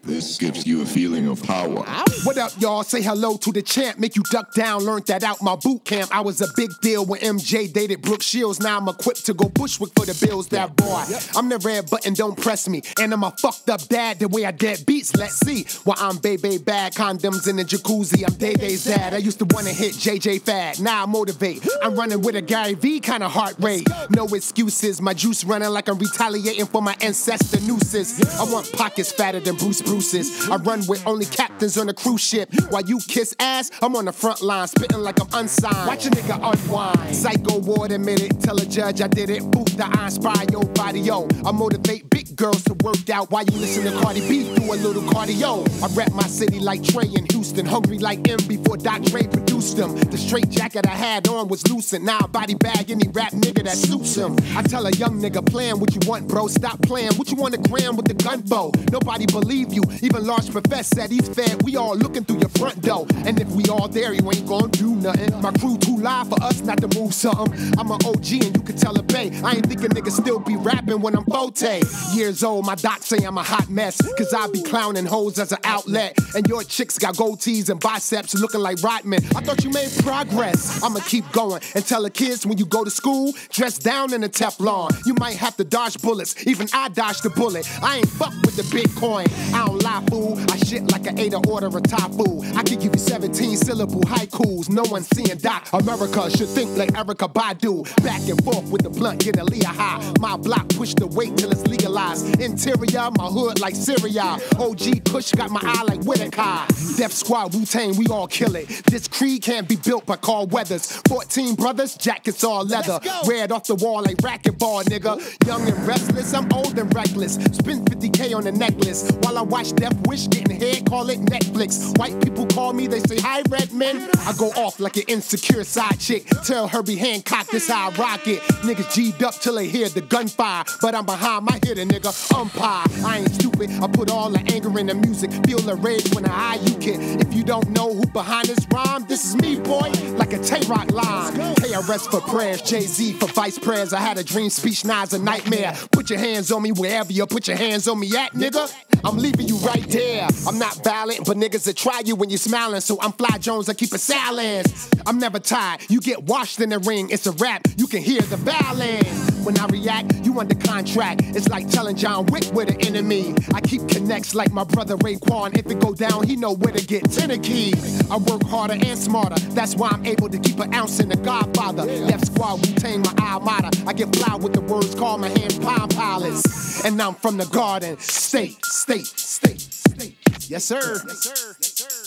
This 0.10 0.40
gives 0.40 0.66
you 0.66 0.82
a 0.82 0.86
feeling 0.88 1.28
of 1.28 1.44
power. 1.44 1.84
What 2.24 2.40
up, 2.40 2.52
y'all? 2.58 2.82
Say 2.82 3.00
hello 3.00 3.38
to 3.38 3.52
the 3.52 3.62
champ. 3.62 4.00
Make 4.00 4.16
you 4.16 4.24
duck 4.32 4.52
down. 4.56 4.84
Learned 4.84 5.06
that 5.06 5.24
out 5.24 5.40
my 5.44 5.56
boot 5.56 5.86
camp. 5.86 6.10
I 6.12 6.22
was 6.22 6.42
a 6.42 6.48
big 6.56 6.72
deal 6.82 7.06
when 7.06 7.22
MJ 7.22 7.72
dated 7.72 8.02
Brooke 8.02 8.24
Shields. 8.24 8.60
Now 8.60 8.80
I'm 8.80 8.88
equipped 8.90 9.28
to 9.28 9.36
go 9.36 9.48
Bushwick 9.50 9.92
for 9.96 10.08
the 10.08 10.18
bills. 10.26 10.48
That 10.48 10.76
boy. 10.76 11.06
I'm 11.36 11.48
the 11.48 11.60
red 11.60 11.92
button, 11.92 12.16
don't 12.16 12.36
press 12.36 12.68
me. 12.68 12.82
And 13.00 13.14
I'm 13.14 13.24
a 13.24 13.30
fucked 13.30 13.70
up 13.70 13.82
dad 13.88 14.18
the 14.18 14.28
way 14.28 14.46
I 14.46 14.52
dead 14.52 14.84
beats. 14.88 15.16
Let's 15.16 15.38
see. 15.38 15.66
Why 15.84 15.94
I'm 16.00 16.18
baby 16.18 16.58
bad. 16.58 16.96
Condoms 16.96 17.48
in 17.48 17.58
the 17.58 17.64
jacuzzi. 17.64 18.28
I'm 18.28 18.34
Day 18.34 18.56
Day's 18.56 18.86
dad. 18.86 19.14
I 19.14 19.18
used 19.18 19.38
to 19.40 19.46
wanna 19.52 19.70
hit 19.70 19.94
JJ 19.94 20.42
Fad. 20.42 20.80
Now 20.82 21.04
I 21.04 21.06
motivate. 21.06 21.66
I'm 21.84 21.94
running 21.94 22.22
with 22.22 22.36
a 22.36 22.42
Gary 22.42 22.74
V 22.74 23.00
kind 23.00 23.22
of 23.22 23.32
heart 23.32 23.56
rate. 23.60 23.88
No 24.10 24.26
excuses. 24.26 25.04
My 25.04 25.14
juice 25.14 25.44
running 25.44 25.70
like 25.70 25.88
I'm 25.88 26.00
retaliating 26.00 26.66
for 26.66 26.82
my 26.82 26.96
ancestor 27.00 27.62
nooses. 27.62 28.20
I 28.40 28.52
want 28.52 28.72
pockets 28.74 29.12
fatter 29.12 29.40
than 29.40 29.56
Bruce 29.56 29.84
Bruce 29.84 29.99
I 30.00 30.56
run 30.58 30.86
with 30.88 31.06
only 31.06 31.26
captains 31.26 31.78
on 31.78 31.90
a 31.90 31.94
cruise 31.94 32.22
ship. 32.22 32.50
While 32.70 32.84
you 32.84 33.00
kiss 33.00 33.36
ass, 33.40 33.70
I'm 33.82 33.96
on 33.96 34.06
the 34.06 34.14
front 34.14 34.42
line, 34.42 34.68
spitting 34.68 35.00
like 35.00 35.20
I'm 35.20 35.28
unsigned. 35.34 35.88
Watch 35.88 36.06
a 36.06 36.10
nigga 36.10 36.36
unwind. 36.36 37.16
Psycho 37.16 37.60
ward 37.60 37.92
admit 37.92 38.22
it. 38.22 38.40
Tell 38.40 38.58
a 38.58 38.66
judge 38.66 39.02
I 39.02 39.08
did 39.08 39.30
it. 39.30 39.44
Boot 39.52 39.68
the 39.78 39.86
I 39.86 40.06
inspire 40.06 40.46
your 40.52 40.64
body, 40.64 41.02
yo. 41.02 41.28
I 41.46 41.52
motivate 41.52 42.10
big 42.10 42.36
girls 42.36 42.64
to 42.66 42.74
work 42.84 43.10
out 43.10 43.30
while 43.32 43.44
you 43.44 43.60
listen 43.60 43.84
to 43.92 44.00
Cardi 44.02 44.22
B 44.28 44.56
do 44.56 44.74
a 44.74 44.76
little 44.76 45.04
cardio. 45.04 45.68
I 45.84 45.94
rap 45.94 46.12
my 46.14 46.24
city 46.24 46.60
like 46.60 46.84
Trey 46.84 47.10
and 47.16 47.30
Houston. 47.32 47.39
Houston. 47.40 47.66
Hungry 47.66 48.00
like 48.00 48.28
M 48.28 48.38
before 48.50 48.76
Doc 48.76 49.02
Dre 49.04 49.24
produced 49.24 49.78
them. 49.78 49.96
The 49.96 50.18
straight 50.18 50.50
jacket 50.50 50.86
I 50.86 50.96
had 51.08 51.26
on 51.30 51.48
was 51.48 51.66
loosened. 51.72 52.04
Now 52.04 52.20
I 52.22 52.28
body 52.28 52.54
bag 52.54 52.92
any 52.92 53.08
rap 53.14 53.32
nigga 53.32 53.64
that 53.64 53.78
suits 53.78 54.14
him. 54.16 54.36
I 54.58 54.62
tell 54.62 54.86
a 54.86 54.92
young 54.92 55.22
nigga, 55.22 55.46
plan 55.46 55.80
what 55.80 55.94
you 55.96 56.02
want, 56.06 56.28
bro. 56.28 56.50
Stop 56.50 56.82
playing. 56.82 57.14
What 57.14 57.32
you 57.32 57.38
want 57.38 57.54
to 57.54 57.62
gram 57.70 57.96
with 57.96 58.10
the 58.10 58.14
gun 58.14 58.42
bow? 58.42 58.74
Nobody 58.92 59.26
believe 59.26 59.72
you. 59.72 59.84
Even 60.02 60.26
Large 60.28 60.52
Professor 60.52 60.96
said 60.96 61.12
he's 61.12 61.30
fed. 61.30 61.64
We 61.64 61.78
all 61.78 61.96
looking 61.96 62.26
through 62.26 62.40
your 62.40 62.50
front 62.50 62.82
door. 62.82 63.08
And 63.26 63.40
if 63.40 63.48
we 63.52 63.64
all 63.70 63.88
there, 63.88 64.14
you 64.14 64.30
ain't 64.30 64.46
gonna 64.46 64.68
do 64.68 64.96
nothing. 64.96 65.42
My 65.42 65.54
crew 65.54 65.78
too 65.78 65.96
live 65.96 66.28
for 66.28 66.44
us 66.44 66.60
not 66.60 66.82
to 66.82 67.00
move 67.00 67.14
something. 67.14 67.54
I'm 67.80 67.90
an 67.90 68.00
OG 68.06 68.32
and 68.44 68.58
you 68.58 68.64
can 68.64 68.76
tell 68.76 69.00
a 69.00 69.04
bay. 69.04 69.32
I 69.46 69.52
ain't 69.54 69.66
think 69.66 69.82
a 69.86 69.88
nigga 69.88 70.12
still 70.12 70.40
be 70.40 70.58
rapping 70.58 71.00
when 71.00 71.16
I'm 71.16 71.24
40. 71.24 71.84
Years 72.14 72.44
old, 72.44 72.66
my 72.66 72.76
doc 72.76 73.04
say 73.04 73.24
I'm 73.24 73.38
a 73.38 73.44
hot 73.44 73.70
mess. 73.70 74.02
Cause 74.18 74.34
I 74.34 74.48
be 74.52 74.62
clowning 74.62 75.06
hoes 75.06 75.40
as 75.40 75.54
an 75.54 75.60
outlet. 75.64 76.18
And 76.36 76.46
your 76.48 76.64
chicks 76.64 76.98
got 76.98 77.16
gold 77.16 77.29
tees 77.36 77.70
and 77.70 77.80
biceps 77.80 78.34
looking 78.36 78.62
like 78.62 78.82
Rodman. 78.82 79.22
I 79.36 79.42
thought 79.42 79.64
you 79.64 79.70
made 79.72 79.92
progress. 80.04 80.82
I'ma 80.82 81.00
keep 81.06 81.30
going 81.32 81.62
and 81.76 81.86
tell 81.86 82.04
the 82.04 82.10
kids 82.10 82.46
when 82.46 82.58
you 82.58 82.66
go 82.66 82.84
to 82.84 82.92
school, 82.92 83.34
dress 83.52 83.78
down 83.78 84.14
in 84.14 84.24
a 84.24 84.30
Teflon. 84.30 84.90
You 85.06 85.16
might 85.20 85.36
have 85.36 85.58
to 85.58 85.64
dodge 85.64 86.02
bullets. 86.02 86.36
Even 86.48 86.68
I 86.74 86.90
dodged 86.90 87.24
the 87.24 87.30
bullet. 87.30 87.68
I 87.84 87.98
ain't 87.98 88.10
fuck 88.10 88.34
with 88.46 88.56
the 88.56 88.64
Bitcoin. 88.64 89.28
I 89.54 89.66
don't 89.66 89.84
lie, 89.84 90.04
fool. 90.10 90.40
I 90.50 90.58
shit 90.58 90.90
like 90.92 91.08
I 91.08 91.10
an 91.10 91.20
Ada 91.20 91.42
order 91.50 91.68
of 91.68 91.84
Thai 91.84 92.08
food. 92.10 92.46
I 92.56 92.64
could 92.64 92.80
give 92.80 92.94
you 92.94 93.00
17 93.00 93.58
syllable 93.58 94.02
haikus. 94.02 94.70
No 94.70 94.84
one 94.84 95.04
seeing 95.04 95.38
Doc. 95.38 95.68
America 95.74 96.30
should 96.30 96.48
think 96.48 96.78
like 96.78 96.96
Erica 96.98 97.28
Badu. 97.28 97.84
Back 98.04 98.22
and 98.30 98.42
forth 98.44 98.70
with 98.70 98.84
the 98.84 98.90
blunt, 98.90 99.24
get 99.24 99.38
a 99.38 99.44
Leah 99.44 99.68
high. 99.68 100.00
My 100.20 100.38
block 100.38 100.70
push 100.70 100.94
the 100.94 101.08
weight 101.08 101.38
till 101.38 101.52
it's 101.52 101.66
legalized. 101.68 102.40
Interior, 102.40 103.10
my 103.18 103.26
hood 103.26 103.60
like 103.60 103.76
Syria. 103.76 104.38
OG 104.58 105.06
Kush 105.06 105.32
got 105.32 105.50
my 105.50 105.62
eye 105.64 105.84
like 105.84 106.02
Whitaker. 106.04 106.66
Death 106.98 107.14
Squad, 107.20 107.54
Wu 107.54 107.66
Tang, 107.66 107.96
we 107.98 108.08
all 108.08 108.28
kill 108.28 108.56
it. 108.56 108.68
This 108.86 109.08
creed 109.08 109.42
can't 109.42 109.68
be 109.68 109.76
built 109.76 110.06
by 110.06 110.16
Carl 110.16 110.48
Weathers. 110.48 110.98
14 111.08 111.56
brothers, 111.56 111.96
jackets 111.96 112.44
all 112.44 112.66
leather. 112.66 113.00
Red 113.28 113.52
off 113.52 113.66
the 113.66 113.76
wall 113.76 114.02
like 114.02 114.18
racquetball, 114.18 114.84
nigga. 114.86 115.20
Young 115.46 115.68
and 115.68 115.88
restless, 115.88 116.34
I'm 116.34 116.52
old 116.54 116.78
and 116.80 116.94
reckless. 116.96 117.36
Spend 117.36 117.90
50k 117.90 118.36
on 118.36 118.48
a 118.48 118.52
necklace. 118.52 119.12
While 119.22 119.38
I 119.38 119.42
watch 119.42 119.76
Death 119.76 119.96
Wish 120.08 120.28
getting 120.30 120.60
head, 120.60 120.86
call 120.90 121.10
it 121.10 121.20
Netflix. 121.22 121.98
White 121.98 122.22
people 122.24 122.48
call 122.48 122.74
me, 122.74 122.88
they 122.88 123.00
say, 123.02 123.20
Hi, 123.20 123.42
red 123.50 123.74
men. 123.74 124.10
I 124.20 124.34
go 124.38 124.48
off 124.52 124.80
like 124.80 124.96
an 124.98 125.04
insecure 125.08 125.64
side 125.64 126.00
chick. 126.00 126.26
Tell 126.46 126.68
Herbie 126.68 126.96
Hancock 126.96 127.48
this 127.48 127.68
how 127.68 127.90
I 127.90 127.96
rock 127.96 128.28
it. 128.28 128.42
Niggas 128.64 128.96
G'd 128.96 129.24
up 129.24 129.36
till 129.36 129.56
they 129.56 129.68
hear 129.68 129.90
the 129.90 130.02
gunfire. 130.02 130.64
But 130.82 130.96
I'm 130.96 131.06
behind 131.06 131.46
my 131.46 131.60
hitter, 131.64 131.84
nigga. 131.84 132.10
Umpire. 132.34 132.86
I 133.06 133.20
ain't 133.20 133.32
stupid. 133.34 133.70
I 133.82 133.88
put 133.88 134.10
all 134.10 134.30
the 134.30 134.40
anger 134.54 134.78
in 134.80 134.88
the 134.88 134.96
music. 134.96 135.32
Feel 135.46 135.60
the 135.60 135.76
rage 135.76 136.14
when 136.14 136.26
I 136.26 136.54
eye 136.54 136.60
you 136.64 136.76
kid. 136.76 137.00
If 137.20 137.34
you 137.34 137.44
don't 137.44 137.70
know 137.70 137.94
who 137.94 138.06
behind 138.08 138.48
this 138.48 138.68
rhyme, 138.72 139.06
this 139.08 139.26
is 139.26 139.36
me, 139.36 139.60
boy. 139.60 139.92
Like 140.18 140.34
a 140.34 140.40
Tay-Rock 140.40 140.92
line. 140.92 141.34
KRS 141.56 142.10
for 142.10 142.22
prayers, 142.22 142.62
Jay-Z 142.62 143.14
for 143.14 143.28
vice 143.28 143.58
prayers. 143.58 143.94
I 143.94 144.00
had 144.00 144.18
a 144.18 144.24
dream 144.24 144.50
speech, 144.50 144.86
now 144.86 145.04
it's 145.04 145.14
a 145.14 145.20
nightmare. 145.20 145.76
Put 145.92 146.10
your 146.10 146.20
hands 146.20 146.52
on 146.52 146.62
me 146.62 146.72
wherever 146.72 147.12
you 147.12 147.26
put 147.26 147.48
your 147.48 147.58
hands 147.58 147.88
on 147.88 148.00
me 148.00 148.16
at, 148.16 148.34
nigga. 148.34 148.74
I'm 149.04 149.18
leaving 149.18 149.48
you 149.48 149.58
right 149.58 149.88
there. 149.90 150.28
I'm 150.48 150.60
not 150.60 150.84
violent, 150.84 151.26
but 151.26 151.38
niggas 151.38 151.64
that 151.66 151.78
try 151.78 152.02
you 152.06 152.16
when 152.16 152.30
you're 152.30 152.38
smiling. 152.38 152.82
So 152.82 153.00
I'm 153.02 153.14
Fly 153.14 153.38
Jones, 153.38 153.70
I 153.70 153.74
keep 153.74 153.94
a 153.94 153.98
silence. 153.98 154.90
I'm 155.06 155.20
never 155.20 155.40
tired. 155.40 155.82
You 155.90 156.02
get 156.02 156.24
washed 156.24 156.60
in 156.60 156.70
the 156.70 156.80
ring, 156.80 157.10
it's 157.10 157.28
a 157.28 157.32
rap. 157.34 157.68
You 157.78 157.88
can 157.88 158.02
hear 158.02 158.22
the 158.22 158.38
violin. 158.38 159.06
When 159.50 159.58
I 159.58 159.66
react, 159.66 160.14
you 160.24 160.40
under 160.40 160.54
contract. 160.54 161.22
It's 161.24 161.50
like 161.50 161.68
telling 161.68 161.96
John 161.96 162.28
Wick 162.28 162.44
we're 162.54 162.66
the 162.66 162.80
enemy. 162.86 163.34
I 163.52 163.62
keep 163.62 163.90
connects 163.90 164.36
like 164.36 164.52
my 164.52 164.64
brother 164.64 164.96
Raekwon. 164.98 165.58
If 165.58 165.66
it 165.66 165.80
go 165.80 165.92
down, 165.92 166.28
he 166.28 166.36
know 166.36 166.54
where 166.54 166.72
to 166.72 166.86
get 166.86 167.12
Tennessee. 167.12 167.74
I 168.12 168.18
work 168.18 168.44
harder 168.44 168.76
and 168.76 168.96
smarter. 168.96 169.40
That's 169.56 169.76
why 169.76 169.90
I'm 169.90 170.06
able 170.06 170.30
to 170.30 170.38
keep 170.38 170.60
an 170.60 170.72
ounce 170.76 171.00
in 171.00 171.10
the 171.10 171.16
Godfather. 171.16 171.84
Left 171.86 172.28
squad, 172.28 172.64
Wu 172.64 172.76
Tang, 172.76 173.02
my 173.02 173.12
alma 173.24 173.72
I 173.88 173.94
get 173.94 174.16
fly 174.16 174.36
with 174.36 174.54
the 174.54 174.62
words, 174.62 174.94
call 174.94 175.18
my 175.18 175.30
hand 175.30 175.60
palm 175.64 175.90
pilots. 175.90 176.86
And 176.86 177.02
I'm 177.02 177.16
from 177.16 177.38
the 177.38 177.48
garden, 177.48 177.98
state, 177.98 178.64
state, 178.64 179.08
state, 179.08 179.62
state. 179.62 180.16
Yes, 180.48 180.66
sir. 180.66 181.02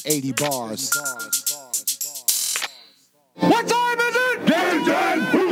80 0.07 0.33
bars. 0.35 0.93
What 3.35 3.67
time 3.67 3.99
is 3.99 4.17
it? 4.17 4.47
Dan, 4.47 5.52